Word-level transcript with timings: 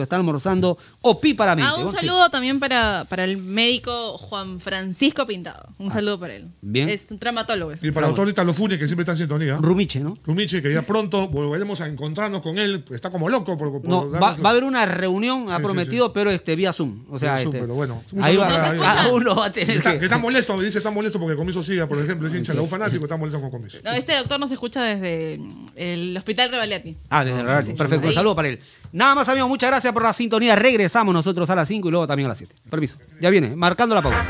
Están 0.00 0.20
almorzando 0.20 0.78
opíparamente. 1.00 1.68
Ah, 1.68 1.74
un 1.84 1.90
Sí. 1.90 1.96
saludo 2.06 2.30
también 2.30 2.60
para, 2.60 3.04
para 3.08 3.24
el 3.24 3.36
médico 3.36 4.16
Juan 4.16 4.60
Francisco 4.60 5.26
Pintado. 5.26 5.70
Un 5.76 5.90
saludo 5.90 6.20
para 6.20 6.36
él. 6.36 6.52
Bien. 6.62 6.88
Es 6.88 7.10
un 7.10 7.18
traumatólogo. 7.18 7.72
Y 7.82 7.90
para 7.90 8.06
el 8.06 8.10
autor 8.10 8.28
Italo 8.28 8.54
Funes, 8.54 8.78
que 8.78 8.86
siempre 8.86 9.02
está 9.02 9.10
en 9.10 9.18
sintonía. 9.18 9.56
Rumiche, 9.56 9.98
¿no? 9.98 10.16
Rumiche, 10.24 10.62
que 10.62 10.72
ya 10.72 10.82
pronto 10.82 11.26
volveremos 11.26 11.80
a 11.80 11.88
encontrarnos 11.88 12.42
con 12.42 12.58
él. 12.60 12.84
Está 12.92 13.10
como 13.10 13.28
loco 13.28 13.58
por, 13.58 13.72
por 13.72 13.88
No, 13.88 14.08
va, 14.08 14.36
a 14.40 14.50
haber 14.50 14.62
una 14.62 14.86
reunión, 14.86 15.46
ha 15.48 15.56
Sí, 15.56 15.62
sí, 15.62 15.62
prometido, 15.64 16.12
pero 16.12 16.30
este 16.30 16.54
vía 16.54 16.72
Zoom. 16.72 17.04
O 17.10 17.18
sea, 17.18 17.36
Zoom, 17.38 17.56
este, 17.56 17.60
pero 17.62 17.74
bueno. 17.74 18.00
Un 18.12 18.22
ahí 18.22 18.36
va, 18.36 18.46
a 18.46 19.08
uno 19.08 19.34
va 19.34 19.46
a 19.46 19.52
tener 19.52 19.78
está, 19.78 19.94
que... 19.94 19.98
que 19.98 20.04
está 20.04 20.18
molesto, 20.18 20.56
me 20.56 20.64
dice 20.64 20.78
está 20.78 20.92
molesto 20.92 21.18
porque 21.18 21.34
Comiso 21.34 21.60
siga, 21.60 21.88
por 21.88 21.98
ejemplo, 21.98 22.28
es 22.28 22.34
hincha 22.36 22.52
de 22.52 22.58
la 22.58 22.62
U 22.62 22.68
fanático, 22.68 23.04
está 23.04 23.16
molesto 23.16 23.40
con 23.40 23.50
Comiso. 23.50 23.78
No, 23.82 23.90
este 23.90 24.14
doctor 24.14 24.38
nos 24.38 24.52
escucha 24.52 24.80
desde 24.80 25.40
el 25.74 26.16
Hospital 26.16 26.52
Revaliati. 26.52 26.96
Ah, 27.10 27.24
desde 27.24 27.40
el 27.40 27.48
sí, 27.64 27.70
sí, 27.72 27.76
Perfecto, 27.76 28.06
un 28.06 28.14
saludo 28.14 28.36
para 28.36 28.46
él. 28.50 28.60
Nada 28.92 29.14
más, 29.14 29.28
amigos, 29.28 29.48
muchas 29.48 29.70
gracias 29.70 29.92
por 29.92 30.02
la 30.02 30.12
sintonía. 30.12 30.56
Regresamos 30.56 31.12
nosotros 31.12 31.48
a 31.50 31.54
las 31.54 31.68
5 31.68 31.88
y 31.88 31.90
luego 31.90 32.06
también 32.06 32.26
a 32.26 32.30
las 32.30 32.38
7. 32.38 32.54
Permiso. 32.70 32.98
Ya 33.20 33.30
viene, 33.30 33.54
marcando 33.54 33.94
la 33.94 34.02
pauta. 34.02 34.24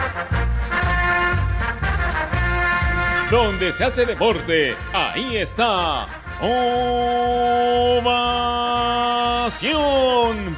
Donde 3.31 3.73
se 3.73 3.85
hace 3.85 4.07
deporte, 4.07 4.75
ahí 4.93 5.37
está. 5.37 6.07
Ovación. 6.41 7.19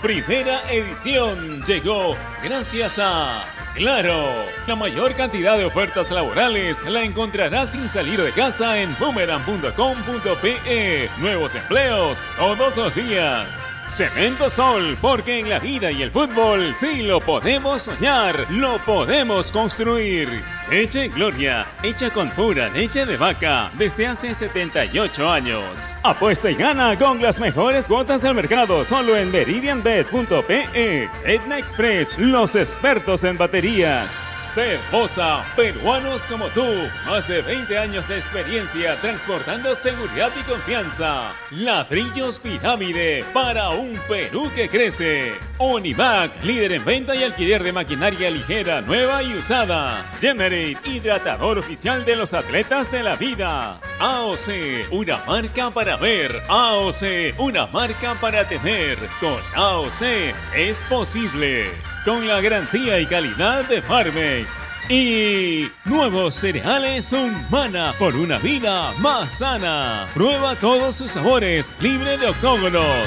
Primera 0.01 0.63
edición 0.71 1.63
llegó 1.65 2.17
gracias 2.43 2.99
a 3.01 3.45
Claro. 3.75 4.47
La 4.67 4.77
mayor 4.77 5.15
cantidad 5.15 5.57
de 5.57 5.65
ofertas 5.65 6.11
laborales 6.11 6.85
la 6.85 7.03
encontrarás 7.03 7.73
sin 7.73 7.91
salir 7.91 8.23
de 8.23 8.33
casa 8.33 8.81
en 8.81 8.97
boomerang.com.pe. 8.99 11.11
Nuevos 11.19 11.55
empleos 11.55 12.29
todos 12.37 12.77
los 12.77 12.95
días. 12.95 13.67
Cemento 13.91 14.49
Sol, 14.49 14.97
porque 15.01 15.41
en 15.41 15.51
la 15.51 15.59
vida 15.59 15.91
y 15.91 16.03
el 16.03 16.13
fútbol 16.13 16.77
sí 16.77 17.03
lo 17.03 17.21
podemos 17.21 17.83
soñar, 17.83 18.47
lo 18.49 18.79
podemos 18.85 19.51
construir. 19.51 20.43
Leche 20.71 21.09
Gloria, 21.09 21.67
hecha 21.83 22.11
con 22.11 22.31
pura 22.31 22.69
leche 22.69 23.05
de 23.05 23.17
vaca 23.17 23.73
desde 23.77 24.07
hace 24.07 24.33
78 24.33 25.29
años. 25.29 25.97
Apuesta 26.05 26.49
y 26.51 26.55
gana 26.55 26.97
con 26.97 27.21
las 27.21 27.41
mejores 27.41 27.89
cuotas 27.89 28.23
del 28.23 28.35
mercado 28.35 28.85
solo 28.85 29.17
en 29.17 29.33
meridianbet.pe. 29.33 31.09
Etna 31.25 31.59
Express, 31.59 32.17
los 32.17 32.55
expertos 32.55 33.25
en 33.25 33.37
baterías. 33.37 34.31
Cervosa, 34.51 35.45
peruanos 35.55 36.27
como 36.27 36.49
tú, 36.49 36.67
más 37.07 37.29
de 37.29 37.41
20 37.41 37.79
años 37.79 38.09
de 38.09 38.17
experiencia 38.17 39.01
transportando 39.01 39.77
seguridad 39.77 40.33
y 40.37 40.43
confianza. 40.43 41.37
Ladrillos 41.53 42.41
Pirámide 42.41 43.25
para 43.33 43.69
un 43.69 44.01
Perú 44.09 44.51
que 44.53 44.69
crece. 44.69 45.39
Onivac, 45.59 46.43
líder 46.43 46.73
en 46.73 46.85
venta 46.85 47.15
y 47.15 47.23
alquiler 47.23 47.63
de 47.63 47.73
maquinaria 47.73 48.29
ligera, 48.29 48.81
nueva 48.81 49.23
y 49.23 49.35
usada. 49.35 50.19
Generate, 50.21 50.79
hidratador 50.85 51.61
oficial 51.61 52.05
de 52.05 52.17
los 52.17 52.35
atletas 52.35 52.91
de 52.91 53.05
la 53.05 53.15
vida. 53.15 53.81
AOC, 54.01 54.91
una 54.91 55.25
marca 55.27 55.71
para 55.71 55.97
ver. 55.97 56.43
AOC, 56.49 57.39
una 57.39 57.69
marca 57.69 58.21
para 58.21 58.49
tener. 58.49 58.99
Con 59.21 59.41
AOC 59.55 60.35
es 60.57 60.83
posible. 60.83 61.71
Con 62.05 62.27
la 62.27 62.41
garantía 62.41 62.99
y 62.99 63.07
calidad 63.07 63.69
de 63.69 63.83
Farmex. 63.83 64.73
Y 64.89 65.71
nuevos 65.85 66.35
cereales 66.35 67.13
Humana 67.13 67.95
por 67.99 68.17
una 68.17 68.39
vida 68.39 68.93
más 68.99 69.39
sana. 69.39 70.09
Prueba 70.15 70.57
todos 70.57 70.97
sus 70.97 71.11
sabores, 71.11 71.75
libre 71.79 72.17
de 72.17 72.29
octógonos. 72.29 73.07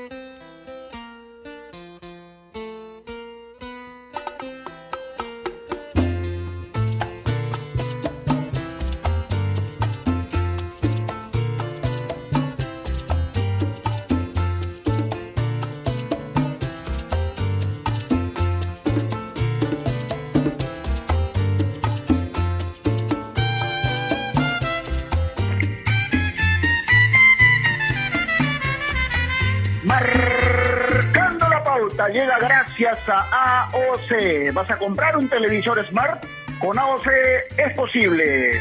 AOC. 33.73 34.53
¿Vas 34.53 34.69
a 34.69 34.77
comprar 34.77 35.17
un 35.17 35.29
televisor 35.29 35.83
Smart? 35.85 36.23
Con 36.59 36.77
AOC 36.77 37.07
es 37.57 37.73
posible. 37.75 38.53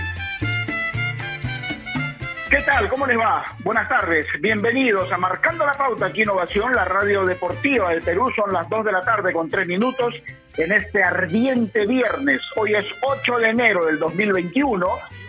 ¿Qué 2.49 2.61
tal? 2.63 2.89
¿Cómo 2.89 3.07
les 3.07 3.19
va? 3.19 3.45
Buenas 3.61 3.89
tardes. 3.89 4.27
Bienvenidos 4.41 5.13
a 5.13 5.19
Marcando 5.19 5.67
la 5.67 5.73
Pauta 5.75 6.07
aquí 6.07 6.23
en 6.23 6.31
Ovación, 6.31 6.73
la 6.73 6.85
radio 6.85 7.25
deportiva 7.25 7.91
del 7.91 8.03
Perú. 8.03 8.31
Son 8.35 8.53
las 8.53 8.69
2 8.69 8.85
de 8.85 8.93
la 8.93 9.01
tarde 9.03 9.33
con 9.33 9.49
3 9.49 9.67
minutos 9.67 10.15
en 10.57 10.73
este 10.73 11.03
ardiente 11.03 11.87
viernes. 11.87 12.41
Hoy 12.57 12.75
es 12.75 12.87
8 13.03 13.39
de 13.39 13.49
enero 13.49 13.87
del 13.87 13.99
2021 13.99 14.87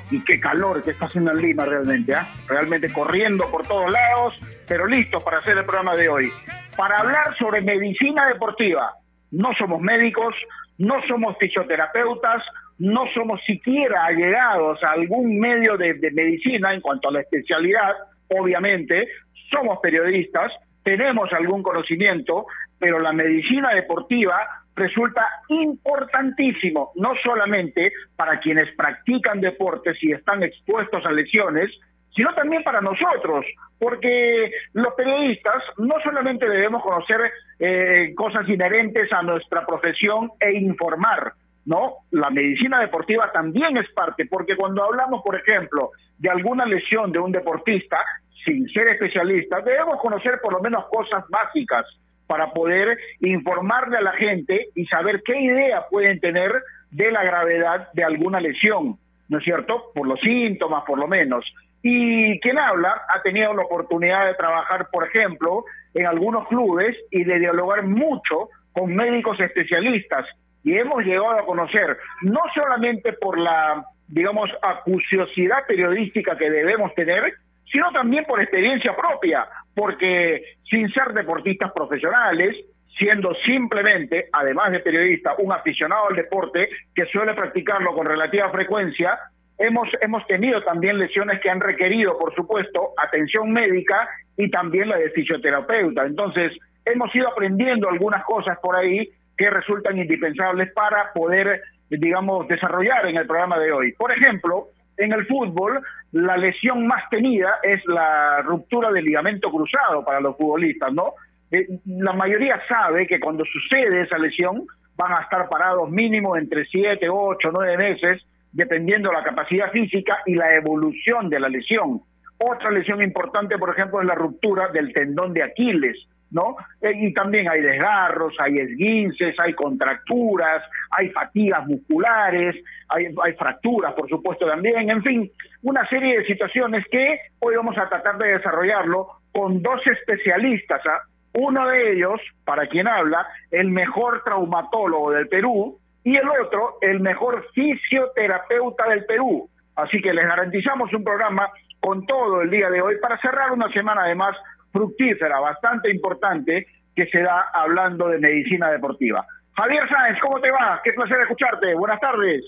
y 0.10 0.24
qué 0.24 0.40
calor 0.40 0.84
que 0.84 0.92
está 0.92 1.06
haciendo 1.06 1.32
en 1.32 1.38
Lima 1.38 1.66
realmente. 1.66 2.16
¿ah? 2.16 2.28
Realmente 2.48 2.92
corriendo 2.92 3.50
por 3.50 3.66
todos 3.68 3.92
lados, 3.92 4.36
pero 4.68 4.88
listos 4.88 5.24
para 5.24 5.40
hacer 5.40 5.58
el 5.58 5.66
programa 5.66 5.96
de 5.96 6.10
hoy. 6.10 6.32
Para 6.76 6.98
hablar 6.98 7.36
sobre 7.38 7.62
medicina 7.62 8.28
deportiva. 8.28 9.01
No 9.32 9.54
somos 9.54 9.82
médicos, 9.82 10.36
no 10.78 11.02
somos 11.08 11.38
fisioterapeutas, 11.38 12.44
no 12.78 13.06
somos 13.14 13.42
siquiera 13.46 14.06
allegados 14.06 14.84
a 14.84 14.92
algún 14.92 15.40
medio 15.40 15.78
de, 15.78 15.94
de 15.96 16.12
medicina 16.12 16.74
en 16.74 16.82
cuanto 16.82 17.10
a 17.10 17.12
la 17.12 17.22
especialidad, 17.22 17.96
obviamente, 18.30 19.08
somos 19.52 19.80
periodistas, 19.80 20.52
tenemos 20.84 21.32
algún 21.34 21.62
conocimiento, 21.62 22.46
pero 22.80 23.00
la 23.00 23.14
medicina 23.14 23.74
deportiva 23.74 24.48
resulta 24.76 25.28
importantísimo, 25.50 26.92
no 26.96 27.14
solamente 27.22 27.92
para 28.16 28.40
quienes 28.40 28.74
practican 28.76 29.42
deportes 29.42 29.98
y 30.02 30.14
están 30.14 30.44
expuestos 30.44 31.06
a 31.06 31.12
lesiones, 31.12 31.70
sino 32.16 32.34
también 32.34 32.64
para 32.64 32.82
nosotros, 32.82 33.46
porque 33.82 34.52
los 34.74 34.94
periodistas 34.94 35.64
no 35.78 35.96
solamente 36.04 36.48
debemos 36.48 36.84
conocer 36.84 37.20
eh, 37.58 38.14
cosas 38.16 38.48
inherentes 38.48 39.12
a 39.12 39.24
nuestra 39.24 39.66
profesión 39.66 40.30
e 40.40 40.52
informar, 40.52 41.34
¿no? 41.66 41.96
La 42.12 42.30
medicina 42.30 42.80
deportiva 42.80 43.32
también 43.32 43.78
es 43.78 43.90
parte, 43.90 44.28
porque 44.28 44.56
cuando 44.56 44.84
hablamos, 44.84 45.24
por 45.24 45.36
ejemplo, 45.36 45.90
de 46.20 46.30
alguna 46.30 46.64
lesión 46.68 47.12
de 47.12 47.18
un 47.18 47.32
deportista, 47.32 47.98
sin 48.46 48.70
ser 48.70 48.88
especialistas, 48.90 49.66
debemos 49.66 50.00
conocer 50.00 50.40
por 50.44 50.54
lo 50.54 50.62
menos 50.62 50.86
cosas 50.92 51.26
básicas 51.30 51.88
para 52.28 52.54
poder 52.54 53.00
informarle 53.22 53.98
a 53.98 54.02
la 54.02 54.14
gente 54.14 54.68
y 54.76 54.86
saber 54.86 55.24
qué 55.26 55.42
idea 55.42 55.88
pueden 55.90 56.20
tener 56.20 56.54
de 56.92 57.12
la 57.12 57.24
gravedad 57.24 57.92
de 57.94 58.04
alguna 58.04 58.40
lesión, 58.40 59.00
¿no 59.28 59.40
es 59.40 59.44
cierto? 59.44 59.92
Por 59.96 60.08
los 60.08 60.20
síntomas, 60.20 60.84
por 60.86 61.00
lo 61.00 61.08
menos. 61.08 61.52
Y 61.84 62.40
quien 62.42 62.60
habla 62.60 63.04
ha 63.08 63.22
tenido 63.22 63.54
la 63.54 63.64
oportunidad 63.64 64.28
de 64.28 64.36
trabajar, 64.36 64.90
por 64.92 65.08
ejemplo, 65.08 65.66
en 65.94 66.06
algunos 66.06 66.48
clubes 66.48 66.96
y 67.10 67.24
de 67.24 67.40
dialogar 67.40 67.84
mucho 67.84 68.50
con 68.72 68.96
médicos 68.96 69.40
especialistas. 69.40 70.26
Y 70.64 70.78
hemos 70.78 71.04
llegado 71.04 71.32
a 71.32 71.46
conocer, 71.46 71.98
no 72.22 72.42
solamente 72.54 73.14
por 73.14 73.40
la, 73.40 73.84
digamos, 74.08 74.50
acuciosidad 74.62 75.66
periodística 75.68 76.38
que 76.38 76.52
debemos 76.52 76.94
tener, 76.94 77.34
sino 77.72 77.92
también 77.92 78.26
por 78.26 78.42
experiencia 78.42 78.96
propia, 78.96 79.48
porque 79.74 80.58
sin 80.70 80.92
ser 80.92 81.14
deportistas 81.14 81.72
profesionales, 81.72 82.58
siendo 82.98 83.34
simplemente, 83.46 84.28
además 84.32 84.72
de 84.72 84.82
periodista, 84.82 85.36
un 85.38 85.52
aficionado 85.52 86.10
al 86.10 86.16
deporte 86.16 86.70
que 86.94 87.06
suele 87.06 87.34
practicarlo 87.34 87.94
con 87.96 88.06
relativa 88.06 88.50
frecuencia, 88.52 89.18
hemos, 89.62 89.88
hemos 90.02 90.26
tenido 90.28 90.62
también 90.64 90.98
lesiones 90.98 91.40
que 91.40 91.50
han 91.50 91.60
requerido, 91.60 92.18
por 92.18 92.34
supuesto, 92.36 92.94
atención 92.98 93.52
médica 93.52 94.10
y 94.36 94.50
también 94.50 94.90
la 94.90 94.98
de 94.98 95.12
fisioterapeuta. 95.12 96.06
Entonces, 96.06 96.52
hemos 96.86 97.14
ido 97.16 97.30
aprendiendo 97.30 97.90
algunas 97.90 98.24
cosas 98.24 98.58
por 98.60 98.76
ahí 98.76 99.10
que 99.38 99.50
resultan 99.50 99.98
indispensables 99.98 100.72
para 100.74 101.14
poder, 101.14 101.62
digamos, 101.90 102.48
desarrollar 102.48 103.06
en 103.08 103.18
el 103.18 103.28
programa 103.28 103.60
de 103.60 103.72
hoy. 103.72 103.94
Por 103.94 104.12
ejemplo, 104.12 104.68
en 104.98 105.14
el 105.14 105.26
fútbol, 105.28 105.82
la 106.12 106.38
lesión 106.38 106.88
más 106.88 107.10
tenida 107.10 107.56
es 107.64 107.86
la 107.86 108.42
ruptura 108.42 108.92
del 108.92 109.06
ligamento 109.06 109.50
cruzado 109.52 110.04
para 110.04 110.20
los 110.20 110.36
futbolistas, 110.38 110.92
¿no? 110.94 111.14
Eh, 111.52 111.68
la 111.86 112.14
mayoría 112.14 112.62
sabe 112.68 113.08
que 113.08 113.20
cuando 113.20 113.44
sucede 113.46 114.02
esa 114.02 114.18
lesión 114.18 114.66
van 114.96 115.14
a 115.14 115.22
estar 115.22 115.50
parados 115.50 115.90
mínimo 115.90 116.38
entre 116.38 116.66
7, 116.66 117.08
8, 117.10 117.50
9 117.52 117.78
meses, 117.78 118.22
dependiendo 118.52 119.10
de 119.10 119.16
la 119.16 119.24
capacidad 119.24 119.72
física 119.72 120.20
y 120.26 120.36
la 120.36 120.50
evolución 120.52 121.30
de 121.30 121.40
la 121.40 121.50
lesión. 121.50 122.02
Otra 122.38 122.72
lesión 122.72 123.02
importante, 123.02 123.58
por 123.58 123.70
ejemplo, 123.70 124.02
es 124.02 124.08
la 124.08 124.16
ruptura 124.16 124.70
del 124.70 124.94
tendón 124.94 125.34
de 125.34 125.44
Aquiles, 125.44 126.08
¿no? 126.32 126.56
Eh, 126.82 126.92
y 126.96 127.14
también 127.14 127.48
hay 127.50 127.62
desgarros, 127.62 128.34
hay 128.40 128.58
esguinces, 128.58 129.40
hay 129.40 129.54
contracturas, 129.54 130.64
hay 130.90 131.10
fatigas 131.10 131.68
musculares, 131.68 132.56
hay, 132.90 133.08
hay, 133.24 133.34
fracturas, 133.34 133.94
por 133.94 134.10
supuesto, 134.10 134.48
también, 134.48 134.90
en 134.90 135.04
fin, 135.04 135.32
una 135.62 135.88
serie 135.88 136.20
de 136.20 136.26
situaciones 136.26 136.84
que 136.90 137.20
hoy 137.40 137.56
vamos 137.56 137.78
a 137.78 137.88
tratar 137.88 138.18
de 138.18 138.34
desarrollarlo 138.34 139.08
con 139.32 139.62
dos 139.62 139.82
especialistas. 139.86 140.82
¿ah? 140.88 141.02
Uno 141.34 141.68
de 141.68 141.94
ellos, 141.94 142.20
para 142.44 142.68
quien 142.68 142.88
habla, 142.88 143.28
el 143.52 143.70
mejor 143.70 144.24
traumatólogo 144.24 145.12
del 145.12 145.28
Perú 145.28 145.81
y 146.04 146.18
el 146.18 146.28
otro, 146.30 146.78
el 146.82 147.00
mejor 147.00 147.46
fisioterapeuta 147.54 148.88
del 148.90 149.06
Perú. 149.06 149.50
Así 149.76 150.02
que 150.02 150.14
les 150.14 150.26
garantizamos 150.26 150.94
un 150.94 151.04
programa 151.04 151.50
con 151.80 152.06
todo 152.06 152.42
el 152.42 152.50
día 152.50 152.70
de 152.70 152.82
hoy 152.82 152.98
para 153.02 153.20
cerrar 153.20 153.52
una 153.52 153.72
semana 153.72 154.04
además 154.04 154.36
fructífera, 154.72 155.40
bastante 155.40 155.92
importante, 155.92 156.68
que 156.96 157.08
se 157.08 157.22
da 157.22 157.50
hablando 157.54 158.08
de 158.08 158.20
medicina 158.20 158.70
deportiva. 158.70 159.26
Javier 159.56 159.88
Sáenz, 159.90 160.20
¿cómo 160.22 160.40
te 160.40 160.52
va? 160.52 160.82
Qué 160.84 160.94
placer 160.94 161.20
escucharte. 161.22 161.74
Buenas 161.76 162.00
tardes. 162.00 162.44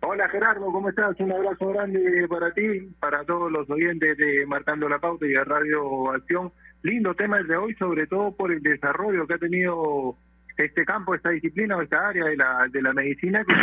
Hola 0.00 0.28
Gerardo, 0.28 0.66
¿cómo 0.66 0.88
estás? 0.88 1.18
Un 1.18 1.32
abrazo 1.32 1.68
grande 1.68 2.26
para 2.28 2.52
ti, 2.52 2.88
para 3.00 3.24
todos 3.24 3.50
los 3.50 3.68
oyentes 3.68 4.16
de 4.16 4.46
Marcando 4.46 4.88
la 4.88 5.00
Pauta 5.00 5.26
y 5.26 5.30
de 5.30 5.42
Radio 5.42 6.12
Acción. 6.12 6.52
Lindo 6.82 7.14
tema 7.14 7.38
el 7.38 7.48
de 7.48 7.56
hoy, 7.56 7.74
sobre 7.74 8.06
todo 8.06 8.30
por 8.30 8.52
el 8.52 8.62
desarrollo 8.62 9.26
que 9.26 9.34
ha 9.34 9.38
tenido 9.38 10.16
este 10.64 10.84
campo, 10.84 11.14
esta 11.14 11.30
disciplina 11.30 11.76
o 11.76 11.82
esta 11.82 12.08
área 12.08 12.24
de 12.24 12.36
la, 12.36 12.68
de 12.70 12.82
la 12.82 12.92
medicina, 12.92 13.44
que 13.44 13.54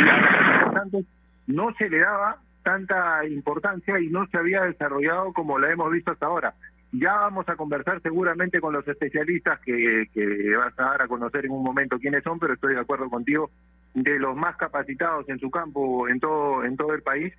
no 1.46 1.72
se 1.74 1.88
le 1.88 1.98
daba 1.98 2.38
tanta 2.62 3.24
importancia 3.26 4.00
y 4.00 4.08
no 4.08 4.26
se 4.26 4.38
había 4.38 4.62
desarrollado 4.62 5.32
como 5.32 5.58
la 5.58 5.70
hemos 5.70 5.92
visto 5.92 6.10
hasta 6.10 6.26
ahora. 6.26 6.54
Ya 6.92 7.12
vamos 7.14 7.48
a 7.48 7.56
conversar 7.56 8.00
seguramente 8.00 8.60
con 8.60 8.72
los 8.72 8.86
especialistas 8.88 9.60
que, 9.60 10.08
que 10.12 10.56
vas 10.56 10.78
a 10.78 10.82
dar 10.82 11.02
a 11.02 11.08
conocer 11.08 11.44
en 11.44 11.52
un 11.52 11.62
momento 11.62 11.98
quiénes 11.98 12.24
son, 12.24 12.38
pero 12.38 12.54
estoy 12.54 12.74
de 12.74 12.80
acuerdo 12.80 13.10
contigo 13.10 13.50
de 13.96 14.18
los 14.18 14.36
más 14.36 14.56
capacitados 14.56 15.26
en 15.30 15.38
su 15.38 15.50
campo 15.50 16.06
en 16.06 16.20
todo 16.20 16.64
en 16.64 16.76
todo 16.76 16.92
el 16.92 17.00
país 17.00 17.32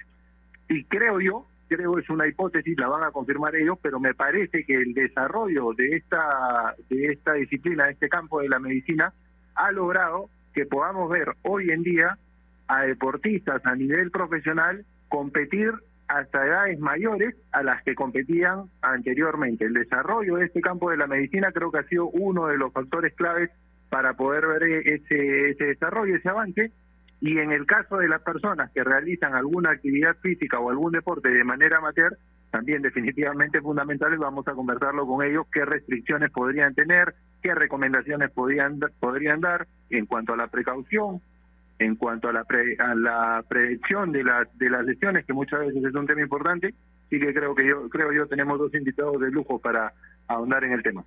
y 0.68 0.83
creo 0.86 1.21
yo 1.21 1.45
creo 1.68 2.00
es 2.00 2.10
una 2.10 2.27
hipótesis 2.27 2.75
la 2.80 2.88
van 2.88 3.03
a 3.03 3.12
confirmar 3.12 3.56
ellos 3.56 3.77
pero 3.80 4.00
me 4.00 4.15
parece 4.15 4.65
que 4.65 4.74
el 4.74 4.95
desarrollo 4.95 5.74
de 5.74 5.98
esta 5.98 6.74
de 6.89 7.12
esta 7.12 7.33
disciplina 7.33 7.86
de 7.86 7.92
este 7.92 8.10
campo 8.10 8.42
de 8.42 8.50
la 8.50 8.57
medicina 8.57 9.13
ha 9.57 9.71
logrado 9.71 10.30
que 10.54 10.65
podamos 10.65 11.09
ver 11.09 11.36
hoy 11.44 11.71
en 11.71 11.83
día 11.83 12.18
a 12.68 12.81
deportistas 12.83 13.65
a 13.65 13.75
nivel 13.75 14.12
profesional 14.12 14.86
competir 15.09 15.71
hasta 16.07 16.45
edades 16.45 16.80
mayores 16.80 17.36
a 17.51 17.63
las 17.63 17.83
que 17.83 17.95
competían 17.95 18.69
anteriormente. 18.81 19.65
El 19.65 19.74
desarrollo 19.74 20.38
de 20.38 20.45
este 20.45 20.62
campo 20.62 20.89
de 20.89 20.98
la 20.98 21.07
medicina 21.07 21.51
creo 21.51 21.71
que 21.71 21.80
ha 21.80 21.83
sido 21.83 22.07
uno 22.07 22.48
de 22.48 22.57
los 22.57 22.71
factores 22.71 23.13
claves 23.15 23.50
para 23.89 24.13
poder 24.13 24.48
ver 24.48 24.63
ese, 24.63 25.50
ese 25.50 25.63
desarrollo, 25.65 26.15
ese 26.15 26.30
avance. 26.30 26.71
Y 27.19 27.39
en 27.39 27.51
el 27.51 27.65
caso 27.65 27.98
de 27.98 28.07
las 28.07 28.21
personas 28.21 28.71
que 28.71 28.83
realizan 28.83 29.33
alguna 29.33 29.71
actividad 29.71 30.15
física 30.18 30.60
o 30.60 30.69
algún 30.69 30.92
deporte 30.92 31.30
de 31.30 31.44
manera 31.44 31.77
amateur, 31.80 32.18
también 32.51 32.81
definitivamente 32.81 33.60
fundamentales, 33.62 34.19
vamos 34.19 34.48
a 34.48 34.53
conversarlo 34.53 35.06
con 35.06 35.25
ellos, 35.25 35.48
qué 35.51 35.65
restricciones 35.65 36.31
podrían 36.31 36.74
tener, 36.74 37.15
qué 37.42 37.54
recomendaciones 37.56 38.31
podrían, 38.31 38.80
podrían 39.00 39.42
dar 39.42 39.68
en 39.89 40.06
cuanto 40.06 40.34
a 40.34 40.38
la 40.38 40.48
precaución, 40.48 41.22
en 41.80 41.95
cuanto 41.95 42.30
a 42.30 42.34
la, 42.34 42.45
a 42.80 42.95
la 42.95 43.44
predicción 43.48 44.12
de, 44.12 44.24
las 44.24 44.57
de 44.57 44.69
las 44.69 44.86
lesiones, 44.86 45.25
que 45.25 45.34
muchas 45.34 45.60
veces 45.60 45.84
es 45.84 45.94
un 45.94 46.07
tema 46.07 46.22
importante, 46.22 46.74
y 47.10 47.19
que 47.19 47.34
creo 47.34 47.56
que 47.56 47.66
yo 47.66 47.89
creo 47.89 48.12
yo 48.12 48.28
tenemos 48.28 48.60
dos 48.60 48.74
invitados 48.74 49.19
de 49.19 49.31
lujo 49.31 49.60
para 49.60 49.94
ahondar 50.28 50.63
en 50.63 50.74
el 50.74 50.84
tema. 50.84 51.04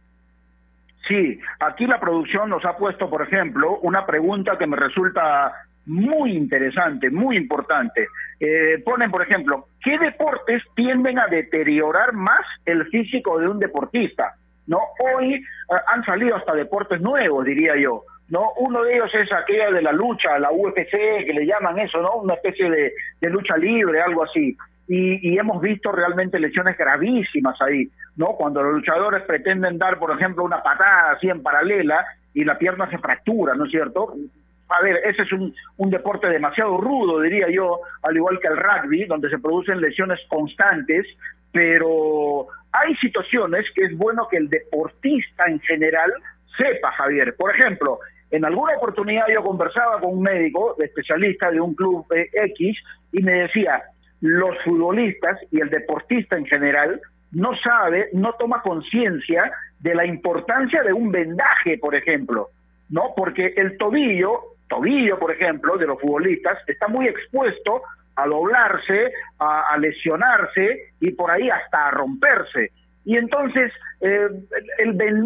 Sí, 1.08 1.40
aquí 1.58 1.86
la 1.86 1.98
producción 1.98 2.50
nos 2.50 2.64
ha 2.64 2.76
puesto, 2.76 3.10
por 3.10 3.22
ejemplo, 3.22 3.78
una 3.80 4.06
pregunta 4.06 4.56
que 4.58 4.66
me 4.66 4.76
resulta 4.76 5.52
muy 5.86 6.36
interesante, 6.36 7.10
muy 7.10 7.36
importante. 7.36 8.06
Eh, 8.38 8.80
ponen, 8.84 9.10
por 9.10 9.22
ejemplo, 9.22 9.66
¿qué 9.82 9.98
deportes 9.98 10.62
tienden 10.76 11.18
a 11.18 11.26
deteriorar 11.26 12.12
más 12.12 12.46
el 12.64 12.86
físico 12.88 13.38
de 13.38 13.48
un 13.48 13.58
deportista? 13.58 14.34
¿No? 14.70 14.78
Hoy 15.00 15.34
eh, 15.34 15.42
han 15.88 16.04
salido 16.04 16.36
hasta 16.36 16.54
deportes 16.54 17.00
nuevos, 17.00 17.44
diría 17.44 17.74
yo. 17.76 18.04
¿no? 18.28 18.52
Uno 18.58 18.84
de 18.84 18.94
ellos 18.94 19.12
es 19.12 19.32
aquella 19.32 19.72
de 19.72 19.82
la 19.82 19.90
lucha, 19.90 20.38
la 20.38 20.52
UFC, 20.52 20.92
que 21.26 21.32
le 21.34 21.44
llaman 21.44 21.80
eso, 21.80 22.00
¿no? 22.00 22.14
Una 22.14 22.34
especie 22.34 22.70
de, 22.70 22.92
de 23.20 23.30
lucha 23.30 23.56
libre, 23.56 24.00
algo 24.00 24.22
así. 24.22 24.56
Y, 24.86 25.28
y, 25.28 25.38
hemos 25.38 25.60
visto 25.60 25.90
realmente 25.90 26.38
lesiones 26.38 26.78
gravísimas 26.78 27.60
ahí, 27.60 27.90
¿no? 28.14 28.36
Cuando 28.36 28.62
los 28.62 28.74
luchadores 28.74 29.22
pretenden 29.24 29.76
dar, 29.76 29.98
por 29.98 30.12
ejemplo, 30.12 30.44
una 30.44 30.62
patada 30.62 31.12
así 31.12 31.28
en 31.28 31.42
paralela 31.42 32.06
y 32.32 32.44
la 32.44 32.56
pierna 32.56 32.88
se 32.88 32.98
fractura, 32.98 33.54
¿no 33.54 33.64
es 33.64 33.72
cierto? 33.72 34.14
A 34.68 34.80
ver, 34.82 35.00
ese 35.04 35.22
es 35.22 35.32
un, 35.32 35.52
un 35.78 35.90
deporte 35.90 36.28
demasiado 36.28 36.76
rudo, 36.78 37.20
diría 37.20 37.48
yo, 37.50 37.80
al 38.02 38.16
igual 38.16 38.38
que 38.38 38.46
el 38.46 38.56
rugby, 38.56 39.06
donde 39.06 39.28
se 39.28 39.38
producen 39.40 39.80
lesiones 39.80 40.20
constantes, 40.28 41.04
pero 41.50 42.46
hay 42.72 42.94
situaciones 42.96 43.66
que 43.74 43.84
es 43.84 43.96
bueno 43.96 44.28
que 44.28 44.36
el 44.36 44.48
deportista 44.48 45.46
en 45.46 45.60
general 45.60 46.12
sepa, 46.56 46.92
Javier. 46.92 47.34
Por 47.36 47.54
ejemplo, 47.54 47.98
en 48.30 48.44
alguna 48.44 48.76
oportunidad 48.76 49.26
yo 49.32 49.42
conversaba 49.42 50.00
con 50.00 50.14
un 50.14 50.22
médico 50.22 50.76
especialista 50.80 51.50
de 51.50 51.60
un 51.60 51.74
club 51.74 52.06
eh, 52.14 52.28
X 52.32 52.78
y 53.12 53.22
me 53.22 53.32
decía, 53.32 53.82
los 54.20 54.56
futbolistas 54.64 55.38
y 55.50 55.60
el 55.60 55.70
deportista 55.70 56.36
en 56.36 56.46
general 56.46 57.00
no 57.32 57.56
sabe, 57.56 58.08
no 58.12 58.34
toma 58.34 58.62
conciencia 58.62 59.50
de 59.78 59.94
la 59.94 60.04
importancia 60.04 60.82
de 60.82 60.92
un 60.92 61.10
vendaje, 61.10 61.78
por 61.78 61.94
ejemplo, 61.94 62.48
¿no? 62.88 63.14
Porque 63.16 63.54
el 63.56 63.78
tobillo, 63.78 64.40
tobillo, 64.68 65.18
por 65.18 65.32
ejemplo, 65.32 65.78
de 65.78 65.86
los 65.86 66.00
futbolistas 66.00 66.58
está 66.66 66.88
muy 66.88 67.06
expuesto 67.06 67.82
a 68.22 68.26
doblarse, 68.26 69.12
a, 69.38 69.76
lesionarse 69.78 70.92
y 71.00 71.12
por 71.12 71.30
ahí 71.30 71.48
hasta 71.50 71.88
a 71.88 71.90
romperse. 71.90 72.72
Y 73.04 73.16
entonces 73.16 73.72
eh, 74.00 74.28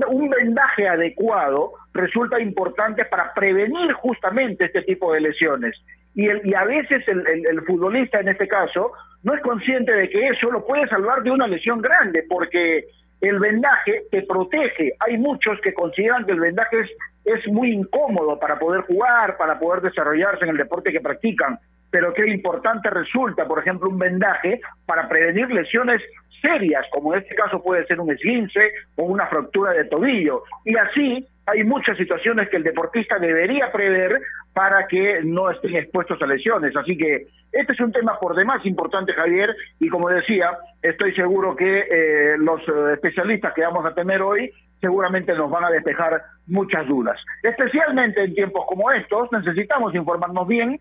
un 0.08 0.30
vendaje 0.30 0.88
adecuado 0.88 1.72
resulta 1.92 2.40
importante 2.40 3.04
para 3.04 3.32
prevenir 3.34 3.92
justamente 3.92 4.66
este 4.66 4.82
tipo 4.82 5.12
de 5.12 5.20
lesiones. 5.20 5.76
Y, 6.14 6.28
a 6.54 6.64
veces 6.64 7.02
el, 7.08 7.60
futbolista 7.62 8.20
en 8.20 8.28
este 8.28 8.46
caso 8.46 8.92
no 9.24 9.34
es 9.34 9.40
consciente 9.42 9.92
de 9.92 10.08
que 10.08 10.28
eso 10.28 10.50
lo 10.50 10.64
puede 10.64 10.86
salvar 10.88 11.22
de 11.22 11.30
una 11.30 11.48
lesión 11.48 11.82
grande, 11.82 12.24
porque 12.28 12.84
el 13.20 13.40
vendaje 13.40 14.02
te 14.10 14.22
protege. 14.22 14.92
Hay 15.00 15.18
muchos 15.18 15.60
que 15.60 15.74
consideran 15.74 16.24
que 16.24 16.32
el 16.32 16.40
vendaje 16.40 16.82
es 17.24 17.48
muy 17.48 17.72
incómodo 17.72 18.38
para 18.38 18.58
poder 18.58 18.82
jugar, 18.82 19.36
para 19.36 19.58
poder 19.58 19.82
desarrollarse 19.82 20.44
en 20.44 20.50
el 20.50 20.56
deporte 20.56 20.92
que 20.92 21.00
practican 21.00 21.58
pero 21.94 22.12
qué 22.12 22.28
importante 22.28 22.90
resulta, 22.90 23.46
por 23.46 23.60
ejemplo, 23.60 23.88
un 23.88 24.00
vendaje 24.00 24.60
para 24.84 25.08
prevenir 25.08 25.48
lesiones 25.48 26.02
serias, 26.42 26.84
como 26.90 27.14
en 27.14 27.20
este 27.20 27.36
caso 27.36 27.62
puede 27.62 27.86
ser 27.86 28.00
un 28.00 28.10
esguince 28.10 28.72
o 28.96 29.04
una 29.04 29.28
fractura 29.28 29.70
de 29.70 29.84
tobillo. 29.84 30.42
Y 30.64 30.76
así 30.76 31.24
hay 31.46 31.62
muchas 31.62 31.96
situaciones 31.96 32.48
que 32.48 32.56
el 32.56 32.64
deportista 32.64 33.20
debería 33.20 33.70
prever 33.70 34.20
para 34.52 34.88
que 34.88 35.20
no 35.22 35.52
estén 35.52 35.76
expuestos 35.76 36.20
a 36.20 36.26
lesiones. 36.26 36.74
Así 36.74 36.98
que 36.98 37.28
este 37.52 37.72
es 37.74 37.78
un 37.80 37.92
tema 37.92 38.18
por 38.18 38.34
demás 38.34 38.66
importante, 38.66 39.12
Javier, 39.12 39.54
y 39.78 39.88
como 39.88 40.08
decía, 40.08 40.50
estoy 40.82 41.14
seguro 41.14 41.54
que 41.54 41.78
eh, 41.78 42.34
los 42.38 42.60
eh, 42.62 42.94
especialistas 42.94 43.54
que 43.54 43.62
vamos 43.62 43.86
a 43.86 43.94
tener 43.94 44.20
hoy 44.20 44.50
seguramente 44.80 45.32
nos 45.34 45.48
van 45.48 45.64
a 45.64 45.70
despejar 45.70 46.24
muchas 46.48 46.88
dudas. 46.88 47.18
Especialmente 47.42 48.24
en 48.24 48.34
tiempos 48.34 48.66
como 48.66 48.90
estos 48.90 49.30
necesitamos 49.30 49.94
informarnos 49.94 50.48
bien 50.48 50.80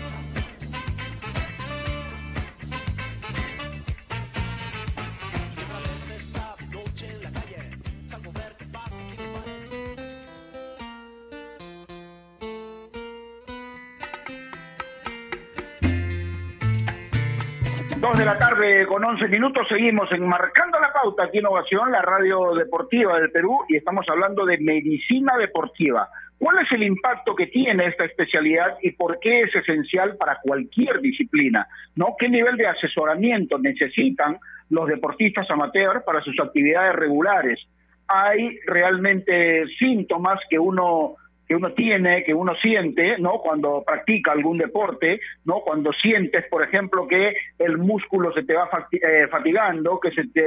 De 18.21 18.25
la 18.25 18.37
tarde 18.37 18.85
con 18.85 19.03
11 19.03 19.27
minutos 19.29 19.67
seguimos 19.67 20.11
enmarcando 20.11 20.79
la 20.79 20.93
pauta 20.93 21.23
aquí 21.23 21.39
en 21.39 21.47
Ovación, 21.47 21.91
la 21.91 22.03
radio 22.03 22.53
deportiva 22.53 23.19
del 23.19 23.31
Perú, 23.31 23.61
y 23.67 23.77
estamos 23.77 24.05
hablando 24.09 24.45
de 24.45 24.59
medicina 24.59 25.35
deportiva. 25.39 26.07
¿Cuál 26.37 26.59
es 26.59 26.71
el 26.71 26.83
impacto 26.83 27.35
que 27.35 27.47
tiene 27.47 27.87
esta 27.87 28.05
especialidad 28.05 28.77
y 28.83 28.91
por 28.91 29.17
qué 29.19 29.41
es 29.41 29.55
esencial 29.55 30.17
para 30.17 30.37
cualquier 30.39 31.01
disciplina? 31.01 31.67
¿No? 31.95 32.13
¿Qué 32.15 32.29
nivel 32.29 32.57
de 32.57 32.67
asesoramiento 32.67 33.57
necesitan 33.57 34.37
los 34.69 34.87
deportistas 34.87 35.49
amateurs 35.49 36.03
para 36.03 36.21
sus 36.21 36.39
actividades 36.39 36.93
regulares? 36.93 37.59
¿Hay 38.07 38.59
realmente 38.67 39.65
síntomas 39.79 40.39
que 40.47 40.59
uno 40.59 41.15
que 41.51 41.55
uno 41.57 41.73
tiene, 41.73 42.23
que 42.23 42.33
uno 42.33 42.55
siente, 42.55 43.17
¿no? 43.19 43.39
Cuando 43.39 43.83
practica 43.85 44.31
algún 44.31 44.57
deporte, 44.57 45.19
¿no? 45.43 45.59
Cuando 45.59 45.91
sientes, 45.91 46.45
por 46.49 46.63
ejemplo, 46.63 47.05
que 47.09 47.33
el 47.59 47.77
músculo 47.77 48.31
se 48.31 48.43
te 48.43 48.53
va 48.53 48.69
eh, 48.93 49.27
fatigando, 49.29 49.99
que 49.99 50.11
se 50.11 50.29
te 50.29 50.41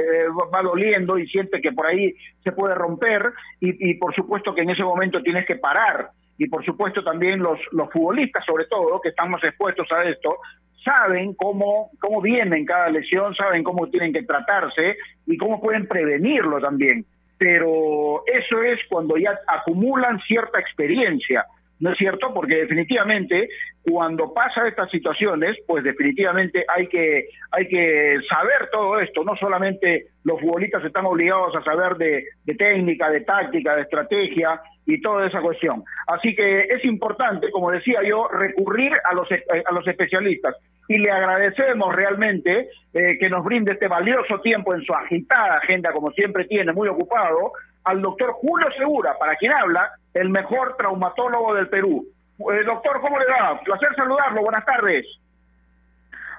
va 0.51 0.63
doliendo 0.63 1.19
y 1.19 1.27
sientes 1.27 1.61
que 1.61 1.73
por 1.73 1.85
ahí 1.85 2.15
se 2.43 2.53
puede 2.53 2.73
romper 2.73 3.33
y, 3.59 3.91
y 3.91 3.93
por 3.99 4.15
supuesto 4.15 4.55
que 4.55 4.61
en 4.61 4.71
ese 4.71 4.83
momento 4.83 5.21
tienes 5.21 5.45
que 5.45 5.57
parar 5.57 6.09
y 6.39 6.47
por 6.47 6.65
supuesto 6.65 7.03
también 7.03 7.39
los, 7.39 7.59
los 7.71 7.91
futbolistas 7.91 8.43
sobre 8.43 8.65
todo 8.65 8.99
que 8.99 9.09
estamos 9.09 9.43
expuestos 9.43 9.87
a 9.91 10.05
esto 10.05 10.39
saben 10.83 11.35
cómo, 11.35 11.91
cómo 11.99 12.19
vienen 12.19 12.65
cada 12.65 12.89
lesión, 12.89 13.35
saben 13.35 13.63
cómo 13.63 13.89
tienen 13.89 14.11
que 14.11 14.23
tratarse 14.23 14.97
y 15.27 15.37
cómo 15.37 15.61
pueden 15.61 15.87
prevenirlo 15.87 16.59
también 16.59 17.05
pero 17.37 18.23
eso 18.25 18.63
es 18.63 18.79
cuando 18.89 19.17
ya 19.17 19.37
acumulan 19.47 20.19
cierta 20.21 20.59
experiencia, 20.59 21.45
¿no 21.79 21.91
es 21.91 21.97
cierto? 21.97 22.33
Porque 22.33 22.55
definitivamente 22.55 23.49
cuando 23.83 24.33
pasa 24.33 24.67
estas 24.67 24.89
situaciones, 24.89 25.57
pues 25.67 25.83
definitivamente 25.83 26.65
hay 26.67 26.87
que 26.87 27.27
hay 27.51 27.67
que 27.67 28.19
saber 28.27 28.69
todo 28.71 28.99
esto, 28.99 29.23
no 29.23 29.35
solamente 29.35 30.07
los 30.23 30.39
futbolistas 30.39 30.83
están 30.85 31.05
obligados 31.05 31.55
a 31.55 31.63
saber 31.63 31.95
de, 31.97 32.25
técnica, 32.57 33.09
de 33.09 33.21
táctica, 33.21 33.75
de 33.75 33.83
estrategia 33.83 34.61
y 34.85 35.01
toda 35.01 35.27
esa 35.27 35.41
cuestión. 35.41 35.83
Así 36.07 36.35
que 36.35 36.61
es 36.61 36.83
importante, 36.85 37.51
como 37.51 37.71
decía 37.71 38.01
yo, 38.03 38.27
recurrir 38.27 38.93
a 39.03 39.13
los 39.13 39.27
a 39.31 39.71
los 39.73 39.87
especialistas 39.87 40.55
y 40.87 40.97
le 40.97 41.11
agradecemos 41.11 41.95
realmente 41.95 42.69
eh, 42.93 43.17
que 43.19 43.29
nos 43.29 43.43
brinde 43.43 43.73
este 43.73 43.87
valioso 43.87 44.39
tiempo 44.41 44.73
en 44.73 44.81
su 44.83 44.93
agitada 44.93 45.57
agenda, 45.57 45.91
como 45.91 46.11
siempre 46.11 46.45
tiene, 46.45 46.73
muy 46.73 46.87
ocupado, 46.87 47.53
al 47.83 48.01
doctor 48.01 48.31
Julio 48.33 48.67
Segura, 48.77 49.17
para 49.19 49.35
quien 49.35 49.53
habla, 49.53 49.91
el 50.13 50.29
mejor 50.29 50.75
traumatólogo 50.77 51.53
del 51.55 51.69
Perú. 51.69 52.05
Eh, 52.39 52.63
doctor, 52.65 52.99
¿cómo 53.01 53.17
le 53.19 53.25
va? 53.25 53.59
Placer 53.61 53.95
saludarlo, 53.95 54.41
buenas 54.41 54.65
tardes. 54.65 55.05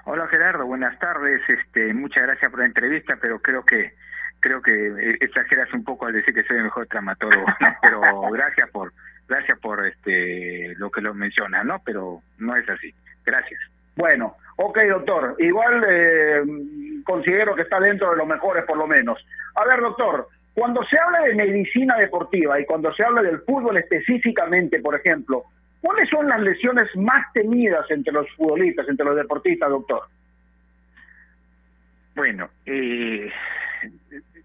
Hola 0.05 0.27
Gerardo, 0.27 0.65
buenas 0.65 0.97
tardes. 0.99 1.41
Este, 1.49 1.93
muchas 1.93 2.23
gracias 2.23 2.49
por 2.49 2.61
la 2.61 2.65
entrevista, 2.65 3.17
pero 3.19 3.39
creo 3.39 3.65
que 3.65 3.93
creo 4.39 4.61
que 4.61 4.71
eh, 4.71 5.17
exageras 5.19 5.73
un 5.73 5.83
poco 5.83 6.05
al 6.05 6.13
decir 6.13 6.33
que 6.33 6.43
soy 6.43 6.57
el 6.57 6.63
mejor 6.63 6.87
traumatólogo, 6.87 7.45
pero 7.81 8.21
gracias 8.31 8.69
por 8.69 8.93
gracias 9.27 9.59
por 9.59 9.85
este 9.85 10.75
lo 10.77 10.89
que 10.91 11.01
lo 11.01 11.13
mencionas, 11.13 11.65
¿no? 11.65 11.81
Pero 11.83 12.21
no 12.37 12.55
es 12.55 12.69
así. 12.69 12.93
Gracias. 13.25 13.59
Bueno, 13.97 14.37
ok, 14.57 14.77
doctor. 14.89 15.35
Igual 15.39 15.83
eh, 15.89 16.43
considero 17.03 17.55
que 17.55 17.63
está 17.63 17.79
dentro 17.79 18.11
de 18.11 18.17
los 18.17 18.27
mejores, 18.27 18.63
por 18.65 18.77
lo 18.77 18.87
menos. 18.87 19.19
A 19.55 19.65
ver, 19.65 19.81
doctor, 19.81 20.27
cuando 20.53 20.83
se 20.83 20.97
habla 20.99 21.21
de 21.21 21.35
medicina 21.35 21.97
deportiva 21.97 22.59
y 22.59 22.65
cuando 22.65 22.93
se 22.93 23.03
habla 23.03 23.23
del 23.23 23.41
fútbol 23.41 23.77
específicamente, 23.77 24.79
por 24.79 24.95
ejemplo, 24.95 25.45
¿cuáles 25.81 26.09
son 26.09 26.27
las 26.27 26.39
lesiones 26.39 26.87
más 26.95 27.31
temidas 27.33 27.89
entre 27.89 28.13
los 28.13 28.29
futbolistas, 28.35 28.87
entre 28.87 29.05
los 29.05 29.15
deportistas, 29.15 29.69
doctor? 29.69 30.03
Bueno, 32.15 32.49
eh, 32.65 33.31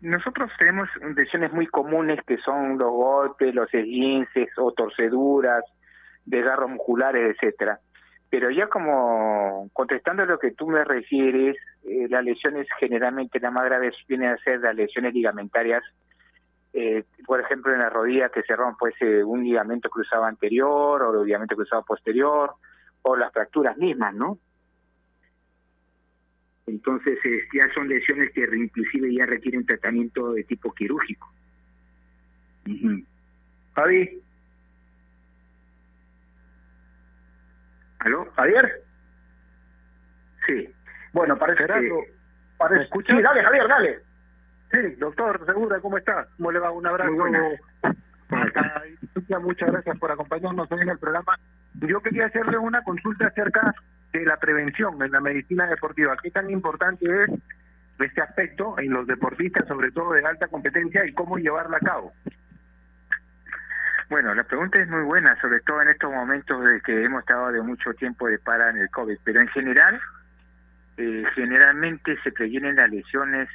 nosotros 0.01 0.51
tenemos 0.59 0.89
lesiones 1.15 1.53
muy 1.53 1.67
comunes 1.67 2.21
que 2.27 2.39
son 2.39 2.79
los 2.79 2.91
golpes, 2.91 3.55
los 3.55 3.73
esguinces 3.73 4.49
o 4.57 4.73
torceduras, 4.73 5.63
desgarros 6.25 6.71
musculares, 6.71 7.35
etcétera. 7.35 7.81
Pero 8.33 8.51
ya 8.51 8.67
como 8.69 9.69
contestando 9.75 10.23
a 10.23 10.27
lo 10.27 10.39
que 10.39 10.53
tú 10.53 10.67
me 10.67 10.83
refieres, 10.85 11.55
eh, 11.85 12.07
las 12.09 12.25
lesiones 12.25 12.67
generalmente 12.81 13.39
las 13.39 13.53
más 13.53 13.67
graves 13.67 13.95
vienen 14.09 14.31
a 14.31 14.39
ser 14.39 14.61
las 14.61 14.75
lesiones 14.75 15.13
ligamentarias, 15.13 15.83
eh, 16.73 17.05
por 17.27 17.41
ejemplo 17.41 17.75
en 17.75 17.81
la 17.81 17.91
rodilla 17.91 18.31
que 18.31 18.43
se 18.43 18.57
rompe 18.57 18.89
ese, 18.89 19.23
un 19.23 19.45
ligamento 19.45 19.91
cruzado 19.91 20.25
anterior 20.25 21.03
o 21.03 21.21
el 21.21 21.27
ligamento 21.27 21.57
cruzado 21.57 21.85
posterior, 21.85 22.55
o 23.03 23.17
las 23.17 23.31
fracturas 23.35 23.77
mismas, 23.77 24.15
¿no? 24.15 24.39
Entonces 26.67 27.19
ya 27.53 27.71
son 27.75 27.87
lesiones 27.87 28.33
que 28.33 28.49
inclusive 28.57 29.13
ya 29.13 29.27
requieren 29.27 29.67
tratamiento 29.67 30.33
de 30.33 30.45
tipo 30.45 30.73
quirúrgico. 30.73 31.31
Javi. 33.75 34.23
¿Aló? 38.05 38.29
¿Javier? 38.35 38.83
Sí. 40.47 40.69
Bueno, 41.13 41.39
parece 41.39 41.63
Gerardo, 41.63 41.83
que... 41.83 42.15
Parece... 42.59 42.79
¿me 42.79 42.85
escuchas? 42.85 43.17
Sí, 43.17 43.23
dale, 43.23 43.45
Javier, 43.45 43.69
dale. 43.69 44.01
Sí, 44.73 44.79
doctor, 44.99 45.45
segura, 45.47 45.79
¿cómo 45.81 45.99
está? 45.99 46.27
¿Cómo 46.37 46.51
le 46.51 46.59
va? 46.59 46.71
Un 46.73 46.87
abrazo. 46.87 47.13
Muchas 49.41 49.71
gracias 49.71 49.99
por 49.99 50.11
acompañarnos 50.11 50.71
hoy 50.73 50.81
en 50.83 50.89
el 50.89 50.99
programa. 50.99 51.39
Yo 51.75 52.01
quería 52.01 52.27
hacerle 52.27 52.59
una 52.59 52.83
consulta 52.83 53.29
acerca 53.29 53.75
de 54.13 54.25
la 54.25 54.37
prevención 54.37 55.01
en 55.03 55.13
la 55.13 55.21
medicina 55.21 55.67
deportiva. 55.67 56.17
¿Qué 56.23 56.31
tan 56.31 56.51
importante 56.51 57.07
es 57.07 57.31
este 57.99 58.21
aspecto 58.21 58.79
en 58.79 58.93
los 58.93 59.07
deportistas, 59.07 59.69
sobre 59.69 59.93
todo 59.93 60.13
de 60.13 60.25
alta 60.25 60.49
competencia, 60.49 61.07
y 61.07 61.13
cómo 61.13 61.39
llevarla 61.39 61.77
a 61.77 61.87
cabo? 61.87 62.13
Bueno, 64.13 64.35
la 64.35 64.45
pregunta 64.45 64.79
es 64.79 64.87
muy 64.91 65.05
buena, 65.05 65.41
sobre 65.41 65.61
todo 65.61 65.81
en 65.81 65.89
estos 65.89 66.13
momentos 66.13 66.63
de 66.63 66.83
que 66.83 67.03
hemos 67.03 67.21
estado 67.21 67.51
de 67.51 67.63
mucho 67.63 67.95
tiempo 67.95 68.29
de 68.29 68.39
para 68.39 68.69
en 68.69 68.77
el 68.77 68.91
COVID, 68.91 69.17
pero 69.25 69.41
en 69.41 69.49
general, 69.49 69.99
eh, 70.99 71.25
generalmente 71.35 72.19
se 72.23 72.31
previenen 72.31 72.77
las 72.77 72.91
lesiones 72.91 73.49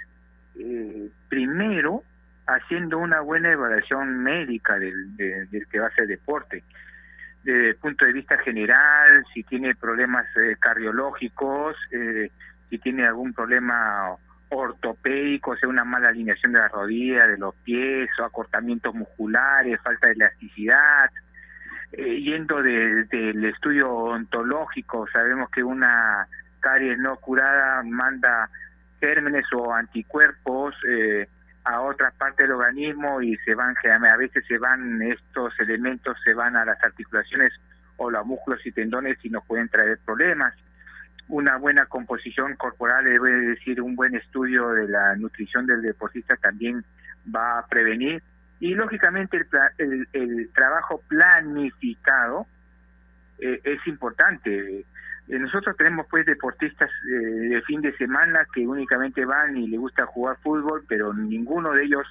eh, 0.55 1.11
primero 1.29 2.01
haciendo 2.47 2.97
una 2.97 3.21
buena 3.21 3.51
evaluación 3.51 4.23
médica 4.23 4.79
del, 4.79 5.15
del 5.15 5.67
que 5.67 5.77
va 5.77 5.85
a 5.85 5.89
hacer 5.89 6.07
deporte. 6.07 6.63
Desde 7.43 7.69
el 7.69 7.75
punto 7.75 8.05
de 8.05 8.13
vista 8.13 8.39
general, 8.39 9.23
si 9.35 9.43
tiene 9.43 9.75
problemas 9.75 10.25
eh, 10.37 10.55
cardiológicos, 10.59 11.75
eh, 11.91 12.31
si 12.71 12.79
tiene 12.79 13.05
algún 13.05 13.31
problema 13.31 14.15
ortopédico, 14.49 15.55
sea 15.57 15.69
una 15.69 15.83
mala 15.83 16.09
alineación 16.09 16.53
de 16.53 16.59
la 16.59 16.67
rodilla, 16.67 17.27
de 17.27 17.37
los 17.37 17.55
pies, 17.55 18.09
o 18.19 18.23
acortamientos 18.23 18.93
musculares, 18.93 19.81
falta 19.81 20.07
de 20.07 20.13
elasticidad. 20.13 21.09
Eh, 21.91 22.21
yendo 22.21 22.61
del 22.61 23.07
de, 23.07 23.49
estudio 23.49 23.91
ontológico, 23.91 25.07
sabemos 25.11 25.49
que 25.49 25.63
una 25.63 26.27
caries 26.59 26.97
no 26.97 27.15
curada 27.17 27.81
manda 27.83 28.49
gérmenes 28.99 29.45
o 29.53 29.73
anticuerpos 29.73 30.75
eh, 30.89 31.27
a 31.63 31.81
otras 31.81 32.13
partes 32.15 32.47
del 32.47 32.55
organismo 32.55 33.21
y 33.21 33.35
se 33.37 33.53
van, 33.53 33.75
a 33.85 34.17
veces 34.17 34.43
se 34.47 34.57
van 34.57 35.01
estos 35.01 35.57
elementos, 35.59 36.17
se 36.23 36.33
van 36.33 36.55
a 36.55 36.65
las 36.65 36.81
articulaciones 36.83 37.53
o 37.97 38.09
los 38.09 38.25
músculos 38.25 38.65
y 38.65 38.71
tendones 38.71 39.17
y 39.23 39.29
nos 39.29 39.45
pueden 39.45 39.69
traer 39.69 39.99
problemas 40.05 40.53
una 41.29 41.57
buena 41.57 41.85
composición 41.85 42.55
corporal, 42.55 43.05
debe 43.05 43.31
decir 43.31 43.81
un 43.81 43.95
buen 43.95 44.15
estudio 44.15 44.69
de 44.69 44.87
la 44.87 45.15
nutrición 45.15 45.65
del 45.65 45.81
deportista 45.81 46.35
también 46.37 46.83
va 47.33 47.59
a 47.59 47.67
prevenir 47.67 48.23
y 48.59 48.73
lógicamente 48.73 49.45
el, 49.77 50.07
el, 50.13 50.49
trabajo 50.53 51.01
planificado 51.07 52.47
eh, 53.39 53.61
es 53.63 53.85
importante. 53.85 54.79
Eh, 54.79 54.85
nosotros 55.39 55.75
tenemos 55.77 56.07
pues 56.09 56.25
deportistas 56.25 56.89
eh, 56.89 57.15
de 57.15 57.61
fin 57.63 57.81
de 57.81 57.95
semana 57.97 58.47
que 58.53 58.65
únicamente 58.65 59.25
van 59.25 59.57
y 59.57 59.67
les 59.67 59.79
gusta 59.79 60.05
jugar 60.05 60.37
fútbol, 60.41 60.83
pero 60.87 61.13
ninguno 61.13 61.73
de 61.73 61.83
ellos 61.83 62.07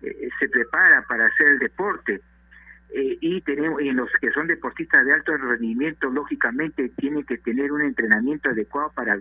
se 0.00 0.48
prepara 0.48 1.02
para 1.08 1.26
hacer 1.26 1.48
el 1.48 1.58
deporte. 1.58 2.20
Eh, 2.90 3.18
y 3.20 3.40
tenemos 3.42 3.80
en 3.82 3.96
los 3.96 4.10
que 4.20 4.30
son 4.30 4.46
deportistas 4.46 5.04
de 5.04 5.12
alto 5.12 5.36
rendimiento 5.36 6.08
lógicamente 6.08 6.88
tienen 6.96 7.22
que 7.24 7.36
tener 7.36 7.70
un 7.70 7.82
entrenamiento 7.82 8.48
adecuado 8.48 8.90
para 8.94 9.20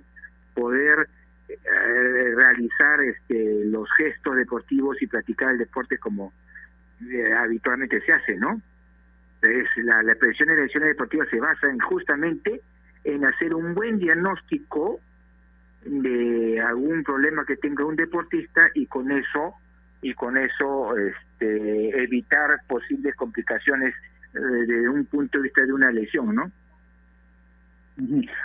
poder 0.54 1.10
eh, 1.50 2.34
realizar 2.36 3.02
este, 3.02 3.66
los 3.66 3.90
gestos 3.98 4.38
deportivos 4.38 5.02
y 5.02 5.08
practicar 5.08 5.52
el 5.52 5.58
deporte 5.58 5.98
como 5.98 6.32
eh, 7.12 7.34
habitualmente 7.34 8.00
se 8.02 8.14
hace, 8.14 8.38
¿no? 8.38 8.62
Entonces, 9.42 9.84
la, 9.84 10.02
la 10.02 10.16
prevención 10.16 10.48
de 10.50 10.56
lesiones 10.56 10.90
deportivas 10.90 11.28
se 11.30 11.40
basa 11.40 11.70
en 11.70 11.80
justamente 11.80 12.62
en 13.04 13.26
hacer 13.26 13.54
un 13.54 13.74
buen 13.74 14.00
diagnóstico 14.00 15.00
de 15.86 16.60
algún 16.62 17.04
problema 17.04 17.46
que 17.46 17.58
tenga 17.58 17.86
un 17.86 17.96
deportista 17.96 18.70
y 18.74 18.88
con 18.88 19.12
eso 19.12 19.54
y 20.02 20.14
con 20.14 20.38
eso 20.38 20.96
este, 20.98 22.04
evitar 22.04 22.60
posibles 22.68 23.16
complicaciones 23.16 23.94
desde 24.34 24.84
eh, 24.84 24.90
un 24.90 25.06
punto 25.06 25.38
de 25.38 25.44
vista 25.44 25.66
de 25.66 25.74
una 25.74 25.92
lesión, 25.92 26.36
¿no? 26.36 26.52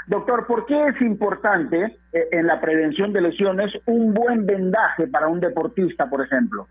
Doctor, 0.07 0.47
¿por 0.47 0.65
qué 0.65 0.89
es 0.89 1.01
importante 1.03 1.99
eh, 2.13 2.29
en 2.33 2.47
la 2.47 2.59
prevención 2.61 3.13
de 3.13 3.21
lesiones 3.21 3.73
un 3.85 4.15
buen 4.15 4.47
vendaje 4.47 5.07
para 5.07 5.29
un 5.29 5.41
deportista, 5.41 6.09
por 6.09 6.25
ejemplo? 6.25 6.67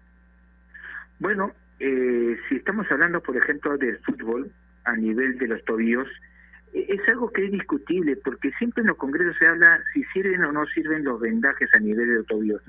Bueno, 1.20 1.52
eh, 1.80 2.38
si 2.50 2.56
estamos 2.56 2.92
hablando, 2.92 3.22
por 3.22 3.38
ejemplo, 3.38 3.78
del 3.78 4.00
fútbol 4.00 4.52
a 4.86 4.96
nivel 4.96 5.38
de 5.38 5.48
los 5.48 5.64
tobillos, 5.66 6.08
es 6.74 7.08
algo 7.10 7.32
que 7.32 7.46
es 7.46 7.52
discutible 7.52 8.15
porque 8.24 8.52
siempre 8.54 8.82
en 8.82 8.88
los 8.88 8.98
congresos 8.98 9.36
se 9.38 9.46
habla 9.46 9.80
si 9.94 10.04
sirven 10.06 10.44
o 10.46 10.52
no 10.52 10.65
sirven 10.67 11.04
los 11.04 11.20
vendajes 11.20 11.70
a 11.76 11.80
nivel 11.80 12.08
de 12.08 12.15
los 12.15 12.26
tobillos. 12.28 12.62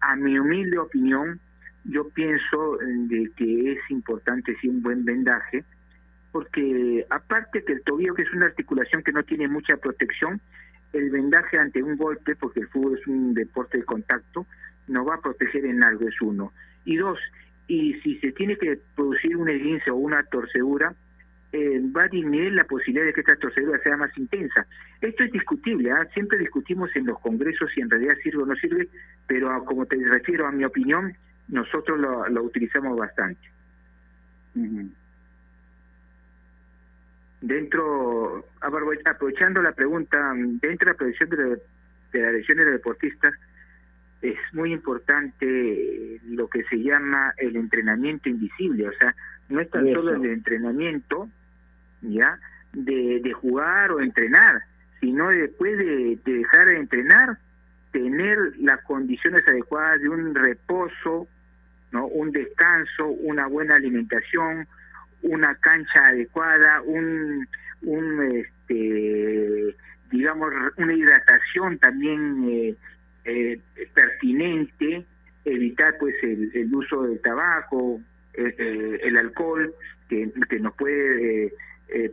A 0.00 0.16
mi 0.16 0.38
humilde 0.38 0.78
opinión, 0.78 1.40
yo 1.88 2.08
pienso 2.10 2.78
de 2.78 3.30
que 3.36 3.72
es 3.72 3.90
importante 3.90 4.56
sí 4.60 4.68
un 4.68 4.82
buen 4.82 5.04
vendaje, 5.04 5.64
porque 6.32 7.06
aparte 7.08 7.64
que 7.64 7.72
el 7.72 7.82
tobillo, 7.82 8.14
que 8.14 8.22
es 8.22 8.32
una 8.32 8.46
articulación 8.46 9.02
que 9.02 9.12
no 9.12 9.22
tiene 9.22 9.48
mucha 9.48 9.76
protección, 9.76 10.40
el 10.92 11.10
vendaje 11.10 11.58
ante 11.58 11.82
un 11.82 11.96
golpe, 11.96 12.36
porque 12.36 12.60
el 12.60 12.68
fútbol 12.68 12.98
es 12.98 13.06
un 13.06 13.34
deporte 13.34 13.78
de 13.78 13.84
contacto, 13.84 14.46
no 14.86 15.04
va 15.04 15.16
a 15.16 15.20
proteger 15.20 15.64
en 15.64 15.82
algo, 15.82 16.06
es 16.08 16.20
uno. 16.20 16.52
Y 16.84 16.96
dos, 16.96 17.18
y 17.66 17.94
si 18.00 18.18
se 18.18 18.32
tiene 18.32 18.56
que 18.56 18.78
producir 18.94 19.36
un 19.36 19.48
esguince 19.48 19.90
o 19.90 19.96
una 19.96 20.22
torcedura, 20.24 20.94
eh, 21.52 21.80
va 21.96 22.04
a 22.04 22.08
disminuir 22.08 22.52
la 22.52 22.64
posibilidad 22.64 23.06
de 23.06 23.14
que 23.14 23.20
esta 23.20 23.36
torcedura 23.36 23.78
sea 23.82 23.96
más 23.96 24.16
intensa. 24.18 24.66
Esto 25.00 25.24
es 25.24 25.32
discutible, 25.32 25.90
¿ah? 25.90 26.06
siempre 26.12 26.38
discutimos 26.38 26.94
en 26.94 27.06
los 27.06 27.18
congresos 27.20 27.70
si 27.74 27.80
en 27.80 27.88
realidad 27.88 28.16
sirve 28.22 28.42
o 28.42 28.46
no 28.46 28.54
sirve, 28.56 28.88
pero 29.26 29.64
como 29.64 29.86
te 29.86 29.96
refiero 29.96 30.46
a 30.46 30.52
mi 30.52 30.64
opinión, 30.64 31.16
nosotros 31.48 31.98
lo, 31.98 32.28
lo 32.28 32.42
utilizamos 32.42 32.96
bastante. 32.96 33.40
Dentro, 37.40 38.46
aprovechando 38.60 39.62
la 39.62 39.72
pregunta, 39.72 40.32
dentro 40.34 40.86
de 40.86 40.92
la 40.92 40.94
prevención 40.94 41.30
de, 41.30 41.62
de 42.12 42.22
las 42.22 42.32
lesiones 42.32 42.66
de 42.66 42.72
deportistas, 42.72 43.34
es 44.20 44.36
muy 44.52 44.72
importante 44.72 46.20
lo 46.26 46.48
que 46.48 46.64
se 46.64 46.82
llama 46.82 47.32
el 47.36 47.54
entrenamiento 47.54 48.28
invisible, 48.28 48.88
o 48.88 48.92
sea, 48.92 49.14
no 49.48 49.60
es 49.60 49.70
tan 49.70 49.84
solo 49.92 50.14
el 50.14 50.26
entrenamiento, 50.26 51.28
ya, 52.02 52.38
de, 52.72 53.20
de 53.22 53.32
jugar 53.32 53.92
o 53.92 54.00
entrenar, 54.00 54.62
sino 55.00 55.28
después 55.28 55.78
de, 55.78 56.18
de 56.24 56.32
dejar 56.38 56.66
de 56.66 56.76
entrenar, 56.78 57.38
tener 57.92 58.36
las 58.58 58.82
condiciones 58.82 59.46
adecuadas 59.46 60.00
de 60.00 60.08
un 60.08 60.34
reposo, 60.34 61.28
¿no? 61.92 62.06
un 62.06 62.30
descanso, 62.32 63.06
una 63.06 63.46
buena 63.46 63.76
alimentación, 63.76 64.66
una 65.22 65.54
cancha 65.56 66.08
adecuada, 66.08 66.82
un, 66.82 67.46
un 67.82 68.36
este, 68.36 69.76
digamos, 70.10 70.52
una 70.76 70.94
hidratación 70.94 71.78
también 71.78 72.44
eh, 72.48 72.76
eh, 73.24 73.60
pertinente, 73.94 75.04
evitar 75.44 75.96
pues 75.98 76.14
el, 76.22 76.74
uso 76.74 77.02
del 77.04 77.20
tabaco, 77.20 78.00
eh, 78.34 79.00
el 79.02 79.16
alcohol, 79.16 79.74
que, 80.08 80.30
que 80.48 80.60
nos 80.60 80.74
puede 80.74 81.52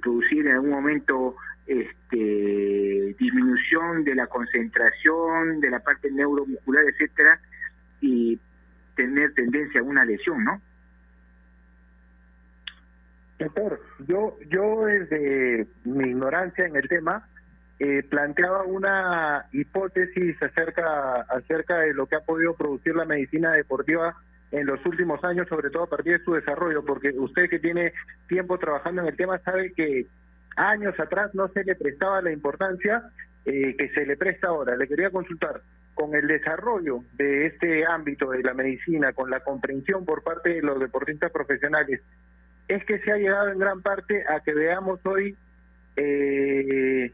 producir 0.01 0.47
en 0.47 0.53
algún 0.53 0.71
momento 0.71 1.35
este, 1.67 3.15
disminución 3.17 4.03
de 4.03 4.15
la 4.15 4.27
concentración, 4.27 5.59
de 5.59 5.69
la 5.69 5.79
parte 5.79 6.11
neuromuscular, 6.11 6.85
etcétera, 6.85 7.39
y 8.01 8.39
tener 8.95 9.33
tendencia 9.33 9.81
a 9.81 9.83
una 9.83 10.05
lesión, 10.05 10.43
¿no? 10.43 10.61
Doctor, 13.39 13.81
yo, 14.07 14.37
yo 14.47 14.85
desde 14.85 15.67
mi 15.83 16.09
ignorancia 16.09 16.65
en 16.65 16.75
el 16.77 16.87
tema 16.87 17.27
eh, 17.79 18.03
planteaba 18.09 18.63
una 18.63 19.47
hipótesis 19.51 20.41
acerca, 20.41 21.21
acerca 21.23 21.79
de 21.79 21.93
lo 21.93 22.07
que 22.07 22.15
ha 22.15 22.21
podido 22.21 22.55
producir 22.55 22.95
la 22.95 23.03
medicina 23.03 23.51
deportiva 23.51 24.15
en 24.51 24.65
los 24.65 24.85
últimos 24.85 25.21
años, 25.25 25.49
sobre 25.49 25.69
todo 25.69 25.83
a 25.83 25.89
partir 25.89 26.17
de 26.17 26.23
su 26.23 26.33
desarrollo, 26.33 26.85
porque 26.85 27.09
usted 27.09 27.49
que 27.49 27.59
tiene 27.59 27.91
tiempo 28.29 28.57
trabajando 28.57 29.01
en 29.01 29.07
el 29.07 29.17
tema 29.17 29.39
sabe 29.39 29.73
que 29.73 30.07
años 30.55 30.97
atrás 30.97 31.35
no 31.35 31.49
se 31.49 31.65
le 31.65 31.75
prestaba 31.75 32.21
la 32.21 32.31
importancia 32.31 33.03
eh, 33.43 33.75
que 33.77 33.89
se 33.89 34.05
le 34.05 34.15
presta 34.15 34.47
ahora. 34.47 34.77
Le 34.77 34.87
quería 34.87 35.09
consultar, 35.09 35.61
con 35.95 36.13
el 36.13 36.27
desarrollo 36.27 36.99
de 37.13 37.47
este 37.47 37.85
ámbito 37.85 38.29
de 38.29 38.43
la 38.43 38.53
medicina, 38.53 39.13
con 39.13 39.29
la 39.29 39.39
comprensión 39.39 40.05
por 40.05 40.23
parte 40.23 40.49
de 40.49 40.61
los 40.61 40.79
deportistas 40.79 41.31
profesionales, 41.31 42.01
es 42.67 42.83
que 42.85 42.99
se 42.99 43.11
ha 43.11 43.17
llegado 43.17 43.49
en 43.49 43.59
gran 43.59 43.81
parte 43.81 44.23
a 44.27 44.41
que 44.41 44.53
veamos 44.53 44.99
hoy 45.05 45.35
eh, 45.95 47.11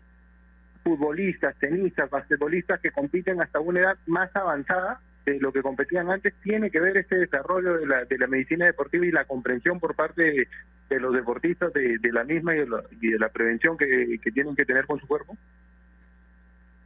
futbolistas, 0.83 1.55
tenistas, 1.59 2.09
basquetbolistas 2.09 2.79
que 2.81 2.91
compiten 2.91 3.39
hasta 3.39 3.59
una 3.59 3.81
edad 3.81 3.97
más 4.07 4.35
avanzada 4.35 4.99
de 5.25 5.39
lo 5.39 5.53
que 5.53 5.61
competían 5.61 6.09
antes, 6.09 6.33
tiene 6.41 6.71
que 6.71 6.79
ver 6.79 6.97
este 6.97 7.17
desarrollo 7.17 7.77
de 7.77 7.85
la, 7.85 8.05
de 8.05 8.17
la 8.17 8.25
medicina 8.25 8.65
deportiva 8.65 9.05
y 9.05 9.11
la 9.11 9.25
comprensión 9.25 9.79
por 9.79 9.95
parte 9.95 10.47
de, 10.89 10.99
los 10.99 11.13
deportistas 11.13 11.71
de, 11.73 11.99
la 12.11 12.23
misma 12.23 12.55
y 12.55 12.65
de 12.65 13.19
la, 13.19 13.29
prevención 13.29 13.77
que 13.77 14.17
tienen 14.33 14.55
que 14.55 14.65
tener 14.65 14.87
con 14.87 14.99
su 14.99 15.07
cuerpo? 15.07 15.37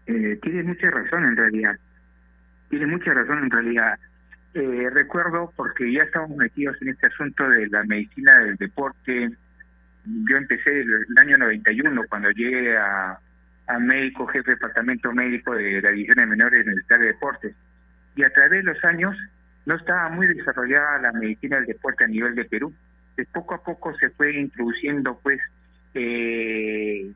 Eh, 0.08 0.39
tiene 0.41 0.63
mucha 0.63 0.89
razón 0.91 1.26
en 1.26 1.36
realidad. 1.36 1.76
Tiene 2.70 2.88
mucha 2.88 3.13
razón 3.13 3.44
en 3.44 3.50
realidad. 3.50 4.00
Eh, 4.54 4.89
recuerdo, 4.91 5.52
porque 5.56 5.91
ya 5.91 6.04
estamos 6.04 6.36
metidos 6.38 6.82
en 6.82 6.89
este 6.89 7.08
asunto 7.08 7.48
de 7.50 7.68
la 7.68 7.84
medicina 7.84 8.39
del 8.39 8.56
deporte, 8.56 9.30
yo 10.06 10.38
empecé 10.38 10.82
el, 10.82 11.06
año 11.18 11.38
91 11.38 12.04
cuando 12.08 12.30
llegué 12.32 12.78
a, 12.78 13.20
a 13.68 13.80
médico, 13.80 14.28
jefe 14.28 14.52
de 14.52 14.56
departamento 14.56 15.12
médico 15.12 15.56
de 15.56 15.82
la 15.82 15.91
división 15.91 16.18
de 16.18 16.26
menores 16.28 16.60
del 16.60 16.76
Ministerio 16.76 17.08
de 17.08 17.13
Deportes. 17.13 17.56
y 18.15 18.24
a 18.24 18.30
través 18.30 18.63
de 18.63 18.72
los 18.72 18.84
años 18.86 19.18
no 19.65 19.76
estaba 19.76 20.10
muy 20.10 20.28
desarrollada 20.28 21.00
la 21.00 21.12
medicina 21.12 21.58
del 21.58 21.65
deporte 21.65 22.04
a 22.04 22.08
nivel 22.08 22.36
de 22.36 22.46
Perú. 22.46 22.74
De 23.18 23.26
poco 23.26 23.56
a 23.56 23.63
poco 23.63 23.96
se 23.96 24.10
fue 24.12 24.36
introduciendo 24.36 25.20
pues 25.24 25.39
eh, 25.96 27.12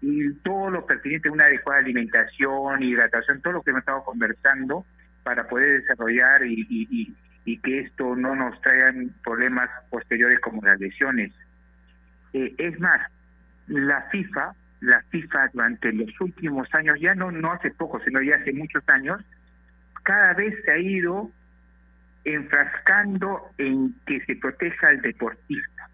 y 0.00 0.32
todo 0.36 0.70
lo 0.70 0.86
pertinente 0.86 1.28
a 1.28 1.32
una 1.32 1.44
adecuada 1.46 1.80
alimentación, 1.80 2.82
hidratación, 2.82 3.40
todo 3.40 3.54
lo 3.54 3.62
que 3.62 3.70
hemos 3.70 3.80
estado 3.80 4.04
conversando 4.04 4.84
para 5.22 5.48
poder 5.48 5.80
desarrollar 5.80 6.44
y, 6.44 6.66
y, 6.68 7.14
y, 7.44 7.58
que 7.58 7.80
esto 7.80 8.14
no 8.14 8.34
nos 8.36 8.60
traiga 8.60 8.92
problemas 9.24 9.68
posteriores 9.90 10.38
como 10.40 10.62
las 10.62 10.78
lesiones. 10.78 11.32
Eh, 12.32 12.54
es 12.58 12.78
más, 12.78 13.00
la 13.66 14.02
FIFA, 14.10 14.52
la 14.80 15.02
FIFA 15.10 15.48
durante 15.52 15.92
los 15.92 16.20
últimos 16.20 16.72
años, 16.74 16.98
ya 17.00 17.14
no, 17.14 17.32
no 17.32 17.52
hace 17.52 17.70
poco, 17.70 18.00
sino 18.04 18.20
ya 18.22 18.36
hace 18.36 18.52
muchos 18.52 18.88
años, 18.88 19.20
cada 20.02 20.34
vez 20.34 20.54
se 20.64 20.70
ha 20.70 20.78
ido 20.78 21.30
enfrascando 22.24 23.50
en 23.58 23.94
que 24.06 24.20
se 24.24 24.36
proteja 24.36 24.88
al 24.88 25.00
deportista, 25.00 25.88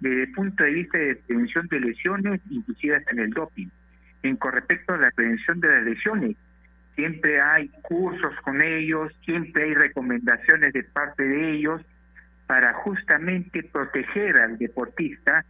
desde 0.00 0.24
el 0.24 0.32
punto 0.32 0.64
de 0.64 0.72
vista 0.72 0.98
de 0.98 1.16
prevención 1.16 1.66
de 1.68 1.80
lesiones, 1.80 2.40
inclusive 2.50 2.96
hasta 2.96 3.10
en 3.12 3.18
el 3.20 3.30
doping. 3.30 3.68
En 4.22 4.36
con 4.36 4.52
respecto 4.52 4.94
a 4.94 4.98
la 4.98 5.10
prevención 5.10 5.60
de 5.60 5.68
las 5.68 5.84
lesiones, 5.84 6.36
siempre 6.94 7.40
hay 7.40 7.68
cursos 7.82 8.34
con 8.42 8.60
ellos, 8.62 9.12
siempre 9.24 9.64
hay 9.64 9.74
recomendaciones 9.74 10.72
de 10.72 10.82
parte 10.82 11.22
de 11.22 11.52
ellos 11.52 11.82
para 12.46 12.72
justamente 12.74 13.62
proteger 13.62 14.38
al 14.40 14.58
deportista 14.58 15.44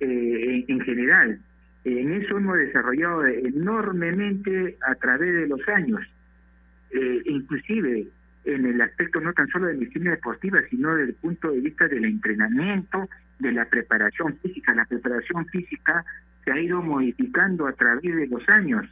eh, 0.00 0.64
en, 0.66 0.80
general. 0.80 1.40
En 1.84 2.12
eso 2.12 2.36
hemos 2.36 2.58
desarrollado 2.58 3.26
enormemente 3.26 4.76
a 4.86 4.94
través 4.94 5.34
de 5.34 5.48
los 5.48 5.60
años, 5.68 6.00
eh, 6.90 7.22
inclusive 7.26 8.08
en 8.54 8.66
el 8.66 8.80
aspecto 8.80 9.20
no 9.20 9.32
tan 9.32 9.48
solo 9.48 9.66
de 9.66 9.74
medicina 9.74 10.10
deportiva, 10.12 10.60
sino 10.70 10.94
desde 10.94 11.10
el 11.10 11.16
punto 11.16 11.50
de 11.50 11.60
vista 11.60 11.86
del 11.86 12.04
entrenamiento, 12.04 13.08
de 13.38 13.52
la 13.52 13.66
preparación 13.66 14.38
física. 14.38 14.74
La 14.74 14.86
preparación 14.86 15.46
física 15.46 16.04
se 16.44 16.52
ha 16.52 16.58
ido 16.58 16.82
modificando 16.82 17.66
a 17.66 17.72
través 17.72 18.02
de 18.02 18.26
los 18.26 18.48
años. 18.48 18.86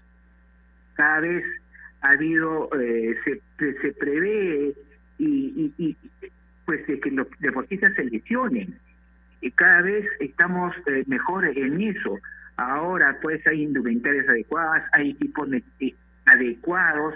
Cada 0.95 1.21
vez 1.21 1.45
ha 2.03 2.11
habido, 2.11 2.69
eh, 2.79 3.17
se, 3.25 3.73
se 3.81 3.93
prevé 3.95 4.75
y, 5.19 5.73
y, 5.79 5.97
pues 6.65 6.85
que 6.85 7.11
los 7.11 7.27
deportistas 7.39 7.95
se 7.95 8.05
lesionen. 8.05 8.79
Y 9.41 9.51
cada 9.53 9.83
vez 9.83 10.07
estamos 10.21 10.75
eh, 10.87 11.05
mejor 11.07 11.47
en 11.47 11.81
eso. 11.81 12.19
Ahora 12.57 13.19
pues 13.21 13.47
hay 13.47 13.63
indumentarias 13.63 14.29
adecuadas, 14.29 14.85
hay 14.93 15.11
equipos 15.11 15.49
eh, 15.81 15.95
adecuados, 16.27 17.15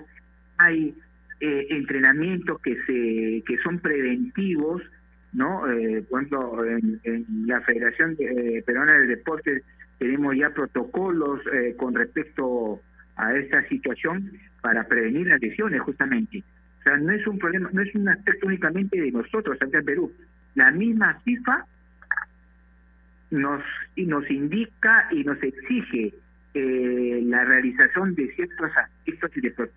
hay 0.59 0.95
eh, 1.41 1.67
entrenamientos 1.71 2.61
que 2.61 2.77
se 2.87 3.43
que 3.47 3.59
son 3.63 3.79
preventivos, 3.79 4.83
¿no? 5.33 5.71
Eh, 5.71 6.05
cuando 6.09 6.65
en, 6.65 7.01
la 7.47 7.61
Federación 7.63 8.15
de, 8.17 8.63
Peruana 8.67 8.99
del 8.99 9.09
Deporte 9.09 9.63
tenemos 9.99 10.37
ya 10.37 10.51
protocolos 10.51 11.41
eh, 11.53 11.75
con 11.77 11.95
respecto 11.95 12.81
a 13.17 13.35
esta 13.35 13.67
situación 13.69 14.33
para 14.61 14.85
prevenir 14.85 15.29
las 15.29 15.41
lesiones, 15.41 15.81
justamente. 15.81 16.43
O 16.81 16.83
sea, 16.83 16.97
no 16.97 17.13
es 17.13 17.27
un 17.27 17.39
problema, 17.39 17.71
no 17.73 17.83
es 17.83 17.95
un 17.95 18.09
aspecto 18.09 18.47
únicamente 18.47 19.01
de 19.01 19.13
nosotros 19.13 19.57
acá 19.61 19.79
en 19.79 19.85
Perú. 19.85 20.13
La 20.55 20.71
misma 20.71 21.21
FIFA 21.25 21.65
nos, 23.31 23.63
y 23.95 24.07
nos 24.07 24.31
indica 24.31 25.09
y 25.11 25.25
nos 25.25 25.43
exige 25.43 26.15
eh, 26.55 27.21
la 27.25 27.45
realización 27.45 28.15
de 28.15 28.33
ciertos 28.35 28.71
aspectos 28.77 29.31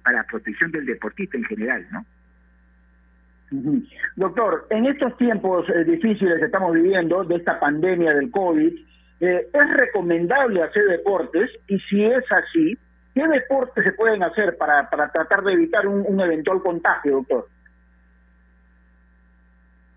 para 0.03 0.23
protección 0.23 0.71
del 0.71 0.85
deportista 0.85 1.37
en 1.37 1.43
general, 1.45 1.85
¿no? 1.91 2.05
Doctor, 4.15 4.65
en 4.71 4.87
estos 4.87 5.15
tiempos 5.17 5.69
eh, 5.69 5.83
difíciles 5.83 6.39
que 6.39 6.45
estamos 6.45 6.73
viviendo, 6.73 7.23
de 7.23 7.35
esta 7.35 7.59
pandemia 7.59 8.15
del 8.15 8.31
COVID, 8.31 8.73
eh, 9.19 9.47
¿es 9.53 9.73
recomendable 9.75 10.63
hacer 10.63 10.85
deportes? 10.85 11.51
Y 11.67 11.77
si 11.81 12.03
es 12.03 12.23
así, 12.31 12.75
¿qué 13.13 13.27
deportes 13.27 13.83
se 13.83 13.91
pueden 13.91 14.23
hacer 14.23 14.57
para, 14.57 14.89
para 14.89 15.11
tratar 15.11 15.43
de 15.43 15.53
evitar 15.53 15.87
un 15.87 16.19
eventual 16.19 16.63
contagio, 16.63 17.17
doctor? 17.17 17.47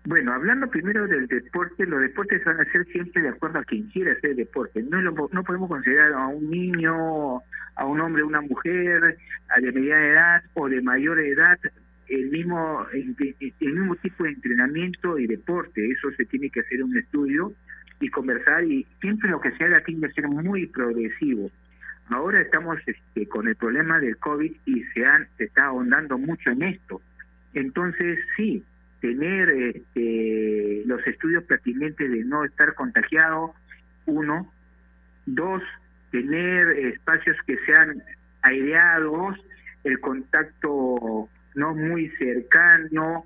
Bueno, 0.07 0.31
hablando 0.31 0.69
primero 0.69 1.05
del 1.05 1.27
deporte, 1.27 1.85
los 1.85 1.99
deportes 1.99 2.41
van 2.45 2.61
a 2.61 2.71
ser 2.71 2.85
siempre 2.85 3.21
de 3.21 3.27
acuerdo 3.27 3.59
a 3.59 3.65
quien 3.65 3.89
quiera 3.89 4.13
hacer 4.13 4.37
deporte. 4.37 4.81
No, 4.81 5.01
no 5.01 5.43
podemos 5.43 5.67
considerar 5.67 6.13
a 6.13 6.27
un 6.27 6.49
niño, 6.49 7.39
a 7.75 7.85
un 7.85 7.99
hombre, 7.99 8.23
una 8.23 8.39
mujer, 8.39 9.17
a 9.49 9.59
de 9.59 9.71
mediana 9.73 10.07
edad 10.07 10.43
o 10.53 10.69
de 10.69 10.81
mayor 10.81 11.19
edad 11.19 11.59
el 12.07 12.29
mismo 12.29 12.87
el 12.93 13.73
mismo 13.73 13.97
tipo 13.97 14.23
de 14.23 14.29
entrenamiento 14.29 15.19
y 15.19 15.27
deporte. 15.27 15.85
Eso 15.91 16.09
se 16.15 16.23
tiene 16.23 16.49
que 16.51 16.61
hacer 16.61 16.81
un 16.81 16.95
estudio 16.95 17.51
y 17.99 18.07
conversar 18.07 18.63
y 18.63 18.87
siempre 19.01 19.29
lo 19.29 19.41
que 19.41 19.51
se 19.57 19.65
haga 19.65 19.81
tiene 19.81 20.07
que 20.07 20.13
ser 20.13 20.29
muy 20.29 20.67
progresivo. 20.67 21.51
Ahora 22.07 22.39
estamos 22.39 22.77
este, 22.85 23.27
con 23.27 23.49
el 23.49 23.57
problema 23.57 23.99
del 23.99 24.15
COVID 24.15 24.55
y 24.67 24.83
se, 24.93 25.05
han, 25.05 25.27
se 25.37 25.43
está 25.43 25.65
ahondando 25.65 26.17
mucho 26.17 26.51
en 26.51 26.63
esto. 26.63 27.01
Entonces, 27.53 28.19
sí, 28.37 28.63
tener 28.99 29.49
este, 29.49 30.83
los 30.85 31.05
estudios 31.05 31.43
pertinentes 31.43 32.09
de 32.09 32.23
no 32.23 32.45
estar 32.45 32.73
contagiado, 32.75 33.53
uno, 34.05 34.51
dos, 35.25 35.61
tener 36.11 36.69
espacios 36.69 37.37
que 37.45 37.57
sean 37.65 38.01
aireados, 38.41 39.37
el 39.83 39.99
contacto 39.99 41.29
no 41.55 41.73
muy 41.73 42.09
cercano 42.17 43.23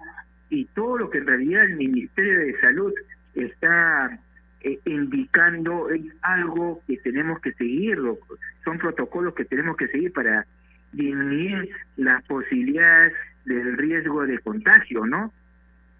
y 0.50 0.66
todo 0.66 0.98
lo 0.98 1.10
que 1.10 1.20
en 1.20 1.28
realidad 1.28 1.64
el 1.64 1.76
Ministerio 1.76 2.40
de 2.40 2.60
Salud 2.60 2.94
está 3.36 4.20
eh, 4.62 4.80
indicando 4.86 5.90
es 5.90 6.02
algo 6.22 6.82
que 6.88 6.98
tenemos 6.98 7.40
que 7.40 7.54
seguirlo, 7.54 8.20
son 8.64 8.78
protocolos 8.78 9.34
que 9.34 9.46
tenemos 9.46 9.78
que 9.78 9.88
seguir 9.88 10.12
para 10.14 10.46
disminuir 10.92 11.70
las 11.98 12.24
posibilidades 12.26 13.14
del 13.46 13.78
riesgo 13.78 14.26
de 14.26 14.40
contagio, 14.40 15.06
¿no? 15.06 15.34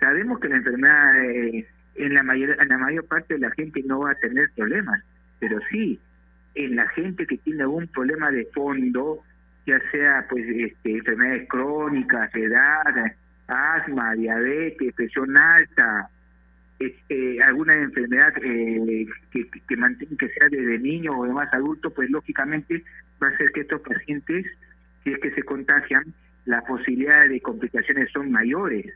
Sabemos 0.02 0.40
que 0.40 0.50
la 0.50 0.58
enfermedad 0.58 1.24
eh, 1.24 1.68
en 1.96 2.14
la 2.16 2.24
mayor 2.24 2.58
en 2.60 2.68
la 2.68 2.78
mayor 2.78 3.06
parte 3.06 3.36
de 3.36 3.40
la 3.40 3.52
gente 3.52 3.82
no 3.86 4.00
va 4.00 4.12
a 4.12 4.16
tener 4.16 4.50
problemas, 4.56 5.02
pero 5.40 5.60
sí 5.70 6.00
en 6.56 6.76
la 6.76 6.88
gente 6.90 7.26
que 7.26 7.38
tiene 7.38 7.62
algún 7.62 7.88
problema 7.88 8.32
de 8.32 8.46
fondo, 8.54 9.24
ya 9.66 9.80
sea 9.92 10.26
pues 10.28 10.44
este, 10.48 10.98
enfermedades 10.98 11.48
crónicas, 11.48 12.34
edad, 12.36 13.16
asma, 13.48 14.16
diabetes, 14.16 14.94
presión 14.94 15.38
alta, 15.38 16.10
este, 16.80 17.42
alguna 17.44 17.76
enfermedad 17.76 18.34
eh, 18.42 19.06
que, 19.32 19.48
que, 19.50 20.18
que 20.18 20.30
sea 20.30 20.50
desde 20.50 20.80
niño 20.80 21.18
o 21.18 21.26
de 21.26 21.34
más 21.34 21.54
adulto, 21.54 21.92
pues 21.92 22.10
lógicamente 22.10 22.84
va 23.22 23.28
a 23.28 23.38
ser 23.38 23.52
que 23.52 23.62
estos 23.62 23.82
pacientes, 23.82 24.46
si 25.04 25.12
es 25.14 25.20
que 25.20 25.32
se 25.32 25.44
contagian, 25.44 26.04
las 26.46 26.64
posibilidades 26.66 27.30
de 27.30 27.40
complicaciones 27.40 28.10
son 28.12 28.32
mayores. 28.32 28.92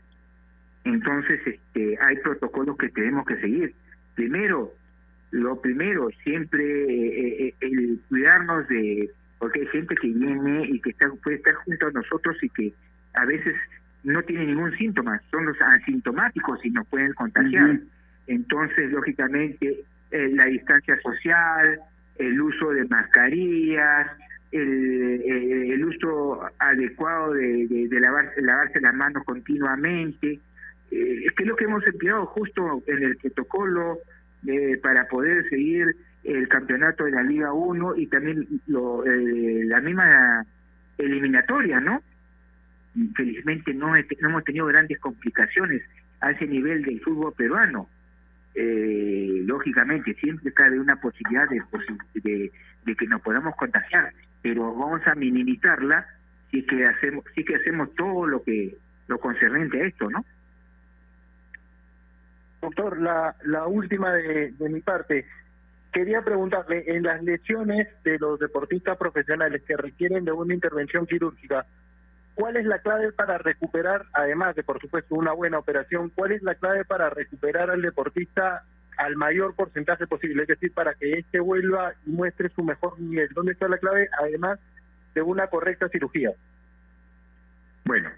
Entonces, 0.86 1.40
este, 1.44 1.98
hay 2.00 2.16
protocolos 2.18 2.76
que 2.78 2.88
tenemos 2.90 3.26
que 3.26 3.36
seguir. 3.40 3.74
Primero, 4.14 4.72
lo 5.32 5.60
primero, 5.60 6.08
siempre 6.22 6.62
eh, 6.62 7.48
eh, 7.48 7.54
el 7.60 8.00
cuidarnos 8.08 8.68
de, 8.68 9.10
porque 9.40 9.60
hay 9.60 9.66
gente 9.66 9.96
que 9.96 10.06
viene 10.06 10.64
y 10.68 10.80
que 10.80 10.90
está, 10.90 11.10
puede 11.24 11.36
estar 11.36 11.54
junto 11.54 11.88
a 11.88 11.90
nosotros 11.90 12.36
y 12.40 12.48
que 12.50 12.72
a 13.14 13.24
veces 13.24 13.56
no 14.04 14.22
tiene 14.22 14.46
ningún 14.46 14.76
síntoma, 14.76 15.20
son 15.32 15.46
los 15.46 15.56
asintomáticos 15.60 16.64
y 16.64 16.70
nos 16.70 16.86
pueden 16.86 17.12
contagiar. 17.14 17.80
Entonces, 18.28 18.92
lógicamente, 18.92 19.80
eh, 20.12 20.30
la 20.34 20.44
distancia 20.44 20.96
social, 21.00 21.80
el 22.18 22.40
uso 22.40 22.70
de 22.70 22.84
mascarillas, 22.84 24.12
el, 24.52 25.72
el 25.72 25.84
uso 25.84 26.42
adecuado 26.60 27.32
de, 27.32 27.66
de, 27.66 27.88
de 27.88 28.00
lavarse 28.00 28.80
las 28.80 28.94
manos 28.94 29.24
continuamente, 29.24 30.38
eh, 30.90 31.26
que 31.36 31.42
es 31.42 31.48
lo 31.48 31.56
que 31.56 31.64
hemos 31.64 31.86
empleado 31.86 32.26
justo 32.26 32.82
en 32.86 33.02
el 33.02 33.16
protocolo 33.16 33.98
eh, 34.46 34.78
para 34.82 35.08
poder 35.08 35.48
seguir 35.48 35.96
el 36.24 36.48
campeonato 36.48 37.04
de 37.04 37.12
la 37.12 37.22
Liga 37.22 37.52
1 37.52 37.96
y 37.96 38.06
también 38.08 38.46
lo, 38.66 39.04
eh, 39.04 39.64
la 39.64 39.80
misma 39.80 40.44
eliminatoria, 40.98 41.80
¿no? 41.80 42.02
Felizmente 43.14 43.74
no, 43.74 43.88
no 43.88 44.28
hemos 44.28 44.44
tenido 44.44 44.66
grandes 44.66 44.98
complicaciones 44.98 45.82
a 46.20 46.30
ese 46.30 46.46
nivel 46.46 46.82
del 46.82 47.00
fútbol 47.00 47.34
peruano. 47.34 47.88
Eh, 48.54 49.42
lógicamente 49.44 50.14
siempre 50.14 50.52
cabe 50.52 50.80
una 50.80 50.96
posibilidad 50.96 51.48
de, 51.48 51.60
de, 52.14 52.50
de, 52.84 52.96
que 52.96 53.06
nos 53.06 53.20
podamos 53.20 53.54
contagiar, 53.54 54.12
pero 54.40 54.74
vamos 54.74 55.06
a 55.06 55.14
minimizarla 55.14 56.06
si 56.50 56.62
que 56.62 56.86
hacemos, 56.86 57.24
si 57.34 57.44
que 57.44 57.56
hacemos 57.56 57.94
todo 57.94 58.26
lo 58.26 58.42
que 58.42 58.74
lo 59.08 59.18
concerniente 59.18 59.82
a 59.82 59.86
esto, 59.86 60.10
¿no? 60.10 60.24
Doctor, 62.60 63.00
la, 63.00 63.36
la 63.44 63.66
última 63.66 64.12
de, 64.12 64.52
de 64.52 64.68
mi 64.68 64.80
parte. 64.80 65.26
Quería 65.92 66.22
preguntarle, 66.22 66.84
en 66.86 67.04
las 67.04 67.22
lesiones 67.22 67.88
de 68.04 68.18
los 68.18 68.38
deportistas 68.38 68.98
profesionales 68.98 69.62
que 69.66 69.76
requieren 69.76 70.24
de 70.24 70.32
una 70.32 70.52
intervención 70.52 71.06
quirúrgica, 71.06 71.64
¿cuál 72.34 72.56
es 72.56 72.66
la 72.66 72.80
clave 72.80 73.12
para 73.12 73.38
recuperar, 73.38 74.04
además 74.12 74.54
de 74.56 74.62
por 74.62 74.80
supuesto 74.80 75.14
una 75.14 75.32
buena 75.32 75.58
operación, 75.58 76.10
cuál 76.10 76.32
es 76.32 76.42
la 76.42 76.54
clave 76.54 76.84
para 76.84 77.08
recuperar 77.08 77.70
al 77.70 77.80
deportista 77.80 78.64
al 78.98 79.16
mayor 79.16 79.54
porcentaje 79.54 80.06
posible? 80.06 80.42
Es 80.42 80.48
decir, 80.48 80.72
para 80.74 80.94
que 80.94 81.18
este 81.18 81.40
vuelva 81.40 81.94
y 82.04 82.10
muestre 82.10 82.50
su 82.50 82.62
mejor 82.62 82.98
nivel. 83.00 83.28
¿Dónde 83.34 83.52
está 83.52 83.68
la 83.68 83.78
clave? 83.78 84.08
Además 84.20 84.58
de 85.14 85.22
una 85.22 85.46
correcta 85.46 85.88
cirugía. 85.88 86.32
Bueno, 87.86 88.10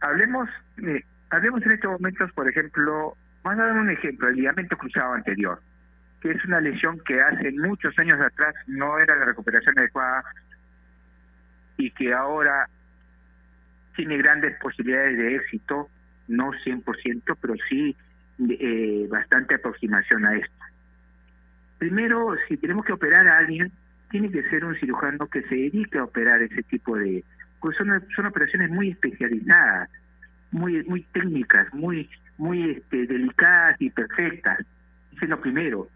hablemos, 0.00 0.48
eh, 0.84 1.04
hablemos 1.30 1.62
en 1.62 1.70
estos 1.72 1.92
momentos, 1.92 2.32
por 2.32 2.48
ejemplo, 2.48 3.16
vamos 3.42 3.60
a 3.60 3.66
dar 3.66 3.78
un 3.78 3.90
ejemplo, 3.90 4.28
el 4.28 4.36
ligamento 4.36 4.76
cruzado 4.76 5.14
anterior, 5.14 5.60
que 6.20 6.30
es 6.30 6.44
una 6.44 6.60
lesión 6.60 7.00
que 7.04 7.20
hace 7.20 7.52
muchos 7.52 7.98
años 7.98 8.20
atrás 8.20 8.54
no 8.66 8.98
era 8.98 9.16
la 9.16 9.24
recuperación 9.24 9.78
adecuada 9.78 10.24
y 11.76 11.90
que 11.92 12.12
ahora 12.12 12.68
tiene 13.96 14.18
grandes 14.18 14.58
posibilidades 14.60 15.16
de 15.16 15.36
éxito, 15.36 15.88
no 16.28 16.52
100%, 16.52 17.36
pero 17.40 17.54
sí 17.68 17.96
eh, 18.48 19.06
bastante 19.10 19.54
aproximación 19.54 20.24
a 20.26 20.36
esto. 20.36 20.64
Primero, 21.78 22.36
si 22.48 22.56
tenemos 22.56 22.84
que 22.84 22.92
operar 22.92 23.26
a 23.26 23.38
alguien, 23.38 23.72
tiene 24.10 24.30
que 24.30 24.42
ser 24.50 24.64
un 24.64 24.74
cirujano 24.76 25.26
que 25.28 25.42
se 25.42 25.54
dedique 25.54 25.98
a 25.98 26.04
operar 26.04 26.42
ese 26.42 26.62
tipo 26.64 26.96
de... 26.96 27.24
Pues 27.60 27.76
son, 27.76 28.04
son 28.14 28.26
operaciones 28.26 28.70
muy 28.70 28.90
especializadas, 28.90 29.90
muy 30.50 30.82
muy 30.84 31.02
técnicas, 31.12 31.72
muy 31.74 32.08
muy 32.40 32.70
este, 32.70 33.06
delicadas 33.06 33.76
y 33.80 33.90
perfectas. 33.90 34.58
Eso 35.12 35.24
es 35.24 35.28
lo 35.28 35.40
primero. 35.40 35.88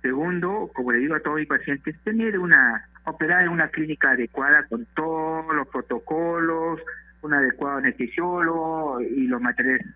Segundo, 0.00 0.70
como 0.74 0.90
le 0.90 0.98
digo 0.98 1.14
a 1.14 1.20
todos 1.20 1.36
mis 1.36 1.46
pacientes, 1.46 1.94
tener 2.02 2.38
una, 2.38 2.88
operar 3.04 3.44
en 3.44 3.50
una 3.50 3.68
clínica 3.68 4.10
adecuada 4.10 4.64
con 4.68 4.86
todos 4.96 5.54
los 5.54 5.68
protocolos, 5.68 6.80
un 7.20 7.34
adecuado 7.34 7.78
anestesiólogo 7.78 9.00
y 9.00 9.26
los 9.28 9.40
materiales 9.40 9.86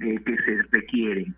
eh, 0.00 0.20
que 0.24 0.36
se 0.38 0.62
requieren. 0.70 1.34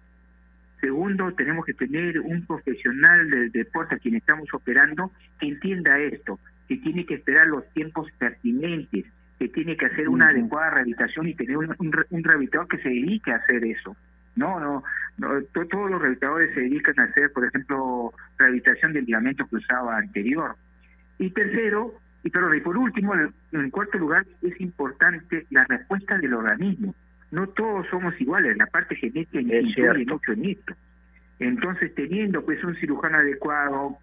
Segundo, 0.81 1.33
tenemos 1.33 1.67
que 1.67 1.75
tener 1.75 2.19
un 2.21 2.45
profesional 2.47 3.31
del 3.31 3.53
deporte 3.53 3.97
a 3.97 3.99
quien 3.99 4.17
estamos 4.17 4.49
operando 4.53 5.13
que 5.39 5.49
entienda 5.49 5.99
esto, 5.99 6.41
que 6.69 6.79
tiene 6.79 7.05
que 7.05 7.15
esperar 7.15 7.47
los 7.49 7.69
tiempos 7.75 8.11
pertinentes, 8.19 9.05
que 9.39 9.49
tiene 9.49 9.77
que 9.77 9.87
hacer 9.87 10.09
una 10.09 10.29
adecuada 10.29 10.71
rehabilitación 10.71 11.29
y 11.29 11.35
tener 11.35 11.57
un, 11.59 11.75
un, 11.79 12.25
rehabilitador 12.25 12.69
que 12.69 12.79
se 12.79 12.89
dedique 12.89 13.33
a 13.33 13.37
hacer 13.37 13.65
eso. 13.65 13.97
No, 14.35 14.61
no, 14.61 14.83
no 15.19 15.43
todos 15.53 15.91
los 15.91 16.01
rehabilitadores 16.01 16.55
se 16.55 16.61
dedican 16.61 16.99
a 17.01 17.05
hacer, 17.05 17.33
por 17.33 17.47
ejemplo, 17.47 18.13
rehabilitación 18.39 18.93
del 18.93 19.05
ligamento 19.05 19.47
cruzado 19.47 19.91
anterior. 19.91 20.57
Y 21.19 21.31
tercero, 21.31 21.95
y, 22.23 22.31
pero, 22.31 22.55
y 22.55 22.61
por 22.61 22.77
último, 22.77 23.15
en 23.15 23.71
cuarto 23.71 23.99
lugar, 23.99 24.27
es 24.43 24.61
importante 24.61 25.47
la 25.51 25.65
respuesta 25.65 26.19
del 26.19 26.35
organismo. 26.35 26.95
No 27.31 27.49
todos 27.49 27.87
somos 27.89 28.19
iguales, 28.21 28.57
la 28.57 28.67
parte 28.67 28.95
genética 28.97 29.41
influye 29.41 30.07
mucho 30.07 30.33
en 30.33 30.45
esto. 30.45 30.75
Entonces, 31.39 31.95
teniendo 31.95 32.45
pues 32.45 32.63
un 32.65 32.75
cirujano 32.77 33.19
adecuado, 33.19 33.99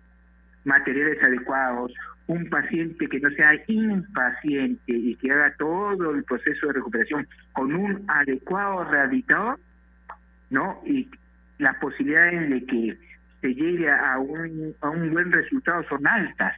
materiales 0.66 1.22
adecuados, 1.24 1.94
un 2.28 2.50
paciente 2.50 3.08
que 3.08 3.20
no 3.20 3.30
sea 3.32 3.52
impaciente 3.68 4.94
y 4.94 5.16
que 5.16 5.32
haga 5.32 5.54
todo 5.58 6.12
el 6.12 6.24
proceso 6.24 6.68
de 6.68 6.74
recuperación 6.74 7.28
con 7.52 7.74
un 7.74 8.06
adecuado 8.08 8.86
rehabilitador, 8.86 9.60
¿no? 10.50 10.82
Y 10.86 11.10
las 11.58 11.76
posibilidades 11.78 12.50
de 12.50 12.66
que 12.66 12.98
se 13.42 13.54
llegue 13.54 13.92
a 13.92 14.18
un, 14.20 14.74
a 14.82 14.90
un 14.90 15.12
buen 15.12 15.32
resultado 15.32 15.84
son 15.90 16.08
altas. 16.08 16.58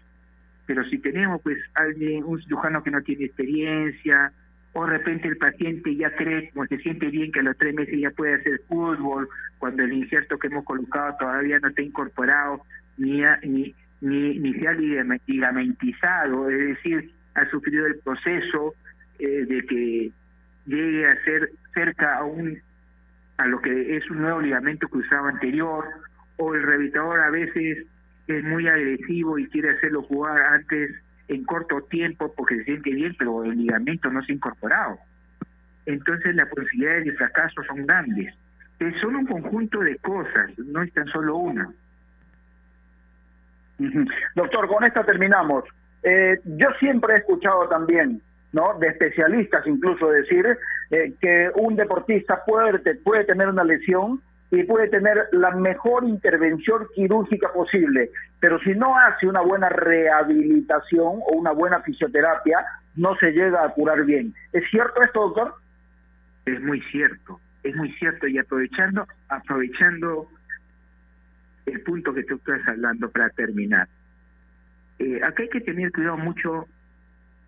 Pero 0.68 0.84
si 0.86 1.00
tenemos 1.00 1.42
pues 1.42 1.58
alguien, 1.74 2.24
un 2.24 2.42
cirujano 2.42 2.84
que 2.84 2.92
no 2.92 3.02
tiene 3.02 3.26
experiencia, 3.26 4.32
o 4.74 4.86
de 4.86 4.98
repente 4.98 5.28
el 5.28 5.38
paciente 5.38 5.96
ya 5.96 6.14
cree, 6.16 6.50
como 6.52 6.66
se 6.68 6.78
siente 6.80 7.08
bien 7.08 7.32
que 7.32 7.40
a 7.40 7.44
los 7.44 7.58
tres 7.58 7.74
meses 7.74 7.98
ya 7.98 8.12
puede 8.12 8.36
hacer 8.36 8.62
fútbol, 8.68 9.30
cuando 9.58 9.84
el 9.84 9.94
injerto 9.94 10.38
que 10.38 10.48
hemos 10.48 10.66
colocado 10.66 11.16
todavía 11.18 11.60
no 11.60 11.70
está 11.70 11.82
incorporado, 11.82 12.62
ni, 12.98 13.22
ni, 13.44 13.50
ni, 13.54 13.76
ni 14.06 14.54
se 14.54 14.68
ha 14.68 14.74
ligamentizado, 14.74 16.50
es 16.50 16.60
decir, 16.60 17.12
ha 17.34 17.50
sufrido 17.50 17.86
el 17.88 18.00
proceso 18.00 18.74
eh, 19.20 19.46
de 19.46 19.66
que 19.66 20.12
llegue 20.66 21.08
a 21.08 21.24
ser 21.24 21.50
cerca 21.74 22.18
a 22.18 22.24
un 22.24 22.60
a 23.38 23.48
lo 23.48 23.60
que 23.62 23.98
es 23.98 24.10
un 24.10 24.22
nuevo 24.22 24.40
ligamento 24.40 24.88
cruzado 24.88 25.26
anterior, 25.26 25.86
o 26.38 26.56
el 26.56 26.64
rehabilitador 26.64 27.20
a 27.20 27.30
veces 27.30 27.86
es 28.28 28.44
muy 28.44 28.68
agresivo 28.68 29.38
y 29.38 29.48
quiere 29.48 29.72
hacerlo 29.72 30.04
jugar 30.04 30.42
antes 30.42 30.92
en 31.28 31.44
corto 31.44 31.82
tiempo 31.82 32.34
porque 32.36 32.58
se 32.58 32.64
siente 32.64 32.92
bien, 32.92 33.16
pero 33.18 33.44
el 33.44 33.58
ligamento 33.58 34.10
no 34.10 34.24
se 34.24 34.32
ha 34.32 34.36
incorporado. 34.36 34.98
Entonces 35.86 36.34
las 36.36 36.48
posibilidades 36.50 37.06
de 37.06 37.12
fracaso 37.14 37.62
son 37.68 37.86
grandes. 37.86 38.34
Es 38.80 38.96
solo 39.02 39.20
un 39.20 39.26
conjunto 39.26 39.80
de 39.80 39.98
cosas, 39.98 40.58
no 40.58 40.82
es 40.82 40.94
tan 40.94 41.08
solo 41.08 41.38
una. 41.38 41.74
Doctor, 44.36 44.68
con 44.68 44.84
esto 44.84 45.04
terminamos. 45.04 45.64
Eh, 46.04 46.40
yo 46.46 46.68
siempre 46.80 47.16
he 47.16 47.18
escuchado 47.18 47.68
también, 47.68 48.22
¿no? 48.52 48.78
De 48.80 48.88
especialistas 48.88 49.66
incluso 49.66 50.10
decir 50.10 50.58
eh, 50.92 51.14
que 51.20 51.52
un 51.56 51.76
deportista 51.76 52.44
puede, 52.46 52.96
puede 52.96 53.26
tener 53.26 53.50
una 53.50 53.64
lesión 53.64 54.22
y 54.52 54.64
puede 54.64 54.88
tener 54.88 55.28
la 55.32 55.52
mejor 55.52 56.04
intervención 56.04 56.88
quirúrgica 56.94 57.52
posible, 57.52 58.12
pero 58.40 58.60
si 58.60 58.76
no 58.76 58.96
hace 58.98 59.28
una 59.28 59.42
buena 59.42 59.70
rehabilitación 59.70 61.20
o 61.26 61.34
una 61.34 61.52
buena 61.52 61.82
fisioterapia, 61.82 62.64
no 62.96 63.16
se 63.18 63.32
llega 63.32 63.64
a 63.64 63.70
curar 63.70 64.06
bien. 64.06 64.34
¿Es 64.54 64.64
cierto 64.70 65.02
esto, 65.02 65.22
doctor? 65.22 65.56
Es 66.46 66.62
muy 66.62 66.80
cierto, 66.92 67.40
es 67.64 67.76
muy 67.76 67.92
cierto 67.94 68.28
y 68.28 68.38
aprovechando 68.38 69.08
aprovechando 69.30 70.28
el 71.66 71.82
punto 71.82 72.14
que 72.14 72.24
tú 72.24 72.36
estás 72.36 72.68
hablando 72.68 73.10
para 73.10 73.30
terminar. 73.30 73.88
Eh, 75.00 75.22
acá 75.24 75.44
hay 75.44 75.50
que 75.50 75.62
tener 75.62 75.92
cuidado 75.92 76.18
mucho 76.18 76.68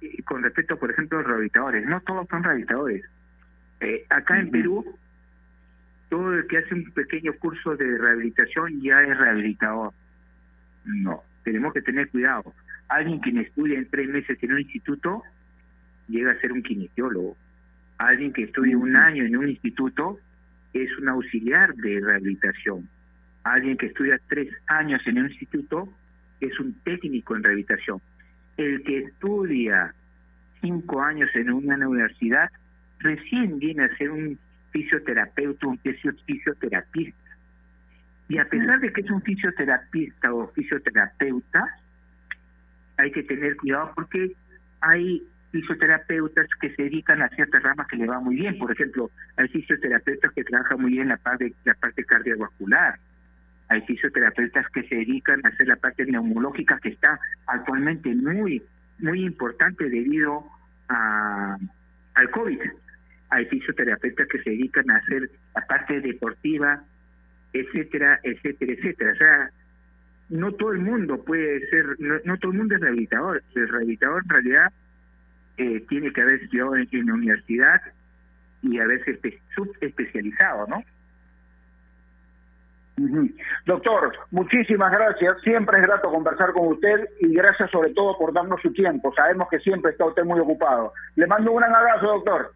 eh, 0.01 0.21
con 0.23 0.43
respecto, 0.43 0.77
por 0.77 0.91
ejemplo, 0.91 1.17
a 1.17 1.21
los 1.21 1.30
rehabilitadores. 1.30 1.86
No 1.86 2.01
todos 2.01 2.27
son 2.30 2.43
rehabilitadores. 2.43 3.03
Eh, 3.80 4.06
acá 4.10 4.39
en 4.39 4.49
Perú, 4.49 4.86
todo 6.10 6.34
el 6.34 6.47
que 6.47 6.58
hace 6.58 6.73
un 6.73 6.91
pequeño 6.91 7.34
curso 7.39 7.75
de 7.75 7.97
rehabilitación 7.97 8.82
ya 8.82 9.01
es 9.01 9.17
rehabilitador. 9.17 9.93
No, 10.86 11.23
tenemos 11.43 11.73
que 11.73 11.82
tener 11.82 12.10
cuidado. 12.10 12.53
Alguien 12.89 13.21
que 13.21 13.30
estudia 13.41 13.77
en 13.77 13.89
tres 13.89 14.10
meses 14.10 14.38
en 14.41 14.53
un 14.53 14.60
instituto 14.60 15.23
llega 16.08 16.32
a 16.32 16.39
ser 16.39 16.53
un 16.53 16.63
kinesiólogo. 16.63 17.36
Alguien 17.97 18.32
que 18.32 18.43
estudia 18.43 18.77
un 18.77 18.95
año 18.95 19.25
en 19.25 19.36
un 19.36 19.49
instituto 19.49 20.19
es 20.73 20.97
un 20.97 21.10
auxiliar 21.10 21.73
de 21.75 21.99
rehabilitación 21.99 22.88
alguien 23.53 23.77
que 23.77 23.88
estudia 23.88 24.19
tres 24.27 24.49
años 24.67 25.01
en 25.05 25.19
un 25.19 25.27
instituto 25.27 25.88
es 26.39 26.60
un 26.60 26.73
técnico 26.83 27.36
en 27.36 27.43
rehabilitación. 27.43 28.01
El 28.57 28.83
que 28.83 28.99
estudia 28.99 29.93
cinco 30.62 31.01
años 31.01 31.29
en 31.36 31.51
una 31.51 31.75
universidad 31.75 32.49
recién 32.99 33.60
viene 33.60 33.86
a 33.86 33.97
ser 33.97 34.12
un 34.12 34.39
fisioterapeuta, 34.71 35.67
un 35.67 35.79
fisioterapista. 35.79 37.17
Y 38.29 38.38
a 38.39 38.45
pesar 38.45 38.79
de 38.79 38.91
que 38.91 39.01
es 39.01 39.10
un 39.10 39.21
fisioterapista 39.21 40.33
o 40.33 40.47
fisioterapeuta, 40.49 41.77
hay 42.97 43.12
que 43.12 43.23
tener 43.23 43.55
cuidado 43.57 43.91
porque 43.95 44.33
hay 44.81 45.23
fisioterapeutas 45.51 46.47
que 46.60 46.75
se 46.75 46.83
dedican 46.83 47.21
a 47.21 47.29
ciertas 47.29 47.63
ramas 47.63 47.88
que 47.88 47.97
le 47.97 48.07
va 48.07 48.19
muy 48.19 48.36
bien. 48.36 48.57
Por 48.57 48.71
ejemplo, 48.71 49.10
hay 49.38 49.47
fisioterapeutas 49.47 50.31
que 50.33 50.43
trabajan 50.43 50.81
muy 50.81 50.91
bien 50.91 51.07
la 51.07 51.17
parte, 51.17 51.53
la 51.63 51.73
parte 51.75 52.03
cardiovascular, 52.03 52.99
hay 53.69 53.82
fisioterapeutas 53.82 54.69
que 54.69 54.84
se 54.84 54.95
dedican 54.95 55.41
a 55.43 55.49
hacer 55.49 55.67
la 55.67 55.75
parte 55.75 56.06
neumológica 56.06 56.80
que 56.80 56.89
está 56.89 57.19
actualmente 57.47 58.13
muy, 58.15 58.63
muy 58.99 59.25
importante 59.25 59.89
debido 59.89 60.45
a, 60.89 61.58
al 62.13 62.32
COVID. 62.32 62.60
Hay 63.30 63.45
fisioterapeutas 63.45 64.27
que 64.27 64.41
se 64.41 64.51
dedican 64.51 64.89
a 64.89 64.97
hacer 64.97 65.30
la 65.53 65.65
parte 65.67 65.99
deportiva, 65.99 66.82
etcétera, 67.51 68.19
etcétera, 68.23 68.73
etcétera. 68.73 69.12
O 69.12 69.15
sea, 69.15 69.51
no 70.30 70.51
todo 70.53 70.71
el 70.71 70.80
mundo 70.80 71.23
puede 71.23 71.67
ser, 71.69 71.86
no, 71.99 72.38
todo 72.38 72.51
el 72.51 72.58
mundo 72.58 72.75
es 72.75 72.82
rehabilitador. 72.82 73.43
El 73.53 73.67
rehabilitador 73.67 74.23
en 74.23 74.30
realidad 74.30 74.73
eh, 75.58 75.86
tiene 75.89 76.13
que 76.13 76.21
haber 76.21 76.41
estudiado 76.41 76.75
en, 76.77 76.88
en 76.91 77.06
la 77.08 77.13
universidad 77.13 77.82
y 78.62 78.80
haberse 78.80 79.19
subespecializado, 79.56 80.67
¿no? 80.67 80.84
Doctor, 83.65 84.12
muchísimas 84.31 84.91
gracias. 84.91 85.39
Siempre 85.43 85.79
es 85.79 85.86
grato 85.86 86.10
conversar 86.10 86.51
con 86.51 86.69
usted 86.69 87.07
y 87.19 87.31
gracias 87.33 87.69
sobre 87.69 87.93
todo 87.93 88.17
por 88.17 88.33
darnos 88.33 88.60
su 88.62 88.73
tiempo. 88.73 89.13
Sabemos 89.15 89.47
que 89.49 89.60
siempre 89.60 89.91
está 89.91 90.05
usted 90.05 90.23
muy 90.23 90.39
ocupado. 90.39 90.93
Le 91.15 91.27
mando 91.27 91.51
un 91.51 91.57
gran 91.57 91.75
abrazo, 91.75 92.07
doctor. 92.07 92.51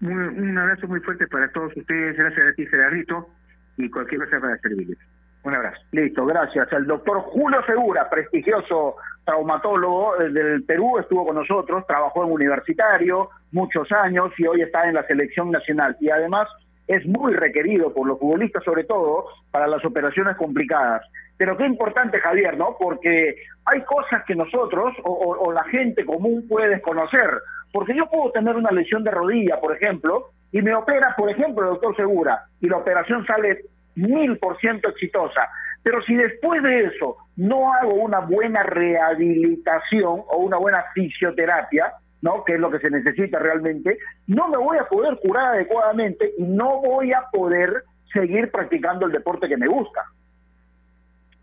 Un, 0.00 0.56
abrazo 0.56 0.86
muy 0.88 1.00
fuerte 1.00 1.26
para 1.26 1.48
todos 1.52 1.76
ustedes. 1.76 2.16
Gracias 2.16 2.46
a 2.46 2.52
ti, 2.54 2.66
Gerardito, 2.66 3.28
y 3.76 3.90
cualquier 3.90 4.24
cosa 4.24 4.40
para 4.40 4.56
servirles. 4.58 4.98
Un 5.42 5.54
abrazo. 5.54 5.80
Listo, 5.92 6.24
gracias. 6.24 6.72
El 6.72 6.86
doctor 6.86 7.20
Julio 7.20 7.62
Segura, 7.66 8.08
prestigioso 8.08 8.96
traumatólogo 9.26 10.20
eh, 10.20 10.30
del 10.30 10.64
Perú, 10.64 10.98
estuvo 10.98 11.26
con 11.26 11.36
nosotros, 11.36 11.86
trabajó 11.86 12.24
en 12.24 12.32
universitario 12.32 13.28
muchos 13.52 13.90
años 13.92 14.32
y 14.38 14.46
hoy 14.46 14.62
está 14.62 14.88
en 14.88 14.94
la 14.94 15.06
selección 15.06 15.50
nacional. 15.50 15.96
Y 16.00 16.08
además 16.08 16.48
es 16.86 17.06
muy 17.06 17.32
requerido 17.32 17.92
por 17.92 18.06
los 18.06 18.18
futbolistas, 18.18 18.62
sobre 18.64 18.84
todo 18.84 19.26
para 19.50 19.66
las 19.66 19.84
operaciones 19.84 20.36
complicadas. 20.36 21.02
Pero 21.36 21.56
qué 21.56 21.66
importante, 21.66 22.20
Javier, 22.20 22.56
¿no? 22.56 22.76
Porque 22.78 23.36
hay 23.64 23.80
cosas 23.82 24.22
que 24.26 24.34
nosotros 24.34 24.94
o, 25.04 25.52
la 25.52 25.64
gente 25.64 26.04
común 26.04 26.46
puede 26.48 26.68
desconocer. 26.68 27.30
Porque 27.72 27.96
yo 27.96 28.06
puedo 28.06 28.30
tener 28.30 28.54
una 28.54 28.70
lesión 28.70 29.02
de 29.02 29.10
rodilla, 29.10 29.60
por 29.60 29.74
ejemplo, 29.74 30.30
y 30.52 30.62
me 30.62 30.74
opera, 30.74 31.14
por 31.16 31.28
ejemplo, 31.30 31.64
el 31.64 31.70
doctor 31.70 31.96
Segura, 31.96 32.44
y 32.60 32.68
la 32.68 32.76
operación 32.76 33.26
sale 33.26 33.62
mil 33.96 34.38
por 34.38 34.58
ciento 34.60 34.88
exitosa. 34.88 35.48
Pero 35.82 36.00
si 36.02 36.14
después 36.14 36.62
de 36.62 36.84
eso 36.84 37.16
no 37.36 37.72
hago 37.72 37.94
una 37.94 38.20
buena 38.20 38.62
rehabilitación 38.62 40.22
o 40.28 40.36
una 40.38 40.56
buena 40.56 40.84
fisioterapia, 40.94 41.92
¿no? 42.24 42.42
que 42.42 42.54
es 42.54 42.60
lo 42.60 42.70
que 42.70 42.78
se 42.78 42.88
necesita 42.88 43.38
realmente, 43.38 43.98
no 44.26 44.48
me 44.48 44.56
voy 44.56 44.78
a 44.78 44.88
poder 44.88 45.18
curar 45.20 45.54
adecuadamente 45.54 46.32
y 46.38 46.42
no 46.42 46.80
voy 46.80 47.12
a 47.12 47.22
poder 47.30 47.84
seguir 48.14 48.50
practicando 48.50 49.04
el 49.04 49.12
deporte 49.12 49.46
que 49.46 49.58
me 49.58 49.68
gusta. 49.68 50.00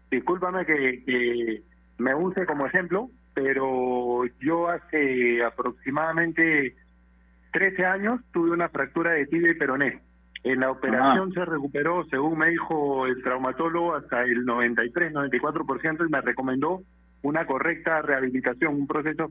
Discúlpame 0.10 0.66
que, 0.66 1.04
que 1.06 1.62
me 2.00 2.16
use 2.16 2.48
como 2.48 2.66
ejemplo, 2.66 3.10
pero 3.36 4.24
yo 4.40 4.70
hace 4.70 5.44
aproximadamente 5.44 6.76
13 7.54 7.86
años 7.86 8.20
tuve 8.34 8.50
una 8.50 8.70
fractura 8.70 9.12
de 9.12 9.28
tibia 9.28 9.52
y 9.52 9.60
peroné. 9.60 10.02
En 10.44 10.62
la 10.62 10.72
operación 10.72 11.32
se 11.34 11.46
recuperó, 11.46 12.06
según 12.06 12.40
me 12.40 12.50
dijo 12.50 13.06
el 13.06 13.22
traumatólogo, 13.22 13.94
hasta 13.94 14.24
el 14.24 14.48
93-94% 14.48 16.08
y 16.08 16.12
me 16.12 16.22
recomendó 16.22 16.82
una 17.24 17.46
correcta 17.46 18.02
rehabilitación, 18.02 18.74
un 18.76 18.88
proceso 18.88 19.30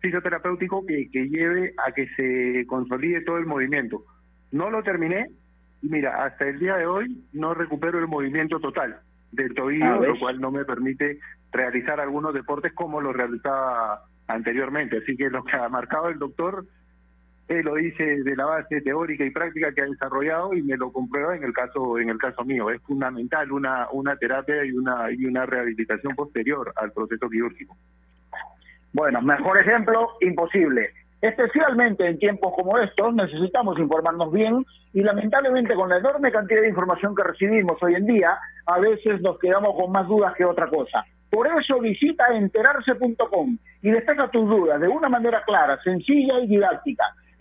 fisioterapéutico 0.00 0.84
que, 0.86 1.08
que 1.10 1.28
lleve 1.28 1.74
a 1.86 1.92
que 1.92 2.08
se 2.16 2.66
consolide 2.66 3.22
todo 3.22 3.38
el 3.38 3.46
movimiento. 3.46 4.04
No 4.50 4.70
lo 4.70 4.82
terminé 4.82 5.30
y 5.82 5.88
mira, 5.88 6.24
hasta 6.24 6.48
el 6.48 6.58
día 6.58 6.76
de 6.76 6.86
hoy 6.86 7.24
no 7.32 7.54
recupero 7.54 7.98
el 7.98 8.08
movimiento 8.08 8.60
total 8.60 9.00
del 9.32 9.50
Ah, 9.52 9.54
tobillo, 9.56 10.00
¿ves? 10.00 10.08
lo 10.10 10.18
cual 10.18 10.40
no 10.40 10.50
me 10.50 10.64
permite 10.64 11.18
realizar 11.52 12.00
algunos 12.00 12.34
deportes 12.34 12.72
como 12.72 13.00
lo 13.00 13.12
realizaba 13.12 14.02
anteriormente. 14.26 14.98
Así 14.98 15.16
que 15.16 15.30
lo 15.30 15.42
que 15.44 15.56
ha 15.56 15.68
marcado 15.68 16.08
el 16.08 16.18
doctor, 16.18 16.66
él 17.58 17.64
lo 17.64 17.74
dice 17.74 18.22
de 18.22 18.36
la 18.36 18.46
base 18.46 18.80
teórica 18.80 19.24
y 19.24 19.30
práctica 19.30 19.72
que 19.72 19.82
ha 19.82 19.86
desarrollado 19.86 20.54
y 20.54 20.62
me 20.62 20.76
lo 20.76 20.92
comprueba 20.92 21.36
en 21.36 21.44
el 21.44 21.52
caso 21.52 21.98
en 21.98 22.08
el 22.08 22.18
caso 22.18 22.44
mío. 22.44 22.70
Es 22.70 22.80
fundamental 22.82 23.50
una 23.52 23.88
una 23.92 24.16
terapia 24.16 24.64
y 24.64 24.72
una 24.72 25.10
y 25.10 25.24
una 25.26 25.46
rehabilitación 25.46 26.14
posterior 26.14 26.72
al 26.76 26.92
proceso 26.92 27.28
quirúrgico. 27.28 27.76
Bueno, 28.92 29.22
mejor 29.22 29.58
ejemplo, 29.58 30.10
imposible. 30.20 30.90
Especialmente 31.20 32.06
en 32.06 32.18
tiempos 32.18 32.52
como 32.56 32.78
estos 32.78 33.14
necesitamos 33.14 33.78
informarnos 33.78 34.32
bien 34.32 34.66
y 34.92 35.02
lamentablemente 35.02 35.74
con 35.74 35.88
la 35.88 35.98
enorme 35.98 36.32
cantidad 36.32 36.60
de 36.60 36.68
información 36.68 37.14
que 37.14 37.22
recibimos 37.22 37.80
hoy 37.80 37.94
en 37.94 38.06
día, 38.06 38.36
a 38.66 38.80
veces 38.80 39.20
nos 39.20 39.38
quedamos 39.38 39.76
con 39.76 39.92
más 39.92 40.06
dudas 40.08 40.34
que 40.36 40.44
otra 40.44 40.68
cosa. 40.68 41.04
Por 41.30 41.46
eso 41.46 41.80
visita 41.80 42.24
enterarse.com 42.34 43.56
y 43.82 43.90
despeja 43.90 44.28
tus 44.30 44.48
dudas 44.48 44.80
de 44.80 44.88
una 44.88 45.08
manera 45.08 45.42
clara, 45.44 45.80
sencilla 45.82 46.40
y 46.40 46.48
didáctica. 46.48 47.04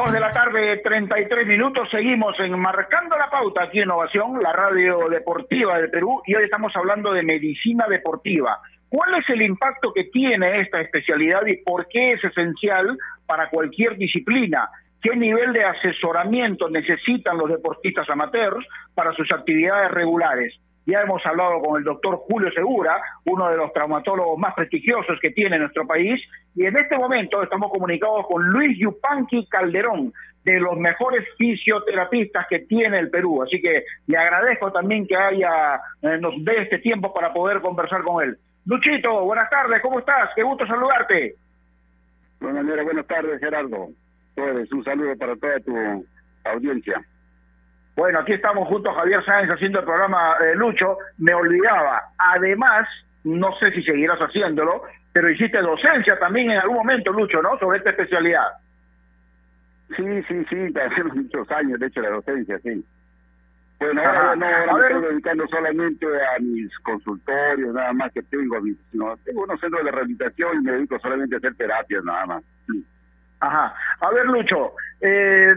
Dos 0.00 0.12
de 0.12 0.20
la 0.20 0.32
tarde, 0.32 0.78
33 0.78 1.46
minutos, 1.46 1.90
seguimos 1.90 2.40
en 2.40 2.58
Marcando 2.58 3.18
la 3.18 3.28
Pauta 3.28 3.64
aquí 3.64 3.80
en 3.80 3.84
Innovación, 3.84 4.42
la 4.42 4.50
radio 4.50 5.10
deportiva 5.10 5.76
del 5.76 5.90
Perú, 5.90 6.22
y 6.26 6.34
hoy 6.34 6.44
estamos 6.44 6.74
hablando 6.74 7.12
de 7.12 7.22
medicina 7.22 7.86
deportiva. 7.86 8.62
¿Cuál 8.88 9.16
es 9.16 9.28
el 9.28 9.42
impacto 9.42 9.92
que 9.92 10.04
tiene 10.04 10.60
esta 10.60 10.80
especialidad 10.80 11.44
y 11.44 11.58
por 11.58 11.86
qué 11.86 12.12
es 12.12 12.24
esencial 12.24 12.96
para 13.26 13.50
cualquier 13.50 13.98
disciplina? 13.98 14.70
¿Qué 15.02 15.14
nivel 15.14 15.52
de 15.52 15.64
asesoramiento 15.64 16.70
necesitan 16.70 17.36
los 17.36 17.50
deportistas 17.50 18.08
amateurs 18.08 18.66
para 18.94 19.12
sus 19.12 19.30
actividades 19.30 19.90
regulares? 19.90 20.58
Ya 20.90 21.02
hemos 21.02 21.24
hablado 21.24 21.60
con 21.60 21.78
el 21.78 21.84
doctor 21.84 22.16
Julio 22.16 22.50
Segura, 22.50 23.00
uno 23.24 23.48
de 23.48 23.56
los 23.56 23.72
traumatólogos 23.72 24.38
más 24.38 24.54
prestigiosos 24.54 25.20
que 25.20 25.30
tiene 25.30 25.58
nuestro 25.58 25.86
país, 25.86 26.20
y 26.56 26.66
en 26.66 26.76
este 26.76 26.98
momento 26.98 27.42
estamos 27.42 27.70
comunicados 27.70 28.26
con 28.26 28.44
Luis 28.48 28.76
Yupanqui 28.76 29.46
Calderón, 29.46 30.12
de 30.44 30.58
los 30.58 30.76
mejores 30.76 31.24
fisioterapistas 31.38 32.46
que 32.48 32.60
tiene 32.60 32.98
el 32.98 33.10
Perú. 33.10 33.42
Así 33.42 33.60
que 33.60 33.84
le 34.06 34.18
agradezco 34.18 34.72
también 34.72 35.06
que 35.06 35.16
haya, 35.16 35.76
eh, 36.02 36.18
nos 36.18 36.34
dé 36.44 36.62
este 36.62 36.78
tiempo 36.78 37.12
para 37.14 37.32
poder 37.32 37.60
conversar 37.60 38.02
con 38.02 38.24
él. 38.24 38.36
Luchito, 38.66 39.24
buenas 39.24 39.48
tardes, 39.48 39.80
¿cómo 39.80 40.00
estás? 40.00 40.30
Qué 40.34 40.42
gusto 40.42 40.66
saludarte. 40.66 41.36
Buenas 42.40 42.64
buenas 42.84 43.06
tardes, 43.06 43.38
Gerardo. 43.38 43.90
Pues, 44.34 44.72
un 44.72 44.82
saludo 44.82 45.16
para 45.16 45.36
toda 45.36 45.60
tu 45.60 46.06
audiencia. 46.44 47.00
Bueno, 48.00 48.20
aquí 48.20 48.32
estamos 48.32 48.66
junto 48.66 48.88
a 48.88 48.94
Javier 48.94 49.22
Sáenz 49.26 49.50
haciendo 49.50 49.80
el 49.80 49.84
programa 49.84 50.34
eh, 50.40 50.54
Lucho. 50.54 50.96
Me 51.18 51.34
olvidaba, 51.34 52.00
además, 52.16 52.88
no 53.24 53.54
sé 53.56 53.72
si 53.72 53.82
seguirás 53.82 54.18
haciéndolo, 54.18 54.84
pero 55.12 55.28
hiciste 55.28 55.58
docencia 55.60 56.18
también 56.18 56.50
en 56.50 56.60
algún 56.60 56.78
momento, 56.78 57.12
Lucho, 57.12 57.42
¿no? 57.42 57.58
Sobre 57.58 57.76
esta 57.76 57.90
especialidad. 57.90 58.46
Sí, 59.94 60.22
sí, 60.28 60.46
sí, 60.48 60.72
hace 60.80 61.04
muchos 61.04 61.50
años, 61.50 61.78
de 61.78 61.88
hecho, 61.88 62.00
la 62.00 62.08
docencia, 62.08 62.58
sí. 62.60 62.82
Bueno, 63.80 64.00
ahora 64.00 64.34
no, 64.34 64.46
ahora 64.46 64.88
me 64.88 64.96
estoy 64.96 65.10
dedicando 65.10 65.46
solamente 65.48 66.06
a 66.06 66.38
mis 66.40 66.78
consultorios, 66.78 67.74
nada 67.74 67.92
más 67.92 68.10
que 68.12 68.22
tengo, 68.22 68.62
mis- 68.62 68.78
no, 68.94 69.14
tengo 69.26 69.42
unos 69.42 69.60
centros 69.60 69.84
de 69.84 69.90
rehabilitación 69.90 70.56
y 70.56 70.60
me 70.64 70.72
dedico 70.72 70.98
solamente 71.00 71.34
a 71.34 71.38
hacer 71.38 71.54
terapias, 71.54 72.02
nada 72.02 72.24
más. 72.24 72.44
Sí. 72.66 72.82
Ajá. 73.40 73.74
A 74.00 74.10
ver, 74.10 74.26
Lucho, 74.26 74.74
eh, 75.00 75.54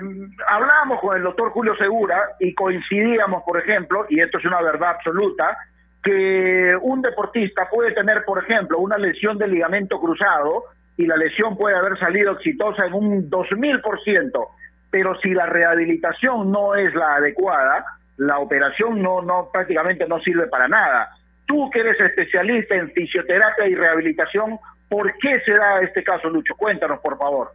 hablábamos 0.48 1.02
con 1.02 1.18
el 1.18 1.24
doctor 1.24 1.50
Julio 1.52 1.76
Segura 1.76 2.30
y 2.40 2.54
coincidíamos, 2.54 3.44
por 3.44 3.60
ejemplo, 3.60 4.06
y 4.10 4.22
esto 4.22 4.38
es 4.38 4.46
una 4.46 4.62
verdad 4.62 4.92
absoluta, 4.92 5.58
que 6.02 6.78
un 6.82 7.02
deportista 7.02 7.70
puede 7.70 7.92
tener, 7.92 8.24
por 8.24 8.42
ejemplo, 8.42 8.80
una 8.80 8.98
lesión 8.98 9.38
del 9.38 9.52
ligamento 9.52 10.00
cruzado 10.00 10.66
y 10.96 11.06
la 11.06 11.18
lesión 11.18 11.58
puede 11.58 11.76
haber 11.76 11.98
salido 12.00 12.34
exitosa 12.34 12.86
en 12.86 12.94
un 12.94 13.30
2000%, 13.30 14.48
pero 14.90 15.20
si 15.20 15.34
la 15.34 15.46
rehabilitación 15.46 16.52
no 16.52 16.76
es 16.76 16.94
la 16.94 17.16
adecuada, 17.16 17.86
la 18.18 18.40
operación 18.40 19.02
no, 19.02 19.22
no 19.22 19.50
prácticamente 19.52 20.08
no 20.08 20.22
sirve 20.22 20.48
para 20.48 20.68
nada. 20.68 21.10
Tú 21.46 21.70
que 21.70 21.80
eres 21.80 22.00
especialista 22.00 22.76
en 22.76 22.92
fisioterapia 22.92 23.68
y 23.68 23.76
rehabilitación, 23.76 24.60
¿por 24.88 25.18
qué 25.18 25.42
se 25.42 25.54
da 25.54 25.82
este 25.82 26.04
caso, 26.04 26.30
Lucho? 26.30 26.56
Cuéntanos, 26.56 27.00
por 27.00 27.18
favor. 27.18 27.52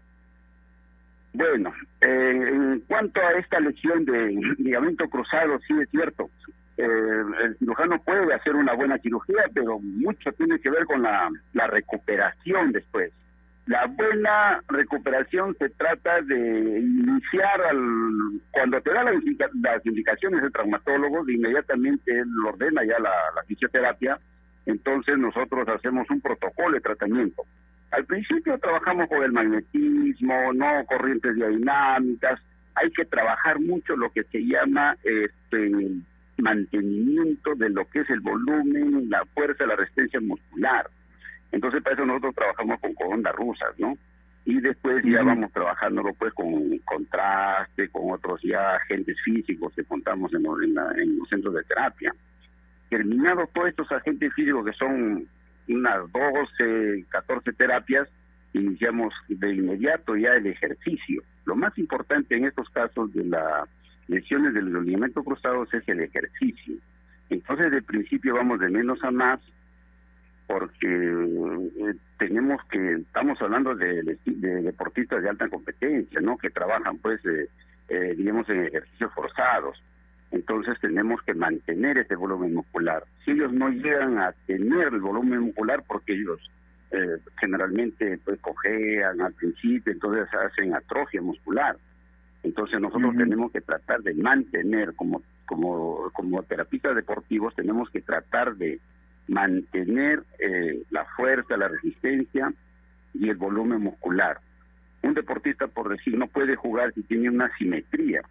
Bueno, 1.32 1.72
eh, 2.00 2.48
en 2.52 2.80
cuanto 2.88 3.20
a 3.20 3.32
esta 3.32 3.60
lesión 3.60 4.04
de 4.04 4.34
ligamento 4.58 5.08
cruzado, 5.08 5.58
sí 5.66 5.74
es 5.80 5.88
cierto. 5.90 6.30
Eh, 6.76 6.86
el 7.42 7.56
cirujano 7.58 8.00
puede 8.02 8.32
hacer 8.34 8.54
una 8.54 8.74
buena 8.74 8.98
cirugía, 8.98 9.44
pero 9.52 9.78
mucho 9.80 10.32
tiene 10.32 10.58
que 10.60 10.70
ver 10.70 10.84
con 10.86 11.02
la, 11.02 11.28
recuperación 11.68 12.72
después. 12.72 13.12
La 13.66 13.86
buena 13.86 14.62
recuperación 14.68 15.54
se 15.58 15.68
trata 15.70 16.22
de 16.22 16.80
iniciar 16.80 17.60
al, 17.68 18.40
cuando 18.50 18.80
te 18.80 18.90
da 18.92 19.04
las, 19.04 19.14
indica- 19.14 19.50
las 19.60 19.84
indicaciones 19.84 20.42
el 20.42 20.52
traumatólogo, 20.52 21.24
de 21.24 21.34
inmediatamente 21.34 22.18
él 22.18 22.28
ordena 22.46 22.82
ya 22.84 22.98
la 22.98 23.42
fisioterapia, 23.46 24.18
entonces 24.64 25.18
nosotros 25.18 25.68
hacemos 25.68 26.08
un 26.10 26.20
protocolo 26.20 26.74
de 26.74 26.80
tratamiento. 26.80 27.42
Al 27.90 28.04
principio 28.04 28.58
trabajamos 28.58 29.08
con 29.08 29.22
el 29.22 29.32
magnetismo, 29.32 30.52
no 30.52 30.84
corrientes 30.86 31.34
dinámicas, 31.34 32.40
hay 32.74 32.90
que 32.90 33.04
trabajar 33.06 33.58
mucho 33.60 33.96
lo 33.96 34.10
que 34.12 34.22
se 34.24 34.40
llama 34.44 34.96
este, 35.02 35.70
mantenimiento 36.36 37.54
de 37.54 37.70
lo 37.70 37.84
que 37.88 38.00
es 38.00 38.10
el 38.10 38.20
volumen, 38.20 39.08
la 39.08 39.24
fuerza, 39.34 39.66
la 39.66 39.76
resistencia 39.76 40.20
muscular. 40.20 40.88
Entonces, 41.50 41.82
para 41.82 41.94
eso 41.96 42.04
nosotros 42.04 42.34
trabajamos 42.34 42.78
con 42.80 42.92
ondas 43.12 43.34
rusas, 43.34 43.70
¿no? 43.78 43.96
Y 44.44 44.60
después 44.60 45.02
ya 45.04 45.22
vamos 45.22 45.52
trabajándolo 45.52 46.14
pues 46.14 46.32
con 46.34 46.78
contraste, 46.80 47.88
con 47.88 48.12
otros 48.12 48.40
ya 48.42 48.76
agentes 48.76 49.16
físicos 49.22 49.72
que 49.74 49.84
contamos 49.84 50.32
en, 50.34 50.42
los- 50.42 50.62
en 50.62 50.74
la- 50.74 50.92
en 50.96 51.18
los 51.18 51.28
centros 51.28 51.54
de 51.54 51.62
terapia. 51.64 52.14
Terminado 52.88 53.46
todos 53.52 53.68
estos 53.68 53.90
agentes 53.92 54.32
físicos 54.34 54.64
que 54.64 54.72
son 54.72 55.26
unas 55.68 56.10
12, 56.12 57.04
14 57.10 57.52
terapias, 57.52 58.08
iniciamos 58.52 59.14
de 59.28 59.54
inmediato 59.54 60.16
ya 60.16 60.34
el 60.34 60.46
ejercicio. 60.46 61.22
Lo 61.44 61.56
más 61.56 61.76
importante 61.78 62.36
en 62.36 62.46
estos 62.46 62.68
casos 62.70 63.12
de 63.14 63.24
las 63.24 63.68
lesiones 64.08 64.54
de 64.54 64.62
los 64.62 64.84
ligamentos 64.84 65.24
cruzados 65.24 65.72
es 65.74 65.86
el 65.88 66.00
ejercicio. 66.00 66.76
Entonces, 67.30 67.70
de 67.70 67.82
principio 67.82 68.34
vamos 68.34 68.60
de 68.60 68.70
menos 68.70 69.02
a 69.04 69.10
más, 69.10 69.40
porque 70.46 70.86
eh, 70.86 71.94
tenemos 72.18 72.60
que, 72.70 72.94
estamos 72.94 73.40
hablando 73.42 73.74
de, 73.74 74.18
de 74.24 74.62
deportistas 74.62 75.22
de 75.22 75.28
alta 75.28 75.48
competencia, 75.48 76.20
¿no? 76.20 76.38
Que 76.38 76.48
trabajan, 76.48 76.96
pues, 76.98 77.24
eh, 77.26 77.48
eh, 77.88 78.14
digamos, 78.16 78.48
en 78.48 78.64
ejercicios 78.64 79.12
forzados. 79.14 79.82
Entonces 80.30 80.78
tenemos 80.80 81.22
que 81.22 81.34
mantener 81.34 81.98
ese 81.98 82.14
volumen 82.14 82.54
muscular. 82.54 83.04
Si 83.24 83.30
ellos 83.30 83.52
no 83.52 83.70
llegan 83.70 84.18
a 84.18 84.32
tener 84.46 84.88
el 84.88 85.00
volumen 85.00 85.40
muscular, 85.40 85.82
porque 85.86 86.12
ellos 86.12 86.38
eh, 86.90 87.18
generalmente 87.40 88.18
pues 88.24 88.38
cojean 88.40 89.20
al 89.20 89.32
principio, 89.32 89.92
entonces 89.92 90.28
hacen 90.34 90.74
atrofia 90.74 91.22
muscular. 91.22 91.76
Entonces 92.42 92.80
nosotros 92.80 93.16
tenemos 93.16 93.50
que 93.52 93.60
tratar 93.60 94.02
de 94.02 94.14
mantener, 94.14 94.94
como, 94.94 95.22
como, 95.46 96.10
como 96.12 96.42
terapistas 96.42 96.94
deportivos, 96.94 97.54
tenemos 97.54 97.90
que 97.90 98.00
tratar 98.00 98.54
de 98.56 98.80
mantener 99.28 100.22
eh, 100.38 100.82
la 100.90 101.04
fuerza, 101.16 101.56
la 101.56 101.68
resistencia 101.68 102.52
y 103.14 103.28
el 103.28 103.36
volumen 103.36 103.82
muscular. 103.82 104.40
Un 105.02 105.14
deportista, 105.14 105.66
por 105.66 105.88
decir, 105.88 106.16
no 106.16 106.26
puede 106.26 106.54
jugar 106.56 106.92
si 106.94 107.02
tiene 107.02 107.30
una 107.30 107.50
simetría 107.56 108.22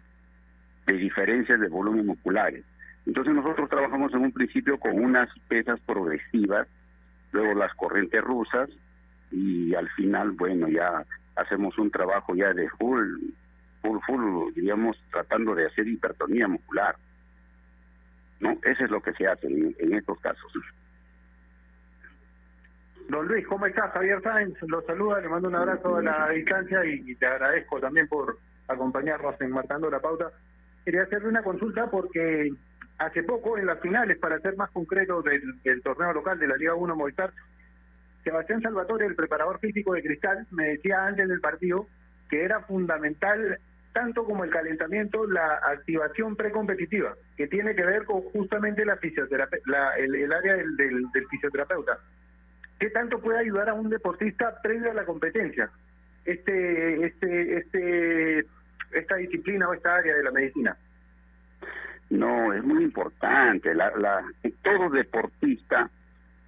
de 0.88 0.94
diferencias 0.94 1.60
de 1.60 1.68
volumen 1.68 2.06
musculares. 2.06 2.64
Entonces 3.06 3.34
nosotros 3.34 3.68
trabajamos 3.68 4.12
en 4.14 4.20
un 4.20 4.32
principio 4.32 4.78
con 4.78 4.98
unas 4.98 5.28
pesas 5.48 5.78
progresivas, 5.80 6.66
luego 7.32 7.54
las 7.54 7.72
corrientes 7.74 8.22
rusas 8.22 8.68
y 9.30 9.74
al 9.74 9.88
final, 9.90 10.32
bueno, 10.32 10.68
ya 10.68 11.04
hacemos 11.36 11.78
un 11.78 11.90
trabajo 11.90 12.34
ya 12.34 12.52
de 12.52 12.68
full, 12.70 13.06
full, 13.82 13.98
full, 14.06 14.54
diríamos, 14.54 14.96
tratando 15.10 15.54
de 15.54 15.66
hacer 15.66 15.86
hipertonía 15.86 16.48
muscular. 16.48 16.96
¿No? 18.40 18.52
Eso 18.62 18.84
es 18.84 18.90
lo 18.90 19.02
que 19.02 19.12
se 19.14 19.26
hace 19.26 19.46
en, 19.46 19.92
estos 19.94 20.18
casos. 20.20 20.52
Don 23.08 23.26
Luis, 23.26 23.46
¿cómo 23.46 23.66
estás? 23.66 23.90
Javier 23.92 24.22
Sáenz 24.22 24.56
lo 24.62 24.80
saluda, 24.82 25.20
le 25.20 25.28
mando 25.28 25.48
un 25.48 25.56
abrazo 25.56 25.96
a 25.96 26.02
la 26.02 26.28
distancia 26.30 26.84
y 26.84 27.14
te 27.16 27.26
agradezco 27.26 27.80
también 27.80 28.06
por 28.06 28.38
acompañarnos 28.68 29.40
en 29.40 29.50
Marcando 29.50 29.90
la 29.90 29.98
Pauta. 29.98 30.30
Quería 30.88 31.02
hacerle 31.02 31.28
una 31.28 31.42
consulta 31.42 31.90
porque 31.90 32.50
hace 32.96 33.22
poco, 33.22 33.58
en 33.58 33.66
las 33.66 33.78
finales, 33.78 34.16
para 34.16 34.40
ser 34.40 34.56
más 34.56 34.70
concreto, 34.70 35.20
del, 35.20 35.82
torneo 35.82 36.14
local 36.14 36.38
de 36.38 36.48
la 36.48 36.56
Liga 36.56 36.74
1 36.76 36.96
Movistar, 36.96 37.30
Sebastián 38.24 38.62
Salvatore, 38.62 39.04
el 39.04 39.14
preparador 39.14 39.60
físico 39.60 39.92
de 39.92 40.02
Cristal, 40.02 40.46
me 40.50 40.68
decía 40.68 41.04
antes 41.04 41.28
del 41.28 41.42
partido 41.42 41.86
que 42.30 42.42
era 42.42 42.62
fundamental 42.62 43.58
tanto 43.92 44.24
como 44.24 44.44
el 44.44 44.50
calentamiento, 44.50 45.26
la 45.26 45.60
activación 45.72 46.36
precompetitiva, 46.36 47.16
que 47.36 47.48
tiene 47.48 47.74
que 47.74 47.84
ver 47.84 48.06
con 48.06 48.22
justamente 48.22 48.86
la 48.86 48.96
fisioterapia, 48.96 49.58
la, 49.66 49.94
el 49.96 50.32
área 50.32 50.54
del, 50.54 50.74
del, 50.74 51.02
del 51.12 51.28
fisioterapeuta. 51.28 51.98
¿Qué 52.80 52.88
tanto 52.88 53.20
puede 53.20 53.40
ayudar 53.40 53.68
a 53.68 53.74
un 53.74 53.90
deportista 53.90 54.58
previo 54.62 54.90
a 54.90 54.94
la 54.94 55.04
competencia? 55.04 55.68
Este, 56.24 57.06
este, 57.06 57.58
este, 57.58 58.46
esta 58.92 59.16
disciplina 59.16 59.68
o 59.68 59.74
esta 59.74 59.96
área 59.96 60.16
de 60.16 60.22
la 60.22 60.30
medicina. 60.30 60.76
No, 62.10 62.52
es 62.52 62.64
muy 62.64 62.84
importante. 62.84 63.74
La, 63.74 63.90
la, 63.96 64.24
todo 64.62 64.90
deportista 64.90 65.90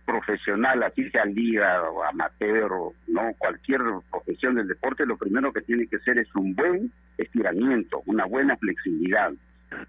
profesional, 0.07 0.83
así 0.83 1.09
sea 1.11 1.25
liga 1.25 1.83
o 1.89 2.03
amateur 2.03 2.73
o 2.73 2.95
no 3.07 3.33
cualquier 3.39 3.81
profesión 4.11 4.57
del 4.57 4.67
deporte, 4.67 5.07
lo 5.07 5.17
primero 5.17 5.53
que 5.53 5.61
tiene 5.61 5.87
que 5.87 5.97
hacer 5.97 6.19
es 6.19 6.35
un 6.35 6.55
buen 6.55 6.91
estiramiento, 7.17 8.03
una 8.07 8.25
buena 8.25 8.57
flexibilidad. 8.57 9.33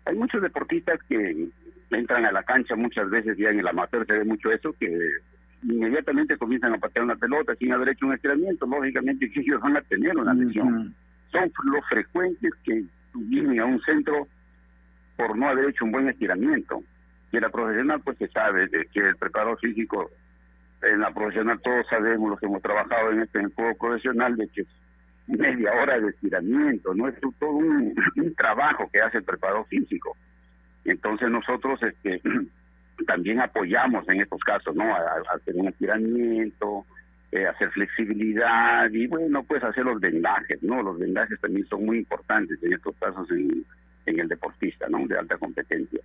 Hay 0.05 0.15
muchos 0.15 0.41
deportistas 0.41 0.99
que 1.09 1.47
entran 1.89 2.25
a 2.25 2.31
la 2.31 2.43
cancha 2.43 2.75
muchas 2.75 3.09
veces, 3.09 3.37
ya 3.37 3.49
en 3.49 3.59
el 3.59 3.67
amateur 3.67 4.05
se 4.05 4.13
ve 4.13 4.23
mucho 4.23 4.51
eso, 4.51 4.73
que 4.73 4.95
inmediatamente 5.63 6.37
comienzan 6.37 6.73
a 6.73 6.77
patear 6.77 7.05
una 7.05 7.15
pelota 7.15 7.55
sin 7.55 7.73
haber 7.73 7.89
hecho 7.89 8.05
un 8.05 8.13
estiramiento, 8.13 8.65
lógicamente 8.65 9.29
que 9.31 9.39
ellos 9.41 9.61
van 9.61 9.77
a 9.77 9.81
tener 9.81 10.15
una 10.17 10.33
lesión. 10.33 10.93
Son 11.31 11.51
los 11.65 11.85
frecuentes 11.87 12.51
que 12.63 12.83
vienen 13.13 13.59
a 13.59 13.65
un 13.65 13.81
centro 13.81 14.27
por 15.15 15.37
no 15.37 15.49
haber 15.49 15.69
hecho 15.69 15.85
un 15.85 15.91
buen 15.91 16.09
estiramiento. 16.09 16.83
Y 17.31 17.37
en 17.37 17.43
la 17.43 17.49
profesional, 17.49 18.01
pues 18.01 18.17
se 18.17 18.27
sabe 18.27 18.67
de 18.67 18.85
que 18.87 18.99
el 18.99 19.15
preparador 19.15 19.59
físico, 19.59 20.09
en 20.81 20.99
la 20.99 21.13
profesional 21.13 21.61
todos 21.61 21.85
sabemos, 21.89 22.31
los 22.31 22.39
que 22.39 22.47
hemos 22.47 22.61
trabajado 22.61 23.11
en 23.11 23.21
este 23.21 23.43
juego 23.55 23.75
profesional, 23.77 24.35
de 24.35 24.47
que 24.49 24.65
media 25.27 25.71
hora 25.73 25.99
de 25.99 26.09
estiramiento, 26.09 26.93
no 26.93 27.07
es 27.07 27.19
todo 27.19 27.51
un, 27.51 27.93
trabajo 28.35 28.89
que 28.91 29.01
hace 29.01 29.19
el 29.19 29.23
preparador 29.23 29.65
físico. 29.67 30.17
Entonces 30.83 31.29
nosotros 31.29 31.81
este 31.83 32.21
también 33.07 33.39
apoyamos 33.39 34.07
en 34.09 34.21
estos 34.21 34.41
casos, 34.41 34.75
¿no? 34.75 34.83
Hacer 35.33 35.55
un 35.55 35.67
estiramiento, 35.67 36.85
eh, 37.31 37.47
hacer 37.47 37.69
flexibilidad 37.71 38.89
y 38.91 39.07
bueno, 39.07 39.43
pues 39.43 39.63
hacer 39.63 39.85
los 39.85 39.99
vendajes, 39.99 40.61
¿no? 40.61 40.81
Los 40.83 40.99
vendajes 40.99 41.39
también 41.39 41.65
son 41.67 41.85
muy 41.85 41.99
importantes 41.99 42.61
en 42.61 42.73
estos 42.73 42.95
casos 42.97 43.29
en, 43.31 43.65
en 44.05 44.19
el 44.19 44.27
deportista, 44.27 44.87
¿no? 44.89 45.07
De 45.07 45.17
alta 45.17 45.37
competencia. 45.37 46.01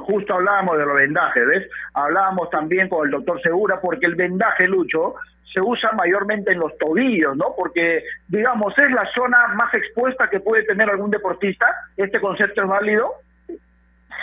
Justo 0.00 0.34
hablábamos 0.34 0.76
de 0.78 0.84
los 0.86 0.96
vendajes, 0.96 1.46
¿ves? 1.46 1.70
Hablábamos 1.94 2.50
también 2.50 2.88
con 2.88 3.06
el 3.06 3.12
doctor 3.12 3.40
Segura, 3.42 3.80
porque 3.80 4.06
el 4.06 4.16
vendaje, 4.16 4.66
Lucho, 4.66 5.14
se 5.52 5.60
usa 5.60 5.92
mayormente 5.92 6.52
en 6.52 6.58
los 6.58 6.76
tobillos, 6.78 7.36
¿no? 7.36 7.54
Porque, 7.56 8.02
digamos, 8.26 8.76
es 8.76 8.90
la 8.90 9.06
zona 9.14 9.48
más 9.54 9.72
expuesta 9.74 10.28
que 10.28 10.40
puede 10.40 10.64
tener 10.64 10.90
algún 10.90 11.10
deportista. 11.10 11.66
¿Este 11.96 12.20
concepto 12.20 12.62
es 12.62 12.68
válido? 12.68 13.12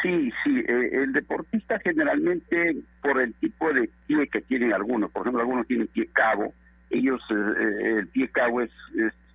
Sí, 0.01 0.31
sí, 0.43 0.59
eh, 0.67 0.89
el 0.93 1.13
deportista 1.13 1.79
generalmente, 1.79 2.77
por 3.01 3.21
el 3.21 3.33
tipo 3.35 3.71
de 3.73 3.89
pie 4.07 4.27
que 4.27 4.41
tienen 4.41 4.73
algunos, 4.73 5.11
por 5.11 5.23
ejemplo, 5.23 5.41
algunos 5.41 5.67
tienen 5.67 5.87
pie 5.87 6.07
cabo, 6.13 6.53
ellos, 6.89 7.21
eh, 7.29 7.33
eh, 7.35 7.95
el 7.99 8.07
pie 8.07 8.29
cabo 8.29 8.61
es, 8.61 8.71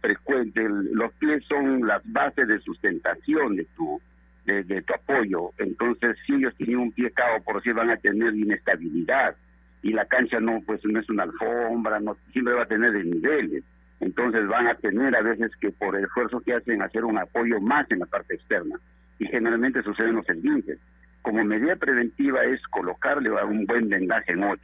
frecuente, 0.00 0.66
los 0.68 1.14
pies 1.14 1.42
son 1.48 1.86
las 1.86 2.02
bases 2.04 2.46
de 2.46 2.60
sustentación 2.60 3.56
de 3.56 3.64
tu, 3.74 3.98
de, 4.44 4.82
tu 4.82 4.92
apoyo, 4.92 5.50
entonces 5.56 6.18
si 6.26 6.34
ellos 6.34 6.54
tienen 6.56 6.76
un 6.76 6.92
pie 6.92 7.10
cabo, 7.10 7.42
por 7.42 7.62
sí 7.62 7.72
van 7.72 7.88
a 7.88 7.96
tener 7.96 8.34
inestabilidad, 8.34 9.34
y 9.82 9.92
la 9.92 10.04
cancha 10.06 10.40
no 10.40 10.62
pues 10.66 10.80
no 10.84 10.98
es 10.98 11.08
una 11.10 11.24
alfombra, 11.24 12.00
no 12.00 12.16
siempre 12.32 12.54
va 12.54 12.62
a 12.62 12.66
tener 12.66 12.92
desniveles. 12.92 13.64
Entonces 14.00 14.46
van 14.48 14.66
a 14.66 14.74
tener 14.74 15.14
a 15.14 15.22
veces 15.22 15.52
que 15.60 15.70
por 15.70 15.96
el 15.96 16.04
esfuerzo 16.04 16.40
que 16.40 16.54
hacen 16.54 16.82
hacer 16.82 17.04
un 17.04 17.18
apoyo 17.18 17.60
más 17.60 17.90
en 17.90 18.00
la 18.00 18.06
parte 18.06 18.34
externa. 18.34 18.76
Y 19.18 19.26
generalmente 19.26 19.82
suceden 19.82 20.16
los 20.16 20.26
siguientes. 20.26 20.78
Como 21.22 21.44
medida 21.44 21.76
preventiva 21.76 22.44
es 22.44 22.60
colocarle 22.68 23.30
un 23.30 23.66
buen 23.66 23.88
vendaje 23.88 24.32
en 24.32 24.44
8. 24.44 24.60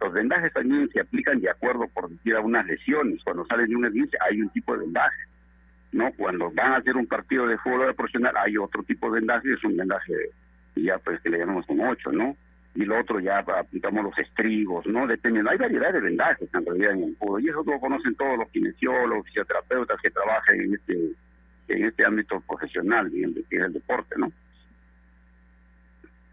Los 0.00 0.12
vendajes 0.12 0.52
también 0.52 0.88
se 0.90 1.00
aplican 1.00 1.40
de 1.40 1.50
acuerdo 1.50 1.88
por 1.88 2.08
decir 2.08 2.34
a 2.36 2.40
unas 2.40 2.66
lesiones. 2.66 3.22
Cuando 3.24 3.46
salen 3.46 3.68
de 3.68 3.76
una 3.76 3.88
esguince 3.88 4.16
hay 4.20 4.40
un 4.40 4.50
tipo 4.50 4.74
de 4.74 4.80
vendaje. 4.80 5.16
¿no? 5.92 6.12
Cuando 6.12 6.50
van 6.52 6.72
a 6.72 6.76
hacer 6.76 6.96
un 6.96 7.06
partido 7.06 7.46
de 7.46 7.58
fútbol 7.58 7.94
profesional 7.94 8.34
hay 8.36 8.56
otro 8.56 8.82
tipo 8.82 9.06
de 9.06 9.20
vendaje, 9.20 9.52
es 9.52 9.64
un 9.64 9.76
vendaje 9.76 10.12
ya 10.76 10.98
pues 10.98 11.20
que 11.22 11.30
le 11.30 11.38
llamamos 11.38 11.64
un 11.68 11.80
8, 11.80 12.12
¿no? 12.12 12.36
y 12.76 12.84
lo 12.84 13.00
otro 13.00 13.18
ya 13.20 13.38
aplicamos 13.38 14.04
los 14.04 14.18
estribos, 14.18 14.86
¿no? 14.86 15.06
Dependiendo, 15.06 15.50
hay 15.50 15.56
variedad 15.56 15.92
de 15.94 16.00
vendajes 16.00 16.48
en 16.52 16.66
realidad 16.66 16.92
en 16.92 17.04
el 17.04 17.16
fútbol, 17.16 17.42
y 17.42 17.48
eso 17.48 17.64
lo 17.66 17.80
conocen 17.80 18.14
todos 18.16 18.38
los 18.38 18.50
kinesiólogos, 18.50 19.26
fisioterapeutas 19.26 19.98
que 20.02 20.10
trabajan 20.10 20.60
en 20.60 20.74
este 20.74 21.12
en 21.68 21.84
este 21.84 22.04
ámbito 22.04 22.40
profesional, 22.40 23.10
y 23.12 23.24
es 23.24 23.46
el 23.50 23.72
deporte, 23.72 24.14
¿no? 24.18 24.32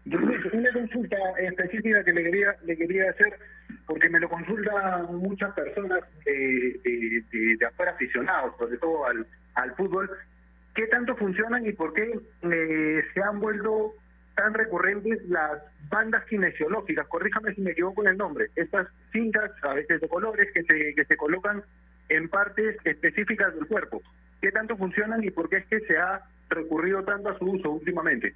Una 0.06 0.72
consulta 0.72 1.16
específica 1.38 2.04
que 2.04 2.12
le 2.12 2.24
quería 2.24 2.56
quería 2.66 3.10
hacer, 3.10 3.38
porque 3.86 4.08
me 4.10 4.20
lo 4.20 4.28
consultan 4.28 5.16
muchas 5.16 5.54
personas 5.54 6.00
de, 6.26 7.24
de, 7.32 7.66
afuera 7.66 7.92
aficionados, 7.92 8.54
sobre 8.58 8.76
todo 8.76 9.06
al, 9.06 9.26
al 9.54 9.74
fútbol, 9.76 10.10
¿qué 10.74 10.86
tanto 10.88 11.16
funcionan 11.16 11.64
y 11.66 11.72
por 11.72 11.94
qué 11.94 12.20
eh, 12.42 13.02
se 13.14 13.22
han 13.22 13.40
vuelto 13.40 13.94
tan 14.34 14.52
recurrentes 14.52 15.22
las 15.28 15.62
bandas 15.88 16.24
kinesiológicas, 16.24 17.06
corríjame 17.08 17.54
si 17.54 17.60
me 17.60 17.70
equivoco 17.70 18.02
en 18.02 18.08
el 18.08 18.16
nombre, 18.16 18.50
estas 18.56 18.88
cintas, 19.12 19.50
a 19.62 19.74
veces 19.74 20.00
de 20.00 20.08
colores, 20.08 20.50
que 20.52 20.62
se, 20.64 20.94
que 20.94 21.04
se 21.04 21.16
colocan 21.16 21.62
en 22.08 22.28
partes 22.28 22.76
específicas 22.84 23.54
del 23.54 23.66
cuerpo. 23.66 24.02
¿Qué 24.44 24.52
tanto 24.52 24.76
funcionan 24.76 25.24
y 25.24 25.30
por 25.30 25.48
qué 25.48 25.56
es 25.56 25.66
que 25.68 25.80
se 25.86 25.96
ha 25.96 26.20
recurrido 26.50 27.02
tanto 27.02 27.30
a 27.30 27.38
su 27.38 27.46
uso 27.46 27.70
últimamente? 27.70 28.34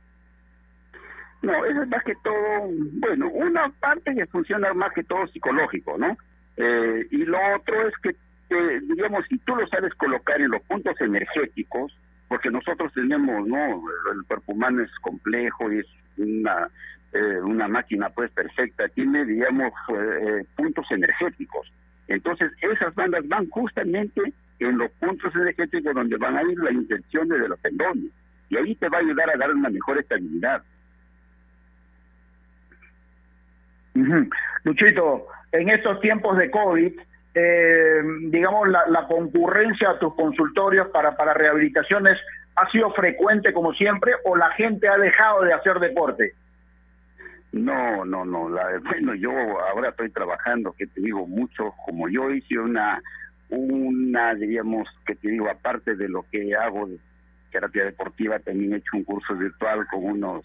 No, 1.43 1.67
eso 1.67 1.83
es 1.83 1.89
más 1.91 2.03
que 2.03 2.15
todo, 2.25 2.67
bueno, 2.99 3.29
una 3.29 3.69
parte 3.79 4.15
que 4.15 4.25
funciona 4.29 4.73
más 4.73 4.95
que 4.95 5.05
todo 5.05 5.27
psicológico, 5.27 5.99
¿no? 5.99 6.17
Eh, 6.57 7.07
y 7.11 7.27
lo 7.27 7.37
otro 7.55 7.87
es 7.87 7.95
que, 7.99 8.17
digamos, 8.89 9.27
si 9.29 9.37
tú 9.41 9.55
lo 9.55 9.67
sabes 9.67 9.93
colocar 9.97 10.41
en 10.41 10.51
los 10.51 10.63
puntos 10.63 10.99
energéticos, 10.99 11.95
porque 12.27 12.51
nosotros 12.51 12.91
tenemos, 12.95 13.47
¿no? 13.47 13.67
El 14.11 14.25
cuerpo 14.27 14.53
humano 14.53 14.83
es 14.85 14.91
complejo 15.03 15.71
y 15.71 15.81
es 15.81 15.87
una, 16.17 16.71
eh, 17.13 17.39
una 17.43 17.69
máquina 17.69 18.09
pues 18.09 18.31
perfecta, 18.31 18.89
tiene, 18.89 19.27
digamos, 19.27 19.75
eh, 19.91 20.43
puntos 20.57 20.91
energéticos. 20.91 21.71
Entonces, 22.07 22.51
esas 22.63 22.95
bandas 22.95 23.29
van 23.29 23.47
justamente 23.51 24.33
en 24.59 24.79
los 24.79 24.91
puntos 24.93 25.35
energéticos 25.35 25.95
donde 25.95 26.17
van 26.17 26.37
a 26.37 26.43
ir 26.43 26.59
las 26.59 26.73
intenciones 26.73 27.41
de 27.41 27.49
los 27.49 27.61
tendones. 27.61 28.11
Y 28.49 28.57
ahí 28.57 28.75
te 28.77 28.89
va 28.89 28.99
a 28.99 29.01
ayudar 29.01 29.31
a 29.31 29.39
dar 29.39 29.53
una 29.53 29.69
mejor 29.69 29.99
estabilidad. 29.99 30.63
Luchito, 34.65 35.27
en 35.53 35.71
estos 35.71 36.01
tiempos 36.01 36.39
de 36.39 36.51
COVID, 36.51 36.93
eh, 37.35 38.03
digamos, 38.31 38.69
la, 38.69 38.87
la, 38.89 39.07
concurrencia 39.07 39.91
a 39.91 39.99
tus 39.99 40.15
consultorios 40.15 40.89
para, 40.89 41.17
para 41.17 41.35
rehabilitaciones 41.35 42.19
ha 42.57 42.71
sido 42.71 42.91
frecuente 42.93 43.53
como 43.53 43.73
siempre 43.73 44.13
o 44.25 44.37
la 44.37 44.51
gente 44.53 44.89
ha 44.89 44.99
dejado 44.99 45.43
de 45.43 45.53
hacer 45.53 45.79
deporte? 45.79 46.35
No, 47.53 48.05
no, 48.05 48.25
no. 48.25 48.49
La, 48.49 48.79
bueno, 48.85 49.15
yo 49.15 49.31
ahora 49.33 49.91
estoy 49.91 50.11
trabajando, 50.11 50.73
que 50.73 50.87
te 50.87 51.01
digo, 51.01 51.27
mucho, 51.27 51.75
como 51.85 52.09
yo 52.09 52.31
hice 52.31 52.59
una, 52.59 53.01
una, 53.51 54.35
diríamos, 54.35 54.89
que 55.07 55.15
te 55.15 55.31
digo, 55.31 55.49
aparte 55.49 55.97
de 55.97 56.09
lo 56.09 56.25
que 56.31 56.55
hago 56.55 56.87
de 56.87 56.99
terapia 57.51 57.85
deportiva, 57.85 58.39
también 58.39 58.75
he 58.75 58.77
hecho 58.77 58.97
un 58.97 59.05
curso 59.05 59.35
virtual 59.35 59.87
con 59.91 60.05
unos 60.05 60.45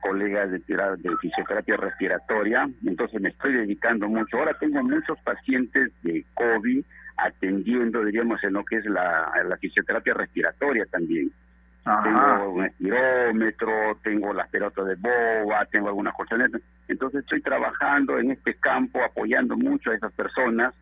colegas 0.00 0.50
de, 0.50 0.58
de 0.58 1.16
fisioterapia 1.20 1.76
respiratoria, 1.76 2.68
entonces 2.86 3.20
me 3.20 3.30
estoy 3.30 3.54
dedicando 3.54 4.06
mucho. 4.08 4.36
Ahora 4.36 4.56
tengo 4.60 4.82
muchos 4.82 5.18
pacientes 5.24 5.90
de 6.02 6.24
COVID 6.34 6.84
atendiendo, 7.16 8.04
diríamos, 8.04 8.42
en 8.44 8.52
lo 8.52 8.64
que 8.64 8.76
es 8.76 8.84
la, 8.86 9.32
la 9.48 9.56
fisioterapia 9.56 10.14
respiratoria 10.14 10.84
también. 10.90 11.32
Tengo 11.84 12.52
un 12.54 12.64
estirómetro, 12.64 13.98
tengo 14.02 14.32
las 14.32 14.48
pelotas 14.48 14.86
de 14.86 14.94
boba, 14.94 15.66
tengo 15.66 15.88
algunas 15.88 16.14
colchonetas. 16.14 16.62
Entonces 16.88 17.20
estoy 17.20 17.42
trabajando 17.42 18.18
en 18.18 18.30
este 18.30 18.54
campo, 18.54 19.02
apoyando 19.04 19.54
mucho 19.56 19.90
a 19.90 19.94
esas 19.94 20.12
personas. 20.12 20.74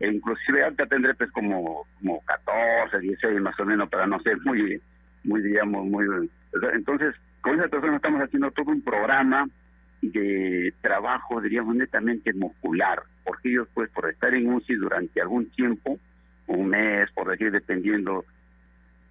Inclusive 0.00 0.64
ahorita 0.64 0.86
tendré 0.86 1.14
pues 1.14 1.30
como, 1.32 1.86
como 1.98 2.20
14, 2.24 3.00
16 3.00 3.40
más 3.40 3.58
o 3.58 3.64
menos, 3.64 3.88
para 3.88 4.06
no 4.06 4.20
ser 4.20 4.38
muy, 4.44 4.80
muy 5.24 5.42
digamos, 5.42 5.86
muy... 5.86 6.30
Entonces 6.72 7.14
con 7.40 7.58
esa 7.58 7.68
persona 7.68 7.96
estamos 7.96 8.22
haciendo 8.22 8.50
todo 8.50 8.70
un 8.70 8.82
programa 8.82 9.46
de 10.02 10.72
trabajo, 10.80 11.40
diríamos, 11.40 11.74
netamente 11.74 12.32
muscular, 12.32 13.02
porque 13.24 13.50
ellos, 13.50 13.68
pues, 13.74 13.90
por 13.90 14.08
estar 14.08 14.34
en 14.34 14.52
UCI 14.52 14.74
durante 14.76 15.20
algún 15.20 15.50
tiempo, 15.50 15.98
un 16.46 16.68
mes, 16.68 17.10
por 17.12 17.28
decir, 17.28 17.50
dependiendo, 17.50 18.24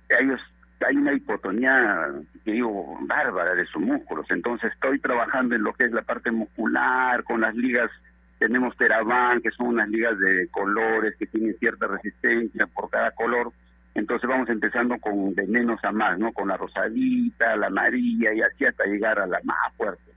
ellos 0.09 0.41
hay 0.85 0.95
una 0.95 1.13
hipotonía, 1.13 2.09
digo, 2.45 2.97
bárbara 3.01 3.55
de 3.55 3.65
sus 3.65 3.81
músculos. 3.81 4.25
Entonces 4.29 4.71
estoy 4.73 4.99
trabajando 4.99 5.55
en 5.55 5.63
lo 5.63 5.73
que 5.73 5.85
es 5.85 5.91
la 5.91 6.03
parte 6.03 6.31
muscular, 6.31 7.23
con 7.23 7.41
las 7.41 7.55
ligas, 7.55 7.89
tenemos 8.37 8.75
Teraban, 8.77 9.41
que 9.41 9.51
son 9.51 9.67
unas 9.67 9.89
ligas 9.89 10.17
de 10.19 10.47
colores 10.49 11.15
que 11.17 11.27
tienen 11.27 11.57
cierta 11.57 11.87
resistencia 11.87 12.67
por 12.67 12.89
cada 12.89 13.11
color. 13.11 13.51
Entonces 13.95 14.29
vamos 14.29 14.49
empezando 14.49 14.97
con 14.99 15.33
de 15.33 15.47
menos 15.47 15.83
a 15.83 15.91
más, 15.91 16.19
¿no? 16.19 16.31
Con 16.31 16.49
la 16.49 16.57
rosadita, 16.57 17.55
la 17.55 17.67
amarilla 17.67 18.33
y 18.33 18.41
así 18.41 18.65
hasta 18.65 18.85
llegar 18.85 19.19
a 19.19 19.25
la 19.25 19.39
más 19.43 19.73
fuerte. 19.75 20.11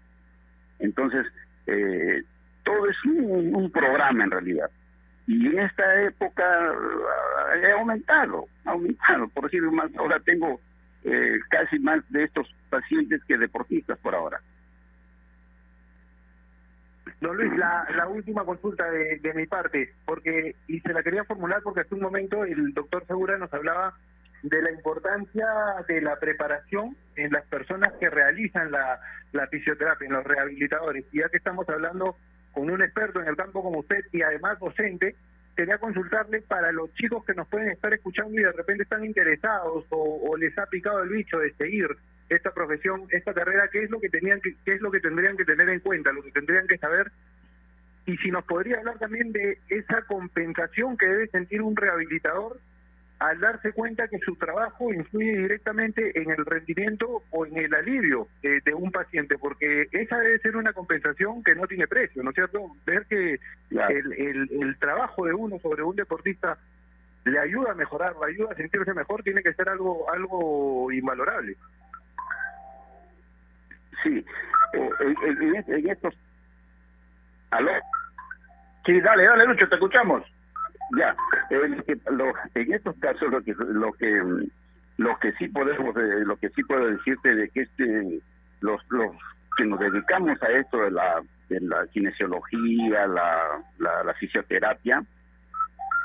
Entonces, 0.79 1.27
eh, 1.67 2.23
todo 2.63 2.89
es 2.89 2.97
un, 3.05 3.55
un, 3.55 3.71
programa 3.71 4.25
en 4.25 4.31
realidad. 4.31 4.71
Y 5.27 5.47
en 5.47 5.61
esta 5.61 6.03
época 6.03 6.45
eh, 7.55 7.63
he 7.63 7.73
aumentado, 7.73 8.47
ha 8.65 8.73
aumentado, 8.73 9.29
por 9.29 9.45
decirlo 9.45 9.73
más, 9.73 9.91
ahora 9.97 10.21
tengo 10.21 10.61
eh, 11.05 11.39
casi 11.49 11.79
más 11.79 12.01
de 12.11 12.25
estos 12.25 12.55
pacientes 12.69 13.23
que 13.25 13.39
deportistas 13.39 13.99
por 13.99 14.15
ahora. 14.15 14.41
Don 17.21 17.37
Luis, 17.37 17.53
la, 17.57 17.87
la 17.95 18.09
última 18.09 18.45
consulta 18.45 18.91
de, 18.91 19.19
de, 19.19 19.35
mi 19.35 19.47
parte, 19.47 19.93
porque 20.07 20.57
y 20.69 20.81
se 20.81 20.93
la 20.93 21.03
quería 21.03 21.25
formular 21.25 21.61
porque 21.63 21.81
hace 21.81 21.95
un 21.95 22.01
momento 22.01 22.45
el 22.45 22.73
doctor 22.73 23.07
Segura 23.07 23.37
nos 23.37 23.53
hablaba 23.53 23.95
de 24.43 24.63
la 24.63 24.71
importancia 24.71 25.47
de 25.87 26.01
la 26.01 26.17
preparación 26.19 26.97
en 27.17 27.33
las 27.33 27.45
personas 27.47 27.93
que 28.01 28.09
realizan 28.09 28.71
la, 28.71 29.47
fisioterapia, 29.51 30.07
en 30.07 30.15
los 30.15 30.25
rehabilitadores. 30.25 31.05
Y 31.13 31.19
ya 31.19 31.29
que 31.29 31.37
estamos 31.37 31.69
hablando 31.69 32.17
con 32.53 32.71
un 32.71 32.83
experto 32.83 33.21
en 33.21 33.29
el 33.29 33.37
campo 33.37 33.63
como 33.63 33.81
usted 33.81 34.03
y 34.13 34.23
además 34.23 34.59
docente, 34.59 35.15
quería 35.55 35.79
consultarle 35.79 36.41
para 36.41 36.73
los 36.73 36.93
chicos 36.95 37.25
que 37.25 37.35
nos 37.35 37.47
pueden 37.49 37.69
estar 37.69 37.93
escuchando 37.93 38.33
y 38.33 38.43
de 38.43 38.53
repente 38.53 38.85
están 38.85 39.05
interesados 39.05 39.85
o, 39.91 40.31
o 40.31 40.37
les 40.39 40.57
ha 40.59 40.67
picado 40.67 41.03
el 41.03 41.11
bicho 41.11 41.39
de 41.39 41.53
seguir 41.55 41.89
esta 42.31 42.53
profesión, 42.53 43.07
esta 43.11 43.35
carrera, 43.35 43.69
qué 43.71 43.83
es 43.83 43.91
lo 43.91 44.01
que 44.01 44.09
tenían 44.09 44.41
que, 44.41 44.55
qué 44.65 44.75
es 44.75 44.81
lo 44.81 44.91
que 44.91 45.01
tendrían 45.01 45.37
que 45.37 45.45
tener 45.45 45.69
en 45.69 45.81
cuenta, 45.81 46.13
lo 46.13 46.23
que 46.23 46.33
tendrían 46.33 46.67
que 46.67 46.79
saber 46.79 47.13
y 48.07 48.17
si 48.19 48.31
nos 48.31 48.45
podría 48.45 48.79
hablar 48.79 48.99
también 48.99 49.33
de 49.33 49.59
esa 49.69 50.03
compensación 50.03 50.97
que 50.97 51.07
debe 51.07 51.29
sentir 51.29 51.63
un 51.63 51.77
rehabilitador 51.77 52.59
al 53.19 53.39
darse 53.39 53.73
cuenta 53.73 54.09
que 54.09 54.19
su 54.19 54.35
trabajo 54.37 54.93
influye 54.95 55.37
directamente 55.37 56.19
en 56.19 56.31
el 56.31 56.45
rendimiento 56.47 57.23
o 57.31 57.45
en 57.45 57.59
el 57.59 57.75
alivio 57.75 58.29
eh, 58.43 58.61
de 58.65 58.73
un 58.73 58.91
paciente, 58.91 59.37
porque 59.37 59.89
esa 59.93 60.19
debe 60.19 60.39
ser 60.39 60.57
una 60.57 60.73
compensación 60.73 61.45
que 61.45 61.55
no 61.55 61.67
tiene 61.67 61.87
precio, 61.87 62.23
¿no 62.23 62.31
es 62.31 62.35
cierto? 62.35 62.75
Ver 62.87 63.05
que 63.07 63.39
el, 63.71 64.13
el, 64.15 64.49
el 64.63 64.79
trabajo 64.79 65.27
de 65.27 65.35
uno 65.35 65.59
sobre 65.59 65.83
un 65.83 65.95
deportista 65.95 66.57
le 67.25 67.39
ayuda 67.39 67.73
a 67.73 67.75
mejorar, 67.75 68.15
le 68.17 68.33
ayuda 68.33 68.53
a 68.53 68.57
sentirse 68.57 68.95
mejor, 68.95 69.23
tiene 69.23 69.43
que 69.43 69.53
ser 69.53 69.69
algo 69.69 70.11
algo 70.11 70.91
invalorable. 70.91 71.57
Sí, 74.03 74.25
eh, 74.75 74.91
en, 75.69 75.91
estos... 75.91 76.15
¿Aló? 77.51 77.71
Sí, 78.87 79.01
dale, 79.01 79.25
dale, 79.25 79.45
Lucho, 79.45 79.69
te 79.69 79.75
escuchamos. 79.75 80.23
Ya, 80.97 81.15
en 81.51 82.73
estos 82.73 82.97
casos 82.97 83.31
lo 83.31 83.43
que 83.43 83.55
lo 83.55 83.93
que 83.93 84.23
lo 84.97 85.19
que 85.19 85.33
sí 85.33 85.47
podemos 85.49 85.97
eh, 85.97 86.25
lo 86.25 86.37
que 86.37 86.49
sí 86.51 86.65
puedo 86.65 86.87
decirte 86.87 87.33
de 87.37 87.49
que 87.51 87.61
este 87.63 88.21
los 88.61 88.81
los 88.89 89.15
que 89.57 89.67
nos 89.67 89.79
dedicamos 89.79 90.43
a 90.43 90.49
esto 90.49 90.79
de 90.79 90.91
la 90.91 91.23
de 91.49 91.61
la 91.61 91.87
kinesiología, 91.89 93.07
la, 93.07 93.63
la, 93.79 94.05
la 94.05 94.15
fisioterapia, 94.15 95.05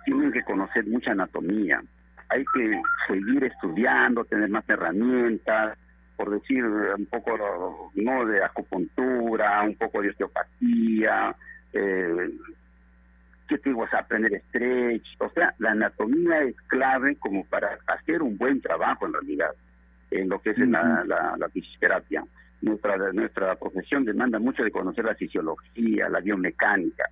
tienen 0.06 0.32
que 0.32 0.44
conocer 0.44 0.86
mucha 0.88 1.12
anatomía. 1.12 1.82
Hay 2.30 2.44
que 2.54 2.82
seguir 3.08 3.44
estudiando, 3.44 4.26
tener 4.26 4.50
más 4.50 4.68
herramientas, 4.68 5.78
por 6.16 6.30
decir 6.30 6.64
un 6.64 7.06
poco 7.08 7.92
no 7.96 8.26
de 8.26 8.44
acupuntura, 8.44 9.62
un 9.64 9.76
poco 9.76 10.02
de 10.02 10.10
osteopatía, 10.10 11.36
eh, 11.74 12.30
¿qué 13.48 13.58
te 13.58 13.70
digo? 13.70 13.84
O 13.84 13.88
sea, 13.88 14.00
aprender 14.00 14.42
stretch, 14.50 15.06
o 15.20 15.30
sea, 15.30 15.54
la 15.60 15.72
anatomía 15.72 16.42
es 16.42 16.56
clave 16.68 17.16
como 17.18 17.46
para 17.46 17.78
hacer 17.88 18.22
un 18.22 18.38
buen 18.38 18.62
trabajo 18.62 19.06
en 19.06 19.14
realidad 19.14 19.52
en 20.12 20.30
lo 20.30 20.40
que 20.40 20.52
es 20.52 20.58
la, 20.58 21.04
la, 21.06 21.36
la 21.38 21.50
fisioterapia. 21.50 22.24
Nuestra, 22.62 22.98
nuestra 23.12 23.56
profesión 23.56 24.06
demanda 24.06 24.40
mucho 24.40 24.64
de 24.64 24.72
conocer 24.72 25.06
la 25.06 25.16
fisiología, 25.16 26.10
la 26.10 26.20
biomecánica. 26.22 27.10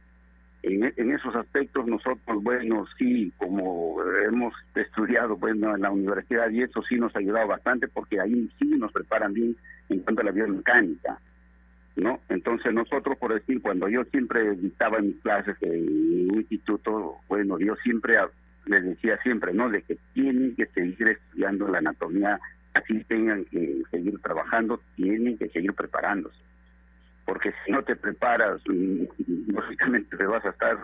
En, 0.64 0.94
en 0.96 1.12
esos 1.12 1.36
aspectos 1.36 1.86
nosotros, 1.86 2.42
bueno, 2.42 2.86
sí, 2.98 3.32
como 3.38 3.98
hemos 4.26 4.54
estudiado 4.76 5.36
bueno, 5.36 5.76
en 5.76 5.82
la 5.82 5.92
universidad 5.92 6.50
y 6.50 6.62
eso 6.62 6.82
sí 6.84 6.96
nos 6.96 7.16
ha 7.16 7.20
ayudado 7.20 7.48
bastante 7.48 7.88
porque 7.88 8.20
ahí 8.20 8.50
sí 8.60 8.66
nos 8.78 8.92
preparan 8.92 9.34
bien 9.34 9.56
en 9.90 10.00
cuanto 10.00 10.22
a 10.22 10.26
la 10.26 10.32
biomecánica. 10.32 11.20
¿no? 11.96 12.20
Entonces 12.30 12.74
nosotros, 12.74 13.18
por 13.18 13.34
decir, 13.34 13.62
cuando 13.62 13.88
yo 13.88 14.04
siempre 14.06 14.56
dictaba 14.56 15.00
mis 15.00 15.20
clases 15.22 15.56
en 15.62 16.32
un 16.32 16.38
instituto, 16.38 17.18
bueno, 17.28 17.60
yo 17.60 17.76
siempre 17.78 18.18
les 18.66 18.84
decía 18.84 19.18
siempre, 19.22 19.54
¿no? 19.54 19.70
De 19.70 19.82
que 19.82 19.98
tienen 20.14 20.56
que 20.56 20.66
seguir 20.68 21.10
estudiando 21.10 21.68
la 21.68 21.80
anatomía, 21.80 22.40
así 22.74 23.04
tengan 23.04 23.46
que 23.46 23.82
seguir 23.92 24.20
trabajando, 24.20 24.80
tienen 24.96 25.38
que 25.38 25.50
seguir 25.50 25.74
preparándose. 25.74 26.38
Porque 27.26 27.54
si 27.66 27.72
no 27.72 27.84
te 27.84 27.96
preparas, 27.96 28.62
mm, 28.68 29.04
lógicamente 29.54 30.18
te 30.18 30.26
vas 30.26 30.44
a 30.46 30.50
estar, 30.50 30.78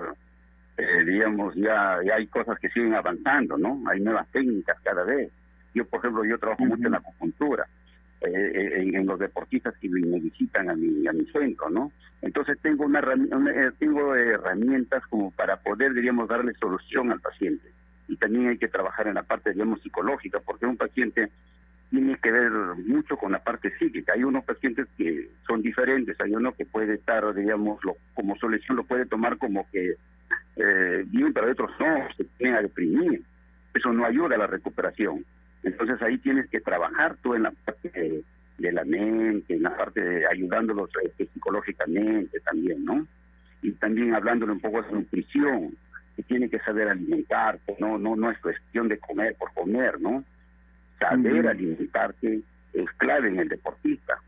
eh, 0.77 1.03
digamos, 1.05 1.55
ya, 1.55 1.99
ya 2.05 2.15
hay 2.15 2.27
cosas 2.27 2.57
que 2.59 2.69
siguen 2.69 2.95
avanzando, 2.95 3.57
¿no? 3.57 3.81
Hay 3.89 3.99
nuevas 4.01 4.29
técnicas 4.31 4.77
cada 4.83 5.03
vez. 5.03 5.31
Yo, 5.73 5.85
por 5.87 5.99
ejemplo, 5.99 6.25
yo 6.25 6.39
trabajo 6.39 6.65
mucho 6.65 6.85
en 6.85 6.91
la 6.93 6.97
acupuntura 6.99 7.67
eh, 8.21 8.29
eh, 8.31 8.81
en, 8.81 8.95
en 8.95 9.05
los 9.07 9.19
deportistas 9.19 9.75
que 9.79 9.89
me 9.89 10.19
visitan 10.19 10.69
a 10.69 10.75
mi, 10.75 11.07
a 11.07 11.13
mi 11.13 11.25
centro, 11.27 11.69
¿no? 11.69 11.91
Entonces 12.21 12.59
tengo 12.61 12.85
una, 12.85 13.01
una- 13.31 13.51
eh, 13.67 13.71
tengo 13.79 14.15
herramientas 14.15 15.03
como 15.07 15.31
para 15.31 15.57
poder, 15.61 15.93
diríamos, 15.93 16.27
darle 16.27 16.53
solución 16.59 17.11
al 17.11 17.21
paciente. 17.21 17.73
Y 18.07 18.17
también 18.17 18.47
hay 18.49 18.57
que 18.57 18.67
trabajar 18.67 19.07
en 19.07 19.15
la 19.15 19.23
parte, 19.23 19.51
digamos, 19.53 19.81
psicológica, 19.81 20.39
porque 20.41 20.65
un 20.65 20.77
paciente 20.77 21.31
tiene 21.89 22.17
que 22.21 22.31
ver 22.31 22.51
mucho 22.85 23.17
con 23.17 23.31
la 23.31 23.43
parte 23.43 23.71
psíquica. 23.77 24.13
Hay 24.13 24.23
unos 24.23 24.43
pacientes 24.45 24.87
que 24.97 25.29
son 25.47 25.61
diferentes, 25.61 26.19
hay 26.21 26.33
uno 26.35 26.53
que 26.53 26.65
puede 26.65 26.95
estar, 26.95 27.33
digamos, 27.33 27.83
lo- 27.83 27.97
como 28.13 28.35
solución 28.37 28.77
lo 28.77 28.83
puede 28.83 29.05
tomar 29.05 29.37
como 29.37 29.67
que 29.71 29.95
eh, 30.55 31.03
bien, 31.07 31.33
pero 31.33 31.51
otros 31.51 31.71
no, 31.79 32.07
se 32.15 32.23
tienen 32.37 32.57
a 32.57 32.61
deprimir. 32.61 33.23
Eso 33.73 33.91
no 33.93 34.05
ayuda 34.05 34.35
a 34.35 34.39
la 34.39 34.47
recuperación. 34.47 35.25
Entonces 35.63 36.01
ahí 36.01 36.17
tienes 36.19 36.49
que 36.49 36.59
trabajar 36.61 37.17
tú 37.21 37.33
en 37.33 37.43
la 37.43 37.51
parte 37.51 38.23
de, 38.57 38.71
la 38.71 38.83
mente, 38.83 39.55
en 39.55 39.63
la 39.63 39.75
parte 39.75 40.01
de 40.01 40.27
ayudándolos 40.27 40.89
eh, 41.03 41.25
psicológicamente 41.33 42.39
también, 42.41 42.83
¿no? 42.85 43.07
Y 43.61 43.71
también 43.73 44.13
hablándole 44.13 44.51
un 44.53 44.59
poco 44.59 44.81
de 44.81 44.91
nutrición, 44.91 45.75
que 46.15 46.23
tiene 46.23 46.49
que 46.49 46.59
saber 46.59 46.87
alimentarte, 46.89 47.75
no, 47.79 47.97
no, 47.97 48.15
no 48.15 48.31
es 48.31 48.37
cuestión 48.39 48.87
de 48.87 48.99
comer 48.99 49.35
por 49.37 49.53
comer, 49.53 49.99
¿no? 49.99 50.23
Saber 50.99 51.47
alimentarte 51.47 52.41
es 52.73 52.91
clave 52.97 53.29
en 53.29 53.39
el 53.39 53.49
deportista. 53.49 54.19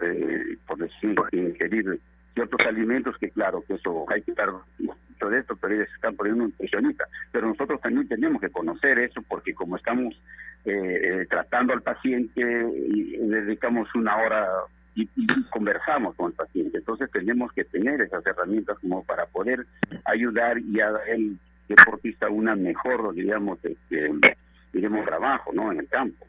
Eh, 0.00 0.58
por 0.66 0.78
decir, 0.78 1.16
ingerir 1.32 1.98
ciertos 2.34 2.60
alimentos 2.66 3.16
que 3.18 3.30
claro, 3.30 3.64
que 3.66 3.74
eso 3.74 4.04
hay 4.10 4.20
que 4.22 4.32
estar 4.32 4.50
mucho 4.78 5.30
de 5.30 5.38
esto, 5.38 5.56
pero 5.56 5.74
ellos 5.74 5.88
están 5.94 6.14
poniendo 6.16 6.44
un 6.44 6.50
nutricionista. 6.50 7.04
Pero 7.32 7.48
nosotros 7.48 7.80
también 7.80 8.06
tenemos 8.06 8.40
que 8.40 8.50
conocer 8.50 8.98
eso 8.98 9.22
porque 9.26 9.54
como 9.54 9.76
estamos 9.76 10.14
eh, 10.64 11.00
eh, 11.22 11.26
tratando 11.30 11.72
al 11.72 11.82
paciente 11.82 12.42
y 12.88 13.16
dedicamos 13.16 13.88
una 13.94 14.16
hora 14.18 14.46
y, 14.94 15.08
y 15.16 15.26
conversamos 15.50 16.14
con 16.16 16.32
el 16.32 16.36
paciente. 16.36 16.78
Entonces 16.78 17.10
tenemos 17.10 17.52
que 17.52 17.64
tener 17.64 18.00
esas 18.02 18.26
herramientas 18.26 18.78
como 18.80 19.02
para 19.04 19.26
poder 19.26 19.66
ayudar 20.04 20.58
y 20.58 20.80
a 20.80 20.90
el 21.08 21.38
deportista 21.68 22.28
una 22.28 22.54
mejor, 22.54 23.14
digamos, 23.14 23.58
este, 23.64 24.10
digamos, 24.76 25.04
trabajo, 25.04 25.50
¿no? 25.52 25.72
En 25.72 25.80
el 25.80 25.88
campo. 25.88 26.26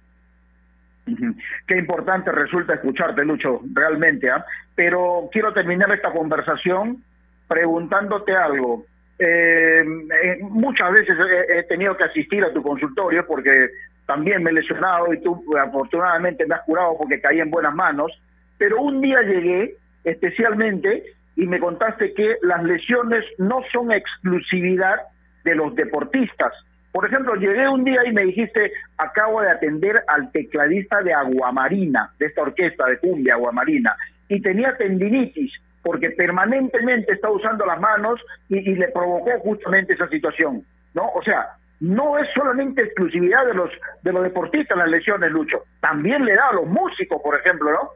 Qué 1.65 1.77
importante 1.77 2.31
resulta 2.31 2.73
escucharte, 2.73 3.23
Lucho, 3.23 3.61
realmente. 3.73 4.29
¿ah? 4.29 4.45
Pero 4.75 5.29
quiero 5.31 5.53
terminar 5.53 5.91
esta 5.91 6.11
conversación 6.11 7.03
preguntándote 7.47 8.35
algo. 8.35 8.85
Eh, 9.19 9.83
eh, 10.23 10.37
muchas 10.41 10.91
veces 10.91 11.17
he, 11.17 11.59
he 11.59 11.63
tenido 11.63 11.95
que 11.95 12.03
asistir 12.03 12.43
a 12.43 12.53
tu 12.53 12.61
consultorio 12.61 13.25
porque 13.25 13.69
también 14.05 14.43
me 14.43 14.51
he 14.51 14.53
lesionado 14.53 15.13
y 15.13 15.21
tú 15.21 15.43
afortunadamente 15.57 16.45
me 16.45 16.55
has 16.55 16.61
curado 16.61 16.97
porque 16.97 17.21
caí 17.21 17.39
en 17.39 17.49
buenas 17.49 17.73
manos. 17.73 18.11
Pero 18.57 18.81
un 18.81 19.01
día 19.01 19.21
llegué 19.21 19.75
especialmente 20.03 21.03
y 21.35 21.45
me 21.45 21.59
contaste 21.59 22.13
que 22.13 22.37
las 22.41 22.63
lesiones 22.63 23.23
no 23.37 23.61
son 23.71 23.91
exclusividad 23.91 24.97
de 25.43 25.55
los 25.55 25.75
deportistas. 25.75 26.53
Por 26.97 27.05
ejemplo, 27.05 27.35
llegué 27.35 27.69
un 27.69 27.83
día 27.83 28.03
y 28.07 28.11
me 28.11 28.23
dijiste, 28.23 28.71
acabo 28.97 29.39
de 29.41 29.51
atender 29.51 30.03
al 30.07 30.31
tecladista 30.31 31.03
de 31.03 31.13
Aguamarina, 31.13 32.11
de 32.17 32.25
esta 32.25 32.41
orquesta 32.41 32.87
de 32.87 32.97
cumbia 32.97 33.35
Aguamarina, 33.35 33.95
y 34.27 34.41
tenía 34.41 34.75
tendinitis 34.75 35.53
porque 35.83 36.09
permanentemente 36.09 37.13
está 37.13 37.29
usando 37.29 37.67
las 37.67 37.79
manos 37.79 38.19
y, 38.49 38.61
le 38.61 38.87
provocó 38.87 39.29
justamente 39.41 39.93
esa 39.93 40.09
situación, 40.09 40.65
¿no? 40.95 41.07
O 41.13 41.21
sea, 41.21 41.49
no 41.81 42.17
es 42.17 42.29
solamente 42.33 42.81
exclusividad 42.81 43.45
de 43.45 43.53
los 43.53 43.69
de 44.01 44.13
los 44.13 44.23
deportistas 44.23 44.75
las 44.75 44.89
lesiones, 44.89 45.29
Lucho, 45.29 45.65
también 45.79 46.25
le 46.25 46.33
da 46.33 46.49
a 46.49 46.55
los 46.55 46.65
músicos, 46.65 47.21
por 47.21 47.39
ejemplo, 47.39 47.69
¿no? 47.73 47.89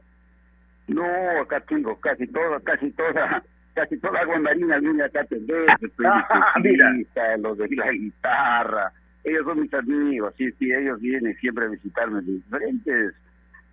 No, 1.01 1.41
acá 1.41 1.63
casi 2.01 2.27
toda, 2.27 2.59
casi 2.59 2.91
toda, 2.91 3.41
casi 3.73 3.97
toda 3.97 4.19
agua 4.19 4.39
marina 4.39 4.79
viene 4.79 5.03
acá 5.03 5.19
a 5.19 5.23
atender, 5.23 5.65
Ah, 6.05 7.37
los 7.37 7.57
de 7.57 7.67
la 7.75 7.91
guitarra, 7.91 8.91
ellos 9.23 9.43
son 9.45 9.61
mis 9.61 9.73
amigos, 9.73 10.33
sí, 10.37 10.51
sí, 10.53 10.71
ellos 10.71 10.99
vienen 10.99 11.35
siempre 11.37 11.65
a 11.65 11.69
visitarme 11.69 12.21
de 12.21 12.31
diferentes, 12.33 13.13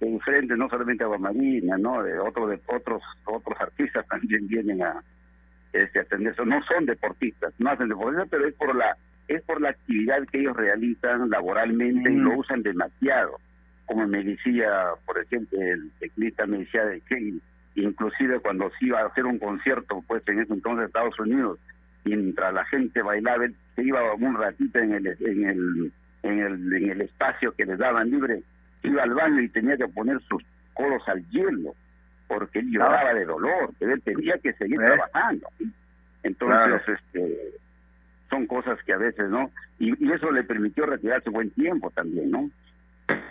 de 0.01 0.07
diferentes, 0.07 0.59
no 0.59 0.68
solamente 0.68 1.05
agua 1.05 1.18
marina, 1.18 1.78
¿no? 1.78 2.03
De 2.03 2.18
otros, 2.18 2.51
de 2.51 2.61
otros, 2.66 3.03
otros 3.24 3.61
artistas 3.61 4.07
también 4.09 4.46
vienen 4.46 4.82
a 4.82 5.03
este 5.72 5.99
a 5.99 6.03
atender. 6.03 6.32
Eso, 6.32 6.44
no 6.44 6.62
son 6.64 6.86
deportistas, 6.86 7.53
no 7.59 7.70
hacen 7.70 7.88
deportistas, 7.88 8.28
pero 8.30 8.46
es 8.46 8.55
por 8.55 8.74
la, 8.74 8.96
es 9.26 9.42
por 9.42 9.61
la 9.61 9.70
actividad 9.70 10.26
que 10.30 10.40
ellos 10.40 10.57
realizan 10.57 11.30
laboralmente 11.30 12.12
y 12.12 12.16
lo 12.16 12.38
usan 12.38 12.62
demasiado. 12.62 13.38
Como 13.86 14.07
me 14.07 14.22
decía, 14.22 14.68
por 15.07 15.18
ejemplo, 15.18 15.59
el 15.61 15.90
teclista 15.99 16.46
me 16.46 16.59
decía 16.59 16.84
de 16.84 17.01
que 17.01 17.38
inclusive 17.83 18.41
cuando 18.41 18.70
se 18.79 18.87
iba 18.87 19.01
a 19.01 19.07
hacer 19.07 19.26
un 19.26 19.39
concierto, 19.39 20.03
pues 20.07 20.22
en 20.29 20.41
ese 20.41 20.53
entonces 20.53 20.81
en 20.81 20.87
Estados 20.87 21.18
Unidos, 21.18 21.59
mientras 22.05 22.53
la 22.55 22.64
gente 22.66 23.03
bailaba, 23.03 23.45
él 23.45 23.55
se 23.74 23.83
iba 23.85 24.14
un 24.14 24.37
ratito 24.37 24.79
en 24.79 24.93
el 24.95 25.07
en 25.07 25.49
el 25.49 25.93
en 26.22 26.41
el, 26.41 26.74
en 26.74 26.91
el 26.91 27.01
espacio 27.03 27.53
que 27.53 27.64
les 27.64 27.79
daban 27.79 28.11
libre, 28.11 28.43
iba 28.83 29.03
al 29.03 29.14
baño 29.14 29.41
y 29.41 29.49
tenía 29.49 29.76
que 29.76 29.89
poner 29.89 30.20
sus 30.22 30.43
codos 30.74 31.03
al 31.09 31.24
hielo, 31.31 31.74
porque 32.26 32.59
él 32.59 32.70
lloraba 32.70 33.14
de 33.14 33.24
dolor, 33.24 33.70
pero 33.79 33.95
él 33.95 34.03
tenía 34.03 34.37
que 34.39 34.53
seguir 34.55 34.81
¿Eh? 34.83 34.87
trabajando. 34.87 35.49
Entonces, 36.22 36.83
este 36.89 37.53
son 38.29 38.47
cosas 38.47 38.79
que 38.85 38.93
a 38.93 38.99
veces, 38.99 39.31
¿no? 39.31 39.51
Y, 39.79 40.05
y 40.05 40.12
eso 40.12 40.31
le 40.31 40.45
permitió 40.45 40.85
retirarse 40.85 41.31
buen 41.31 41.51
tiempo 41.51 41.91
también, 41.91 42.31
¿no? 42.31 42.51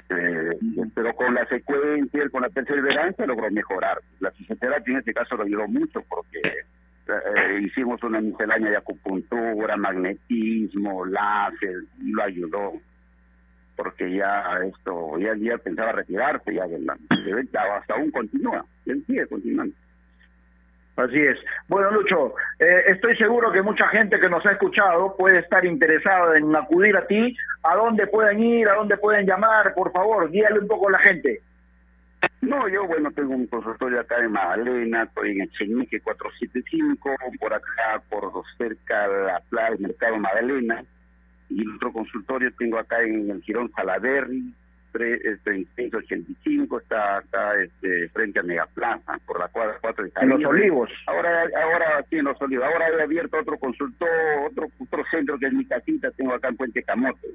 Eh, 0.09 0.57
pero 0.95 1.13
con 1.13 1.33
la 1.33 1.45
secuencia, 1.47 2.29
con 2.29 2.41
la 2.41 2.49
perseverancia 2.49 3.25
logró 3.25 3.49
mejorar. 3.51 3.99
La 4.19 4.31
fisioterapia 4.31 4.93
en 4.93 4.99
este 4.99 5.13
caso 5.13 5.35
lo 5.35 5.43
ayudó 5.43 5.67
mucho 5.67 6.01
porque 6.09 6.39
eh, 6.41 7.59
hicimos 7.61 8.01
una 8.03 8.19
miscelánea 8.21 8.71
de 8.71 8.77
acupuntura, 8.77 9.77
magnetismo, 9.77 11.05
láser, 11.05 11.75
lo 12.03 12.23
ayudó. 12.23 12.73
Porque 13.75 14.11
ya 14.11 14.43
esto, 14.65 15.19
ya, 15.19 15.35
ya 15.37 15.57
pensaba 15.59 15.91
retirarse, 15.91 16.53
ya 16.53 16.65
de- 16.67 16.79
hasta 17.75 17.93
aún 17.93 18.09
continúa, 18.11 18.65
él 18.87 19.03
sigue 19.05 19.27
continuando. 19.27 19.75
Así 20.97 21.19
es. 21.21 21.37
Bueno, 21.67 21.91
Lucho, 21.91 22.33
eh, 22.57 22.85
estoy 22.87 23.15
seguro 23.17 23.51
que 23.51 23.61
mucha 23.61 23.87
gente 23.89 24.19
que 24.19 24.29
nos 24.29 24.43
ha 24.47 24.53
escuchado 24.53 25.15
puede 25.15 25.39
estar 25.39 25.63
interesada 25.63 26.35
en 26.37 26.55
acudir 26.55 26.97
a 26.97 27.05
ti. 27.05 27.37
¿A 27.61 27.75
dónde 27.75 28.07
pueden 28.07 28.39
ir? 28.39 28.67
¿A 28.67 28.73
dónde 28.73 28.97
pueden 28.97 29.27
llamar? 29.27 29.75
Por 29.75 29.91
favor, 29.91 30.31
guíale 30.31 30.59
un 30.59 30.67
poco 30.67 30.87
a 30.89 30.93
la 30.93 30.99
gente. 30.99 31.41
No, 32.41 32.67
yo, 32.67 32.87
bueno, 32.87 33.11
tengo 33.11 33.35
un 33.35 33.45
consultorio 33.45 33.99
acá 33.99 34.17
en 34.17 34.31
Magdalena, 34.31 35.03
estoy 35.03 35.33
en 35.33 35.41
Echenique 35.41 35.99
475, 36.01 37.15
por 37.39 37.53
acá, 37.53 38.01
por 38.09 38.31
cerca 38.57 39.07
de 39.07 39.25
la 39.27 39.39
plaza 39.51 39.71
del 39.73 39.81
Mercado 39.81 40.17
Magdalena. 40.17 40.83
Y 41.49 41.63
otro 41.75 41.93
consultorio 41.93 42.51
tengo 42.57 42.79
acá 42.79 43.03
en 43.03 43.29
el 43.29 43.41
Girón 43.43 43.71
Salaverri, 43.75 44.51
3585, 44.97 46.77
eh, 46.77 46.81
está, 46.81 47.19
está 47.19 47.61
este, 47.61 48.09
frente 48.09 48.39
a 48.39 48.43
Megaplaza, 48.43 49.19
por 49.25 49.39
la 49.39 49.47
cuadra 49.47 49.77
4 49.81 50.05
de 50.05 50.11
En 50.21 50.29
Los 50.29 50.45
Olivos. 50.45 50.89
Ahora, 51.05 51.43
ahora 51.63 52.05
sí, 52.09 52.17
en 52.17 52.25
Los 52.25 52.41
Olivos. 52.41 52.65
Ahora 52.65 52.89
he 52.89 53.01
abierto 53.01 53.37
otro 53.37 53.57
consultor, 53.57 54.09
otro, 54.49 54.67
otro 54.79 55.03
centro 55.11 55.37
que 55.37 55.47
es 55.47 55.53
mi 55.53 55.65
casita, 55.65 56.11
tengo 56.11 56.33
acá 56.33 56.49
en 56.49 56.57
Puente 56.57 56.83
Camote, 56.83 57.27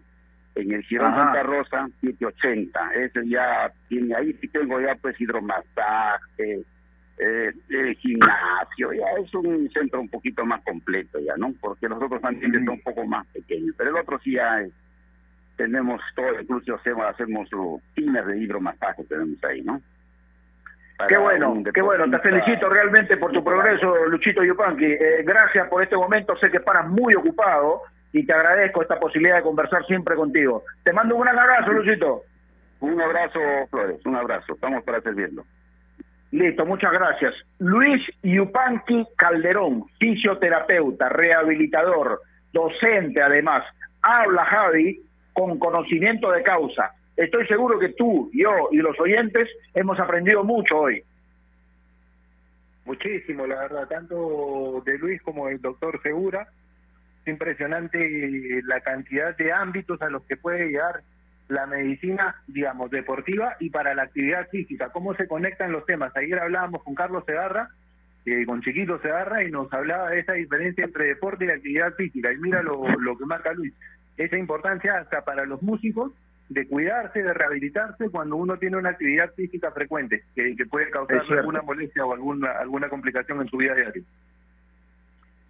en 0.54 0.72
el 0.72 0.82
Girón 0.84 1.12
Ajá. 1.12 1.24
Santa 1.24 1.42
Rosa 1.42 1.88
780. 2.00 2.94
Ese 2.94 3.28
ya 3.28 3.72
tiene, 3.88 4.14
ahí 4.14 4.32
sí 4.40 4.48
tengo 4.48 4.80
ya 4.80 4.94
pues 4.96 5.20
hidromasaje, 5.20 6.62
eh, 7.18 7.52
eh, 7.70 7.94
gimnasio, 8.00 8.92
ya 8.92 9.22
es 9.22 9.32
un 9.34 9.70
centro 9.70 10.00
un 10.00 10.08
poquito 10.08 10.44
más 10.44 10.62
completo 10.62 11.18
ya, 11.20 11.36
¿no? 11.36 11.54
Porque 11.60 11.88
los 11.88 12.02
otros 12.02 12.22
ambientes 12.24 12.62
mm. 12.62 12.64
son 12.64 12.74
un 12.74 12.80
poco 12.80 13.04
más 13.06 13.26
pequeños, 13.28 13.74
pero 13.76 13.90
el 13.90 13.96
otro 13.96 14.18
sí 14.24 14.32
ya 14.32 14.60
es 14.60 14.72
tenemos 15.56 16.00
todo, 16.14 16.40
incluso 16.40 16.74
hacemos, 16.74 17.06
hacemos 17.06 17.50
rutinas 17.50 18.26
de 18.26 18.38
hidromasaje 18.38 19.04
tenemos 19.04 19.42
ahí, 19.44 19.62
¿no? 19.62 19.80
Qué 21.08 21.16
bueno, 21.16 21.62
qué 21.74 21.82
bueno. 21.82 22.08
Te 22.10 22.18
felicito 22.20 22.68
realmente 22.68 23.16
por 23.16 23.32
tu 23.32 23.42
progreso, 23.42 24.06
Luchito 24.06 24.44
Yupanqui. 24.44 24.84
Eh, 24.84 25.22
gracias 25.24 25.68
por 25.68 25.82
este 25.82 25.96
momento. 25.96 26.36
Sé 26.36 26.50
que 26.50 26.60
paras 26.60 26.88
muy 26.88 27.14
ocupado 27.14 27.82
y 28.12 28.24
te 28.24 28.32
agradezco 28.32 28.82
esta 28.82 29.00
posibilidad 29.00 29.36
de 29.36 29.42
conversar 29.42 29.84
siempre 29.86 30.14
contigo. 30.14 30.64
Te 30.84 30.92
mando 30.92 31.16
un 31.16 31.22
gran 31.22 31.38
abrazo, 31.38 31.72
Luchito. 31.72 32.22
Un 32.80 33.00
abrazo, 33.00 33.40
Flores, 33.70 34.04
un 34.04 34.16
abrazo. 34.16 34.54
Estamos 34.54 34.84
para 34.84 35.00
servirlo. 35.00 35.44
Listo, 36.30 36.64
muchas 36.64 36.92
gracias. 36.92 37.34
Luis 37.58 38.02
Yupanqui 38.22 39.06
Calderón, 39.16 39.84
fisioterapeuta, 39.98 41.08
rehabilitador, 41.08 42.20
docente 42.52 43.20
además. 43.22 43.64
Habla 44.02 44.44
Javi 44.46 45.02
con 45.32 45.58
conocimiento 45.58 46.30
de 46.30 46.42
causa. 46.42 46.92
Estoy 47.16 47.46
seguro 47.46 47.78
que 47.78 47.90
tú, 47.90 48.30
yo 48.32 48.68
y 48.70 48.78
los 48.78 48.98
oyentes 48.98 49.48
hemos 49.74 49.98
aprendido 49.98 50.44
mucho 50.44 50.78
hoy. 50.78 51.02
Muchísimo, 52.84 53.46
la 53.46 53.60
verdad, 53.60 53.86
tanto 53.88 54.82
de 54.84 54.98
Luis 54.98 55.22
como 55.22 55.46
del 55.46 55.60
doctor 55.60 56.00
Segura. 56.02 56.48
Es 57.22 57.28
impresionante 57.28 58.60
la 58.64 58.80
cantidad 58.80 59.36
de 59.36 59.52
ámbitos 59.52 60.02
a 60.02 60.10
los 60.10 60.24
que 60.24 60.36
puede 60.36 60.66
llegar 60.66 61.02
la 61.48 61.66
medicina, 61.66 62.42
digamos, 62.46 62.90
deportiva 62.90 63.56
y 63.60 63.70
para 63.70 63.94
la 63.94 64.04
actividad 64.04 64.48
física. 64.48 64.88
¿Cómo 64.90 65.14
se 65.14 65.28
conectan 65.28 65.70
los 65.70 65.84
temas? 65.86 66.16
Ayer 66.16 66.38
hablábamos 66.38 66.82
con 66.82 66.94
Carlos 66.94 67.24
Segarra, 67.26 67.68
eh, 68.24 68.44
con 68.46 68.62
Chiquito 68.62 68.98
Segarra, 69.00 69.44
y 69.44 69.50
nos 69.50 69.72
hablaba 69.72 70.10
de 70.10 70.20
esa 70.20 70.32
diferencia 70.32 70.84
entre 70.84 71.06
deporte 71.06 71.44
y 71.44 71.50
actividad 71.50 71.94
física. 71.94 72.32
Y 72.32 72.38
mira 72.38 72.62
lo, 72.62 72.88
lo 72.98 73.18
que 73.18 73.26
marca 73.26 73.52
Luis. 73.52 73.74
Esa 74.24 74.38
importancia 74.38 74.98
hasta 74.98 75.24
para 75.24 75.44
los 75.44 75.62
músicos 75.62 76.12
de 76.48 76.66
cuidarse, 76.68 77.22
de 77.22 77.32
rehabilitarse 77.32 78.10
cuando 78.10 78.36
uno 78.36 78.58
tiene 78.58 78.76
una 78.76 78.90
actividad 78.90 79.32
física 79.34 79.70
frecuente, 79.70 80.22
que, 80.34 80.54
que 80.54 80.66
puede 80.66 80.90
causar 80.90 81.22
alguna 81.30 81.62
molestia 81.62 82.04
o 82.04 82.12
alguna, 82.12 82.52
alguna 82.52 82.88
complicación 82.88 83.40
en 83.40 83.48
su 83.48 83.56
vida 83.56 83.74
diaria. 83.74 84.02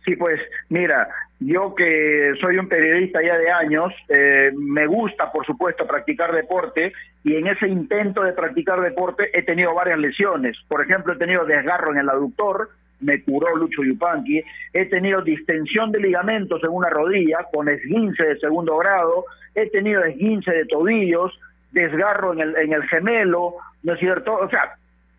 Sí, 0.04 0.16
pues 0.16 0.40
mira, 0.68 1.08
yo 1.38 1.74
que 1.74 2.32
soy 2.40 2.58
un 2.58 2.68
periodista 2.68 3.22
ya 3.22 3.38
de 3.38 3.50
años, 3.50 3.92
eh, 4.08 4.50
me 4.56 4.86
gusta, 4.86 5.30
por 5.30 5.46
supuesto, 5.46 5.86
practicar 5.86 6.32
deporte 6.32 6.92
y 7.22 7.36
en 7.36 7.46
ese 7.46 7.68
intento 7.68 8.22
de 8.22 8.32
practicar 8.32 8.80
deporte 8.80 9.30
he 9.32 9.42
tenido 9.42 9.74
varias 9.74 9.98
lesiones. 9.98 10.58
Por 10.66 10.82
ejemplo, 10.82 11.12
he 11.12 11.18
tenido 11.18 11.44
desgarro 11.44 11.92
en 11.92 11.98
el 11.98 12.08
aductor, 12.08 12.70
me 13.02 13.22
curó 13.22 13.56
Lucho 13.56 13.82
Yupanqui, 13.82 14.42
he 14.72 14.86
tenido 14.86 15.20
distensión 15.22 15.92
de 15.92 16.00
ligamentos 16.00 16.62
en 16.64 16.70
una 16.70 16.88
rodilla 16.88 17.38
con 17.52 17.68
esguince 17.68 18.24
de 18.24 18.38
segundo 18.38 18.76
grado, 18.78 19.24
he 19.54 19.68
tenido 19.70 20.02
esguince 20.04 20.52
de 20.52 20.64
tobillos, 20.66 21.38
desgarro 21.72 22.32
en 22.32 22.40
el, 22.40 22.56
en 22.56 22.72
el 22.72 22.82
gemelo, 22.84 23.56
¿no 23.82 23.94
es 23.94 24.00
cierto? 24.00 24.34
O 24.34 24.48
sea, 24.48 24.76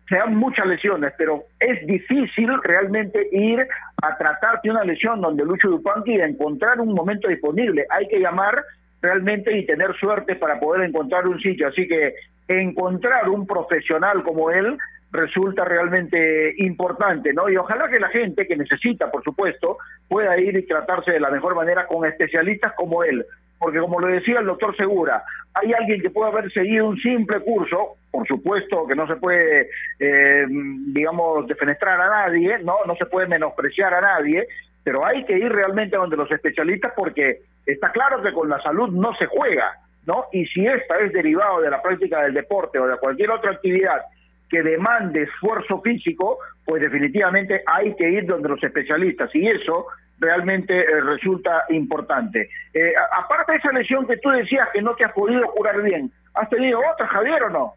se 0.08 0.16
dan 0.16 0.34
muchas 0.36 0.66
lesiones, 0.66 1.12
pero 1.16 1.44
es 1.58 1.86
difícil 1.86 2.50
realmente 2.62 3.28
ir 3.32 3.66
a 4.02 4.16
tratarte 4.18 4.70
una 4.70 4.84
lesión 4.84 5.20
donde 5.20 5.44
Lucho 5.44 5.70
Yupanqui 5.70 6.16
y 6.16 6.20
encontrar 6.20 6.80
un 6.80 6.94
momento 6.94 7.28
disponible. 7.28 7.86
Hay 7.90 8.06
que 8.08 8.20
llamar 8.20 8.62
realmente 9.00 9.56
y 9.56 9.66
tener 9.66 9.94
suerte 9.96 10.36
para 10.36 10.60
poder 10.60 10.88
encontrar 10.88 11.26
un 11.26 11.40
sitio. 11.40 11.68
Así 11.68 11.88
que 11.88 12.14
encontrar 12.48 13.28
un 13.28 13.46
profesional 13.46 14.22
como 14.22 14.50
él 14.50 14.76
resulta 15.14 15.64
realmente 15.64 16.54
importante, 16.58 17.32
¿no? 17.32 17.48
Y 17.48 17.56
ojalá 17.56 17.88
que 17.88 18.00
la 18.00 18.08
gente 18.08 18.46
que 18.46 18.56
necesita, 18.56 19.10
por 19.10 19.22
supuesto, 19.22 19.78
pueda 20.08 20.38
ir 20.38 20.56
y 20.56 20.66
tratarse 20.66 21.12
de 21.12 21.20
la 21.20 21.30
mejor 21.30 21.54
manera 21.54 21.86
con 21.86 22.06
especialistas 22.06 22.72
como 22.74 23.04
él. 23.04 23.24
Porque 23.58 23.78
como 23.78 24.00
lo 24.00 24.08
decía 24.08 24.40
el 24.40 24.46
doctor 24.46 24.76
Segura, 24.76 25.22
hay 25.54 25.72
alguien 25.72 26.02
que 26.02 26.10
puede 26.10 26.32
haber 26.32 26.52
seguido 26.52 26.88
un 26.88 26.98
simple 26.98 27.40
curso, 27.40 27.96
por 28.10 28.26
supuesto 28.26 28.86
que 28.86 28.96
no 28.96 29.06
se 29.06 29.16
puede, 29.16 29.70
eh, 30.00 30.46
digamos, 30.48 31.46
defenestrar 31.46 32.00
a 32.00 32.10
nadie, 32.26 32.58
no, 32.58 32.78
no 32.84 32.96
se 32.96 33.06
puede 33.06 33.28
menospreciar 33.28 33.94
a 33.94 34.00
nadie, 34.00 34.46
pero 34.82 35.06
hay 35.06 35.24
que 35.24 35.38
ir 35.38 35.50
realmente 35.50 35.96
donde 35.96 36.16
los 36.16 36.30
especialistas 36.30 36.92
porque 36.96 37.40
está 37.64 37.90
claro 37.92 38.20
que 38.20 38.32
con 38.32 38.48
la 38.48 38.60
salud 38.60 38.90
no 38.90 39.14
se 39.14 39.26
juega, 39.26 39.78
¿no? 40.06 40.26
Y 40.32 40.44
si 40.46 40.66
esta 40.66 40.98
es 40.98 41.12
derivado 41.12 41.60
de 41.60 41.70
la 41.70 41.80
práctica 41.80 42.22
del 42.22 42.34
deporte 42.34 42.78
o 42.80 42.86
de 42.88 42.98
cualquier 42.98 43.30
otra 43.30 43.52
actividad 43.52 44.02
que 44.48 44.62
demande 44.62 45.22
esfuerzo 45.22 45.80
físico, 45.80 46.38
pues 46.64 46.82
definitivamente 46.82 47.62
hay 47.66 47.94
que 47.96 48.08
ir 48.08 48.26
donde 48.26 48.48
los 48.48 48.62
especialistas 48.62 49.34
y 49.34 49.46
eso 49.48 49.86
realmente 50.18 50.78
eh, 50.78 51.00
resulta 51.00 51.64
importante. 51.70 52.48
Eh, 52.72 52.92
aparte 53.16 53.52
de 53.52 53.58
esa 53.58 53.72
lesión 53.72 54.06
que 54.06 54.16
tú 54.18 54.30
decías 54.30 54.68
que 54.72 54.82
no 54.82 54.94
te 54.94 55.04
has 55.04 55.12
podido 55.12 55.46
curar 55.52 55.82
bien, 55.82 56.10
¿has 56.34 56.48
tenido 56.48 56.80
otra, 56.80 57.06
Javier, 57.08 57.42
o 57.44 57.50
no? 57.50 57.74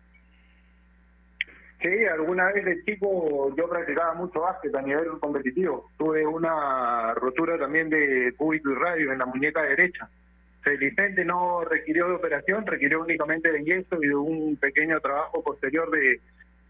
Sí, 1.82 2.06
alguna 2.06 2.52
vez 2.52 2.66
de 2.66 2.84
chico 2.86 3.56
yo 3.56 3.70
practicaba 3.70 4.16
mucho 4.16 4.42
básquet 4.42 4.74
a 4.76 4.82
nivel 4.82 5.20
competitivo. 5.20 5.92
Tuve 5.98 6.26
una 6.26 7.14
rotura 7.14 7.58
también 7.60 7.90
de 7.90 8.34
cúbito 8.36 8.72
y 8.72 8.76
radio 8.76 9.12
en 9.12 9.20
la 9.20 9.28
muñeca 9.28 9.62
derecha. 9.62 10.10
Felizmente 10.64 11.24
no 11.24 11.64
requirió 11.64 12.08
de 12.08 12.16
operación, 12.16 12.66
requirió 12.66 13.02
únicamente 13.02 13.52
de 13.52 13.64
yeso 13.64 14.02
y 14.02 14.08
de 14.08 14.16
un 14.16 14.58
pequeño 14.58 15.00
trabajo 15.00 15.44
posterior 15.44 15.90
de, 15.92 16.20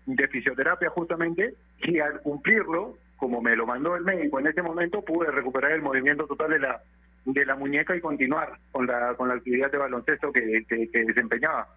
de 0.08 0.28
fisioterapia 0.28 0.90
justamente. 0.90 1.54
Y 1.80 2.00
al 2.00 2.22
cumplirlo, 2.22 2.98
como 3.18 3.42
me 3.42 3.56
lo 3.56 3.68
mandó 3.68 3.96
el 3.96 4.04
médico 4.04 4.40
en 4.40 4.48
ese 4.48 4.62
momento, 4.62 5.04
pude 5.04 5.30
recuperar 5.30 5.72
el 5.72 5.82
movimiento 5.82 6.26
total 6.26 6.52
de 6.52 6.60
la 6.60 6.82
de 7.26 7.46
la 7.46 7.56
muñeca 7.56 7.94
y 7.94 8.00
continuar 8.00 8.58
con 8.72 8.88
la 8.88 9.14
con 9.16 9.28
la 9.28 9.36
actividad 9.36 9.70
de 9.70 9.78
baloncesto 9.78 10.32
que, 10.32 10.64
que, 10.66 11.04
desempeñaba 11.04 11.68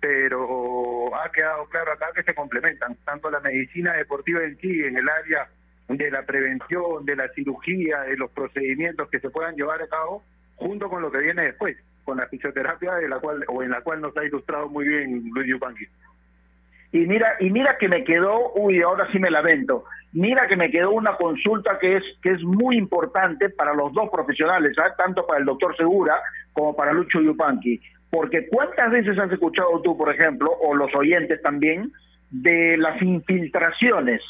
pero 0.00 1.14
ha 1.14 1.30
quedado 1.30 1.66
claro 1.66 1.92
acá 1.92 2.06
que 2.14 2.22
se 2.22 2.34
complementan, 2.34 2.96
tanto 3.04 3.30
la 3.30 3.40
medicina 3.40 3.92
deportiva 3.92 4.42
en 4.42 4.56
sí, 4.58 4.80
en 4.82 4.96
el 4.96 5.06
área 5.06 5.46
de 5.88 6.10
la 6.10 6.24
prevención, 6.24 7.04
de 7.04 7.16
la 7.16 7.28
cirugía, 7.34 8.00
de 8.02 8.16
los 8.16 8.30
procedimientos 8.30 9.10
que 9.10 9.20
se 9.20 9.28
puedan 9.28 9.56
llevar 9.56 9.82
a 9.82 9.88
cabo, 9.88 10.22
junto 10.56 10.88
con 10.88 11.02
lo 11.02 11.10
que 11.10 11.18
viene 11.18 11.42
después, 11.42 11.76
con 12.04 12.16
la 12.16 12.26
fisioterapia 12.28 12.94
de 12.94 13.08
la 13.08 13.18
cual 13.18 13.44
o 13.48 13.62
en 13.62 13.70
la 13.70 13.82
cual 13.82 14.00
nos 14.00 14.16
ha 14.16 14.24
ilustrado 14.24 14.68
muy 14.68 14.88
bien 14.88 15.30
Luis 15.34 15.48
Yupanqui. 15.48 15.86
Y 16.92 17.06
mira, 17.06 17.36
y 17.38 17.50
mira 17.50 17.76
que 17.78 17.88
me 17.88 18.04
quedó, 18.04 18.52
uy, 18.54 18.82
ahora 18.82 19.06
sí 19.12 19.18
me 19.18 19.30
lamento. 19.30 19.84
Mira 20.12 20.48
que 20.48 20.56
me 20.56 20.70
quedó 20.70 20.90
una 20.90 21.14
consulta 21.16 21.78
que 21.78 21.96
es 21.96 22.04
que 22.20 22.30
es 22.32 22.42
muy 22.42 22.76
importante 22.76 23.48
para 23.48 23.74
los 23.74 23.92
dos 23.92 24.10
profesionales, 24.10 24.72
¿sabes? 24.74 24.96
tanto 24.96 25.24
para 25.24 25.38
el 25.38 25.46
doctor 25.46 25.76
Segura 25.76 26.16
como 26.52 26.74
para 26.74 26.92
Lucho 26.92 27.20
Yupanqui. 27.20 27.80
Porque 28.10 28.48
cuántas 28.48 28.90
veces 28.90 29.16
has 29.18 29.30
escuchado 29.30 29.80
tú, 29.82 29.96
por 29.96 30.12
ejemplo, 30.12 30.50
o 30.50 30.74
los 30.74 30.92
oyentes 30.96 31.40
también, 31.42 31.92
de 32.30 32.76
las 32.76 33.00
infiltraciones, 33.00 34.20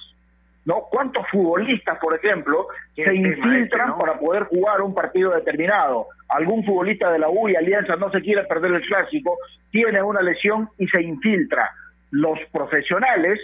¿no? 0.66 0.82
¿Cuántos 0.90 1.26
futbolistas, 1.28 1.98
por 1.98 2.14
ejemplo, 2.14 2.68
se 2.94 3.14
infiltran 3.14 3.96
para 3.96 4.18
poder 4.18 4.44
jugar 4.44 4.82
un 4.82 4.94
partido 4.94 5.30
determinado? 5.34 6.06
Algún 6.28 6.64
futbolista 6.64 7.10
de 7.10 7.18
la 7.18 7.30
U 7.30 7.48
y 7.48 7.56
Alianza 7.56 7.96
no 7.96 8.10
se 8.10 8.20
quiere 8.20 8.44
perder 8.44 8.72
el 8.72 8.82
clásico, 8.82 9.38
tiene 9.70 10.02
una 10.02 10.20
lesión 10.20 10.68
y 10.78 10.86
se 10.88 11.02
infiltra. 11.02 11.70
Los 12.10 12.38
profesionales 12.52 13.40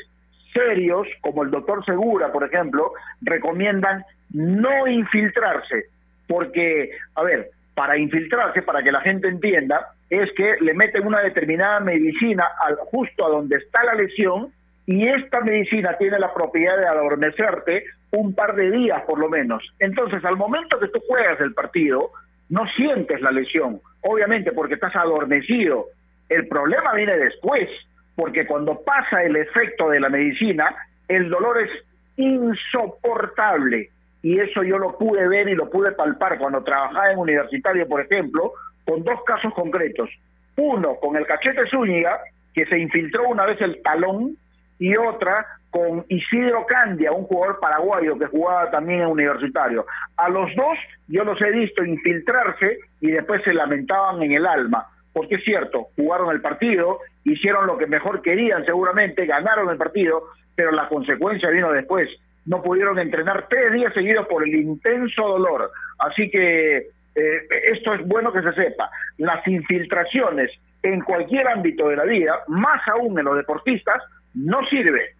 serios, 0.52 1.06
como 1.20 1.42
el 1.42 1.50
doctor 1.50 1.84
Segura, 1.84 2.32
por 2.32 2.44
ejemplo, 2.44 2.92
recomiendan 3.20 4.04
no 4.32 4.86
infiltrarse, 4.86 5.84
porque, 6.26 6.90
a 7.14 7.22
ver, 7.22 7.50
para 7.74 7.98
infiltrarse, 7.98 8.62
para 8.62 8.82
que 8.82 8.90
la 8.90 9.02
gente 9.02 9.28
entienda, 9.28 9.92
es 10.08 10.32
que 10.32 10.56
le 10.60 10.72
meten 10.72 11.06
una 11.06 11.20
determinada 11.20 11.80
medicina 11.80 12.46
al, 12.60 12.76
justo 12.76 13.26
a 13.26 13.28
donde 13.28 13.56
está 13.56 13.84
la 13.84 13.94
lesión 13.94 14.52
y 14.86 15.06
esta 15.08 15.40
medicina 15.40 15.96
tiene 15.98 16.18
la 16.18 16.32
propiedad 16.32 16.78
de 16.78 16.86
adormecerte 16.86 17.84
un 18.12 18.34
par 18.34 18.54
de 18.54 18.70
días 18.70 19.02
por 19.02 19.18
lo 19.18 19.28
menos. 19.28 19.62
Entonces, 19.78 20.24
al 20.24 20.36
momento 20.36 20.78
que 20.78 20.88
tú 20.88 21.00
juegas 21.06 21.40
el 21.40 21.52
partido, 21.54 22.12
no 22.48 22.66
sientes 22.68 23.20
la 23.20 23.32
lesión, 23.32 23.80
obviamente 24.02 24.52
porque 24.52 24.74
estás 24.74 24.94
adormecido. 24.94 25.86
El 26.28 26.46
problema 26.48 26.94
viene 26.94 27.16
después, 27.16 27.68
porque 28.16 28.46
cuando 28.46 28.80
pasa 28.82 29.22
el 29.22 29.36
efecto 29.36 29.90
de 29.90 30.00
la 30.00 30.08
medicina, 30.08 30.74
el 31.06 31.28
dolor 31.28 31.60
es 31.60 31.70
insoportable. 32.16 33.90
Y 34.22 34.40
eso 34.40 34.64
yo 34.64 34.78
lo 34.78 34.98
pude 34.98 35.28
ver 35.28 35.48
y 35.48 35.54
lo 35.54 35.70
pude 35.70 35.92
palpar 35.92 36.38
cuando 36.38 36.64
trabajaba 36.64 37.12
en 37.12 37.18
universitario, 37.18 37.86
por 37.86 38.00
ejemplo, 38.00 38.52
con 38.84 39.04
dos 39.04 39.22
casos 39.24 39.52
concretos. 39.54 40.10
Uno 40.56 40.96
con 40.96 41.16
el 41.16 41.26
cachete 41.26 41.68
Zúñiga, 41.70 42.18
que 42.54 42.66
se 42.66 42.78
infiltró 42.78 43.28
una 43.28 43.44
vez 43.44 43.60
el 43.60 43.82
talón, 43.82 44.36
y 44.78 44.96
otra 44.96 45.46
con 45.70 46.04
Isidro 46.08 46.64
Candia, 46.66 47.12
un 47.12 47.24
jugador 47.24 47.60
paraguayo 47.60 48.18
que 48.18 48.26
jugaba 48.26 48.70
también 48.70 49.02
en 49.02 49.08
universitario. 49.08 49.86
A 50.16 50.28
los 50.28 50.54
dos 50.54 50.78
yo 51.08 51.24
los 51.24 51.40
he 51.42 51.50
visto 51.50 51.84
infiltrarse 51.84 52.78
y 53.00 53.10
después 53.10 53.42
se 53.42 53.52
lamentaban 53.52 54.22
en 54.22 54.32
el 54.32 54.46
alma, 54.46 54.86
porque 55.12 55.36
es 55.36 55.44
cierto, 55.44 55.88
jugaron 55.96 56.30
el 56.30 56.40
partido 56.40 57.00
hicieron 57.26 57.66
lo 57.66 57.76
que 57.76 57.86
mejor 57.86 58.22
querían 58.22 58.64
seguramente, 58.64 59.26
ganaron 59.26 59.68
el 59.70 59.76
partido, 59.76 60.28
pero 60.54 60.70
la 60.70 60.88
consecuencia 60.88 61.50
vino 61.50 61.72
después. 61.72 62.08
No 62.44 62.62
pudieron 62.62 62.98
entrenar 62.98 63.48
tres 63.48 63.72
días 63.72 63.92
seguidos 63.92 64.26
por 64.28 64.44
el 64.44 64.54
intenso 64.54 65.22
dolor. 65.26 65.70
Así 65.98 66.30
que 66.30 66.76
eh, 66.76 67.48
esto 67.72 67.94
es 67.94 68.06
bueno 68.06 68.32
que 68.32 68.42
se 68.42 68.52
sepa. 68.52 68.88
Las 69.18 69.46
infiltraciones 69.48 70.52
en 70.82 71.00
cualquier 71.00 71.48
ámbito 71.48 71.88
de 71.88 71.96
la 71.96 72.04
vida, 72.04 72.44
más 72.46 72.86
aún 72.86 73.18
en 73.18 73.24
los 73.24 73.36
deportistas, 73.36 74.00
no 74.34 74.64
sirve. 74.66 75.16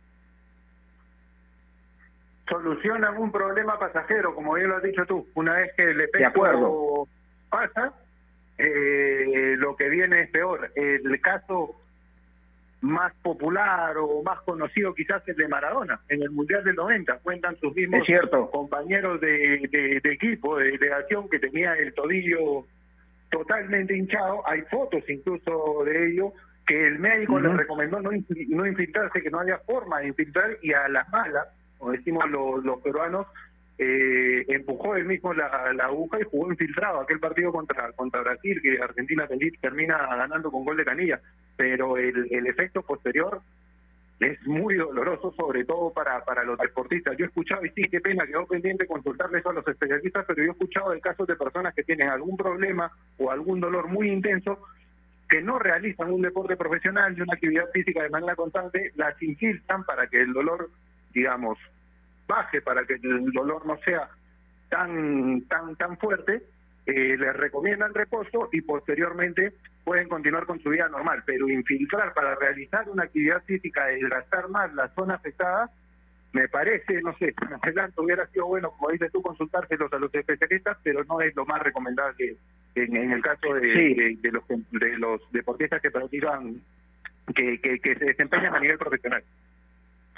Solucionan 2.49 3.19
un 3.19 3.33
problema 3.33 3.77
pasajero, 3.81 4.33
como 4.33 4.55
bien 4.55 4.69
lo 4.69 4.77
has 4.77 4.83
dicho 4.85 5.05
tú. 5.07 5.27
Una 5.35 5.55
vez 5.55 5.73
que 5.77 5.91
el 5.91 6.01
efecto 6.01 6.29
acuerdo. 6.29 7.09
pasa, 7.51 7.93
eh, 8.59 9.57
lo 9.59 9.75
que 9.75 9.89
viene 9.89 10.21
es 10.21 10.31
peor. 10.31 10.71
El 10.77 11.21
caso 11.21 11.81
más 12.87 13.13
popular 13.23 13.97
o 13.99 14.23
más 14.23 14.41
conocido 14.43 14.95
quizás 14.95 15.23
el 15.29 15.37
de 15.37 15.49
Maradona, 15.49 16.01
en 16.09 16.23
el 16.23 16.31
Mundial 16.31 16.65
del 16.65 16.77
90. 16.77 17.19
Cuentan 17.19 17.57
sus 17.59 17.75
mismos 17.75 18.01
Es 18.01 18.07
cierto. 18.07 18.51
compañeros 18.51 19.21
de, 19.21 19.69
de- 19.71 20.01
de 20.03 20.13
equipo, 20.13 20.57
de 20.59 20.73
delegación, 20.73 21.29
que 21.29 21.39
tenía 21.39 21.75
el 21.75 21.93
tobillo 21.95 22.65
totalmente 23.31 23.97
hinchado. 23.97 24.47
Hay 24.49 24.63
fotos 24.63 25.03
incluso 25.09 25.83
de 25.85 26.11
ello 26.13 26.33
que 26.67 26.87
el 26.87 26.99
médico 26.99 27.39
le 27.39 27.49
Ujú. 27.49 27.59
recomendó 27.59 28.01
no, 28.01 28.11
no 28.49 28.67
infiltrarse, 28.67 29.23
que 29.23 29.31
no 29.31 29.41
había 29.41 29.59
forma 29.59 30.01
de 30.01 30.09
infiltrar 30.09 30.51
y 30.63 30.73
a 30.73 30.89
las 30.89 31.09
malas, 31.11 31.47
como 31.79 31.93
decimos 31.93 32.29
los, 32.31 32.65
los 32.65 32.81
peruanos, 32.81 33.27
eh, 33.79 34.45
empujó 34.49 34.97
él 34.97 35.05
mismo 35.05 35.35
la, 35.35 35.73
la 35.75 35.85
aguja 35.85 36.21
y 36.21 36.25
jugó 36.25 36.51
infiltrado 36.51 37.01
aquel 37.01 37.21
partido 37.21 37.53
contra 37.53 37.93
contra 37.93 38.23
Brasil, 38.23 38.61
que 38.63 38.79
Argentina 38.81 39.29
termina 39.61 40.17
ganando 40.17 40.51
con 40.51 40.65
gol 40.65 40.77
de 40.77 40.85
canilla. 40.85 41.21
Pero 41.57 41.97
el, 41.97 42.29
el 42.31 42.47
efecto 42.47 42.83
posterior 42.83 43.41
es 44.21 44.47
muy 44.47 44.77
doloroso, 44.77 45.33
sobre 45.33 45.65
todo 45.65 45.93
para, 45.93 46.25
para 46.25 46.43
los 46.43 46.59
deportistas. 46.59 47.17
Yo 47.19 47.27
he 47.27 47.29
escuchado, 47.29 47.65
y 47.67 47.71
sí, 47.71 47.83
qué 47.91 48.01
pena, 48.01 48.27
quedó 48.27 48.47
pendiente 48.47 48.87
consultarle 48.87 49.39
eso 49.39 49.51
a 49.51 49.55
los 49.55 49.69
especialistas, 49.69 50.25
pero 50.27 50.43
yo 50.43 50.49
he 50.49 50.53
escuchado 50.53 50.91
de 50.91 51.01
casos 51.01 51.27
de 51.27 51.37
personas 51.37 51.75
que 51.75 51.85
tienen 51.85 52.09
algún 52.09 52.37
problema 52.37 52.91
o 53.19 53.31
algún 53.31 53.61
dolor 53.61 53.89
muy 53.89 54.11
intenso 54.11 54.59
que 55.29 55.43
no 55.43 55.59
realizan 55.59 56.13
un 56.13 56.23
deporte 56.23 56.57
profesional 56.57 57.17
y 57.17 57.21
una 57.21 57.35
actividad 57.35 57.71
física 57.73 58.03
de 58.03 58.11
manera 58.11 58.37
constante, 58.37 58.93
las 58.95 59.21
infiltran 59.23 59.85
para 59.85 60.07
que 60.07 60.21
el 60.21 60.33
dolor, 60.33 60.71
digamos, 61.13 61.59
baje, 62.27 62.61
para 62.61 62.85
que 62.85 62.95
el 62.95 63.31
dolor 63.33 63.67
no 63.67 63.77
sea 63.79 64.09
tan 64.69 65.43
tan 65.49 65.77
tan 65.77 65.97
fuerte, 65.99 66.43
eh, 66.87 67.17
les 67.17 67.37
recomiendan 67.37 67.95
reposo 67.95 68.49
y 68.53 68.61
posteriormente 68.61 69.53
pueden 69.85 70.09
continuar 70.09 70.47
con 70.47 70.61
su 70.61 70.71
vida 70.71 70.89
normal, 70.89 71.23
pero 71.27 71.49
infiltrar 71.49 72.13
para 72.15 72.35
realizar 72.35 72.89
una 72.89 73.05
actividad 73.05 73.43
física 73.45 73.87
desgastar 73.87 74.49
más 74.49 74.73
la 74.75 74.89
zona 74.95 75.15
afectada, 75.15 75.71
me 76.33 76.49
parece, 76.49 77.01
no 77.03 77.17
sé, 77.19 77.35
adelante 77.63 78.01
hubiera 78.01 78.27
sido 78.29 78.47
bueno, 78.47 78.71
como 78.73 78.91
dices 78.91 79.11
tú, 79.13 79.23
consultárselos 79.23 79.93
a 79.93 79.99
los 79.99 80.13
especialistas, 80.15 80.77
pero 80.83 81.05
no 81.05 81.21
es 81.21 81.35
lo 81.37 81.47
más 81.47 81.63
recomendable 81.63 82.37
en, 82.75 82.97
en 82.97 83.13
el 83.13 83.23
caso 83.23 83.55
de, 83.55 83.73
Sí. 83.73 83.95
de, 83.95 84.17
de 84.21 84.33
los, 84.33 84.45
de 84.49 84.99
los 84.99 85.21
deportistas 85.33 85.81
que 85.81 85.91
practican, 85.91 86.61
que, 87.35 87.61
que, 87.61 87.79
que 87.81 87.95
se 87.97 88.05
desempeñan 88.07 88.55
a 88.55 88.61
nivel 88.61 88.79
profesional. 88.79 89.23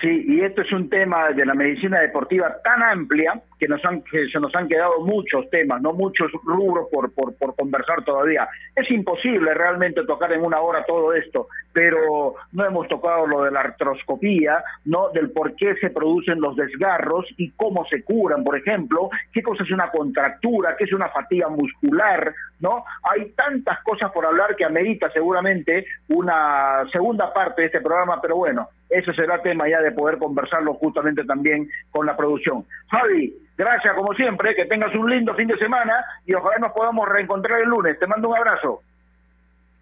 Sí, 0.01 0.25
y 0.29 0.41
esto 0.43 0.63
es 0.63 0.71
un 0.71 0.89
tema 0.89 1.31
de 1.31 1.45
la 1.45 1.55
medicina 1.55 2.01
deportiva 2.01 2.57
tan 2.63 2.85
amplia 2.85 3.43
que 3.59 3.67
nos 3.67 3.85
han 3.85 4.03
que 4.03 4.29
se 4.29 4.39
nos 4.39 4.55
han 4.55 4.69
quedado 4.69 5.01
muchos 5.01 5.51
temas, 5.51 5.83
no 5.83 5.93
muchos 5.93 6.31
rubros 6.45 6.87
por, 6.93 7.13
por, 7.13 7.37
por 7.37 7.57
conversar 7.57 8.05
todavía. 8.05 8.49
Es 8.77 8.89
imposible 8.93 9.53
realmente 9.55 10.05
tocar 10.05 10.33
en 10.33 10.45
una 10.45 10.61
hora 10.61 10.85
todo 10.85 11.13
esto, 11.15 11.49
pero 11.73 12.37
no 12.53 12.65
hemos 12.65 12.87
tocado 12.87 13.27
lo 13.27 13.43
de 13.43 13.51
la 13.51 13.61
artroscopía, 13.61 14.63
no 14.85 15.09
del 15.09 15.33
por 15.33 15.57
qué 15.57 15.75
se 15.81 15.91
producen 15.91 16.41
los 16.41 16.55
desgarros 16.55 17.27
y 17.37 17.51
cómo 17.51 17.85
se 17.87 18.05
curan, 18.05 18.45
por 18.45 18.57
ejemplo, 18.57 19.11
qué 19.33 19.43
cosa 19.43 19.65
es 19.65 19.71
una 19.73 19.91
contractura, 19.91 20.77
qué 20.77 20.85
es 20.85 20.93
una 20.93 21.09
fatiga 21.09 21.49
muscular, 21.49 22.33
¿no? 22.61 22.85
Hay 23.03 23.31
tantas 23.33 23.83
cosas 23.83 24.13
por 24.13 24.25
hablar 24.25 24.55
que 24.55 24.65
amerita 24.65 25.11
seguramente 25.11 25.87
una 26.09 26.85
segunda 26.93 27.33
parte 27.33 27.63
de 27.63 27.67
este 27.67 27.81
programa, 27.81 28.21
pero 28.23 28.37
bueno, 28.37 28.69
ese 28.91 29.13
será 29.13 29.43
tema 29.43 29.69
ya 29.69 29.81
de 29.81 29.93
poder 29.93 30.19
conversarlo 30.19 30.75
justamente 30.75 31.25
también 31.25 31.69
con 31.91 32.07
la 32.07 32.17
producción. 32.17 32.65
Javi, 32.91 33.35
gracias 33.57 33.95
como 33.95 34.15
siempre, 34.15 34.55
que 34.55 34.67
tengas 34.67 34.95
un 34.95 35.11
lindo 35.11 35.35
fin 35.35 35.49
de 35.49 35.59
semana 35.59 36.05
y 36.25 36.35
ojalá 36.35 36.59
nos 36.59 36.73
podamos 36.73 37.09
reencontrar 37.09 37.61
el 37.61 37.69
lunes. 37.69 37.99
Te 37.99 38.07
mando 38.07 38.29
un 38.29 38.37
abrazo. 38.37 38.83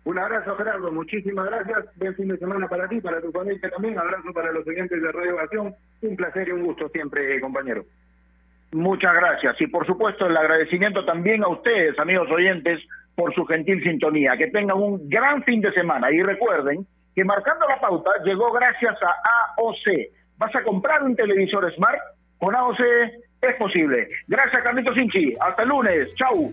Un 0.04 0.18
abrazo, 0.18 0.54
Gerardo. 0.56 0.92
Muchísimas 0.92 1.46
gracias. 1.46 1.84
Buen 1.96 2.14
fin 2.14 2.28
de 2.28 2.38
semana 2.38 2.68
para 2.68 2.88
ti, 2.88 3.00
para 3.00 3.20
tu 3.20 3.32
familia 3.32 3.70
también. 3.70 3.98
Abrazo 3.98 4.32
para 4.32 4.52
los 4.52 4.66
oyentes 4.66 5.02
de 5.02 5.12
Radio 5.12 5.34
Ovación. 5.34 5.74
Un 6.02 6.16
placer 6.16 6.48
y 6.48 6.52
un 6.52 6.64
gusto 6.64 6.88
siempre, 6.90 7.40
compañero. 7.40 7.84
Muchas 8.72 9.14
gracias. 9.14 9.60
Y 9.60 9.66
por 9.66 9.84
supuesto 9.84 10.26
el 10.26 10.36
agradecimiento 10.36 11.04
también 11.04 11.42
a 11.42 11.48
ustedes, 11.48 11.98
amigos 11.98 12.30
oyentes, 12.30 12.80
por 13.16 13.34
su 13.34 13.44
gentil 13.46 13.82
sintonía. 13.82 14.36
Que 14.36 14.46
tengan 14.48 14.76
un 14.76 15.08
gran 15.08 15.42
fin 15.42 15.60
de 15.60 15.72
semana. 15.72 16.12
Y 16.12 16.22
recuerden 16.22 16.86
que 17.16 17.24
marcando 17.24 17.66
la 17.66 17.80
pauta 17.80 18.10
llegó 18.24 18.52
gracias 18.52 18.94
a 19.02 19.54
AOC. 19.56 20.12
¿Vas 20.36 20.54
a 20.54 20.62
comprar 20.62 21.02
un 21.02 21.16
televisor 21.16 21.74
Smart? 21.74 21.98
Con 22.38 22.54
AOC 22.54 22.78
es 23.40 23.54
posible. 23.58 24.06
Gracias, 24.28 24.62
Carlitos 24.62 24.94
Sinchi. 24.94 25.34
Hasta 25.40 25.62
el 25.62 25.70
lunes. 25.70 26.14
Chau. 26.16 26.52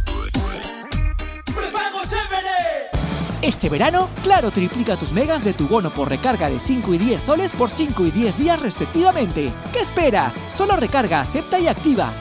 Este 3.51 3.67
verano, 3.67 4.07
Claro 4.23 4.49
triplica 4.49 4.95
tus 4.95 5.11
megas 5.11 5.43
de 5.43 5.53
tu 5.53 5.67
bono 5.67 5.93
por 5.93 6.07
recarga 6.07 6.49
de 6.49 6.57
5 6.57 6.93
y 6.93 6.97
10 6.97 7.21
soles 7.21 7.53
por 7.53 7.69
5 7.69 8.05
y 8.05 8.11
10 8.11 8.37
días 8.37 8.61
respectivamente. 8.61 9.51
¿Qué 9.73 9.79
esperas? 9.79 10.33
Solo 10.47 10.77
recarga, 10.77 11.19
acepta 11.19 11.59
y 11.59 11.67
activa. 11.67 12.13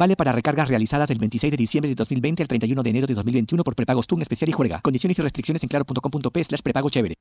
Vale 0.00 0.16
para 0.16 0.32
recargas 0.32 0.66
realizadas 0.66 1.06
del 1.08 1.18
26 1.18 1.50
de 1.50 1.56
diciembre 1.58 1.90
de 1.90 1.94
2020 1.94 2.42
al 2.42 2.48
31 2.48 2.82
de 2.82 2.88
enero 2.88 3.06
de 3.06 3.12
2021 3.12 3.62
por 3.62 3.74
prepagos 3.74 4.06
TUN 4.06 4.22
especial 4.22 4.48
y 4.48 4.52
juega. 4.52 4.80
Condiciones 4.80 5.18
y 5.18 5.20
restricciones 5.20 5.62
en 5.62 5.68
claro.com.p 5.68 6.42
slash 6.42 6.60
prepago 6.62 6.88
chévere. 6.88 7.16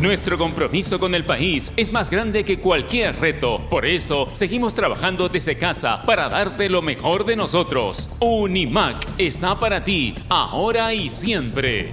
Nuestro 0.00 0.38
compromiso 0.38 0.98
con 0.98 1.14
el 1.14 1.26
país 1.26 1.74
es 1.76 1.92
más 1.92 2.08
grande 2.08 2.42
que 2.42 2.58
cualquier 2.58 3.20
reto. 3.20 3.68
Por 3.68 3.84
eso, 3.84 4.30
seguimos 4.32 4.74
trabajando 4.74 5.28
desde 5.28 5.58
casa 5.58 6.02
para 6.06 6.30
darte 6.30 6.70
lo 6.70 6.80
mejor 6.80 7.26
de 7.26 7.36
nosotros. 7.36 8.16
Unimac 8.20 9.06
está 9.18 9.60
para 9.60 9.84
ti, 9.84 10.14
ahora 10.30 10.94
y 10.94 11.10
siempre. 11.10 11.92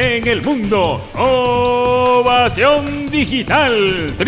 En 0.00 0.24
el 0.28 0.42
mundo, 0.42 1.02
ovación 1.16 3.06
digital 3.10 4.14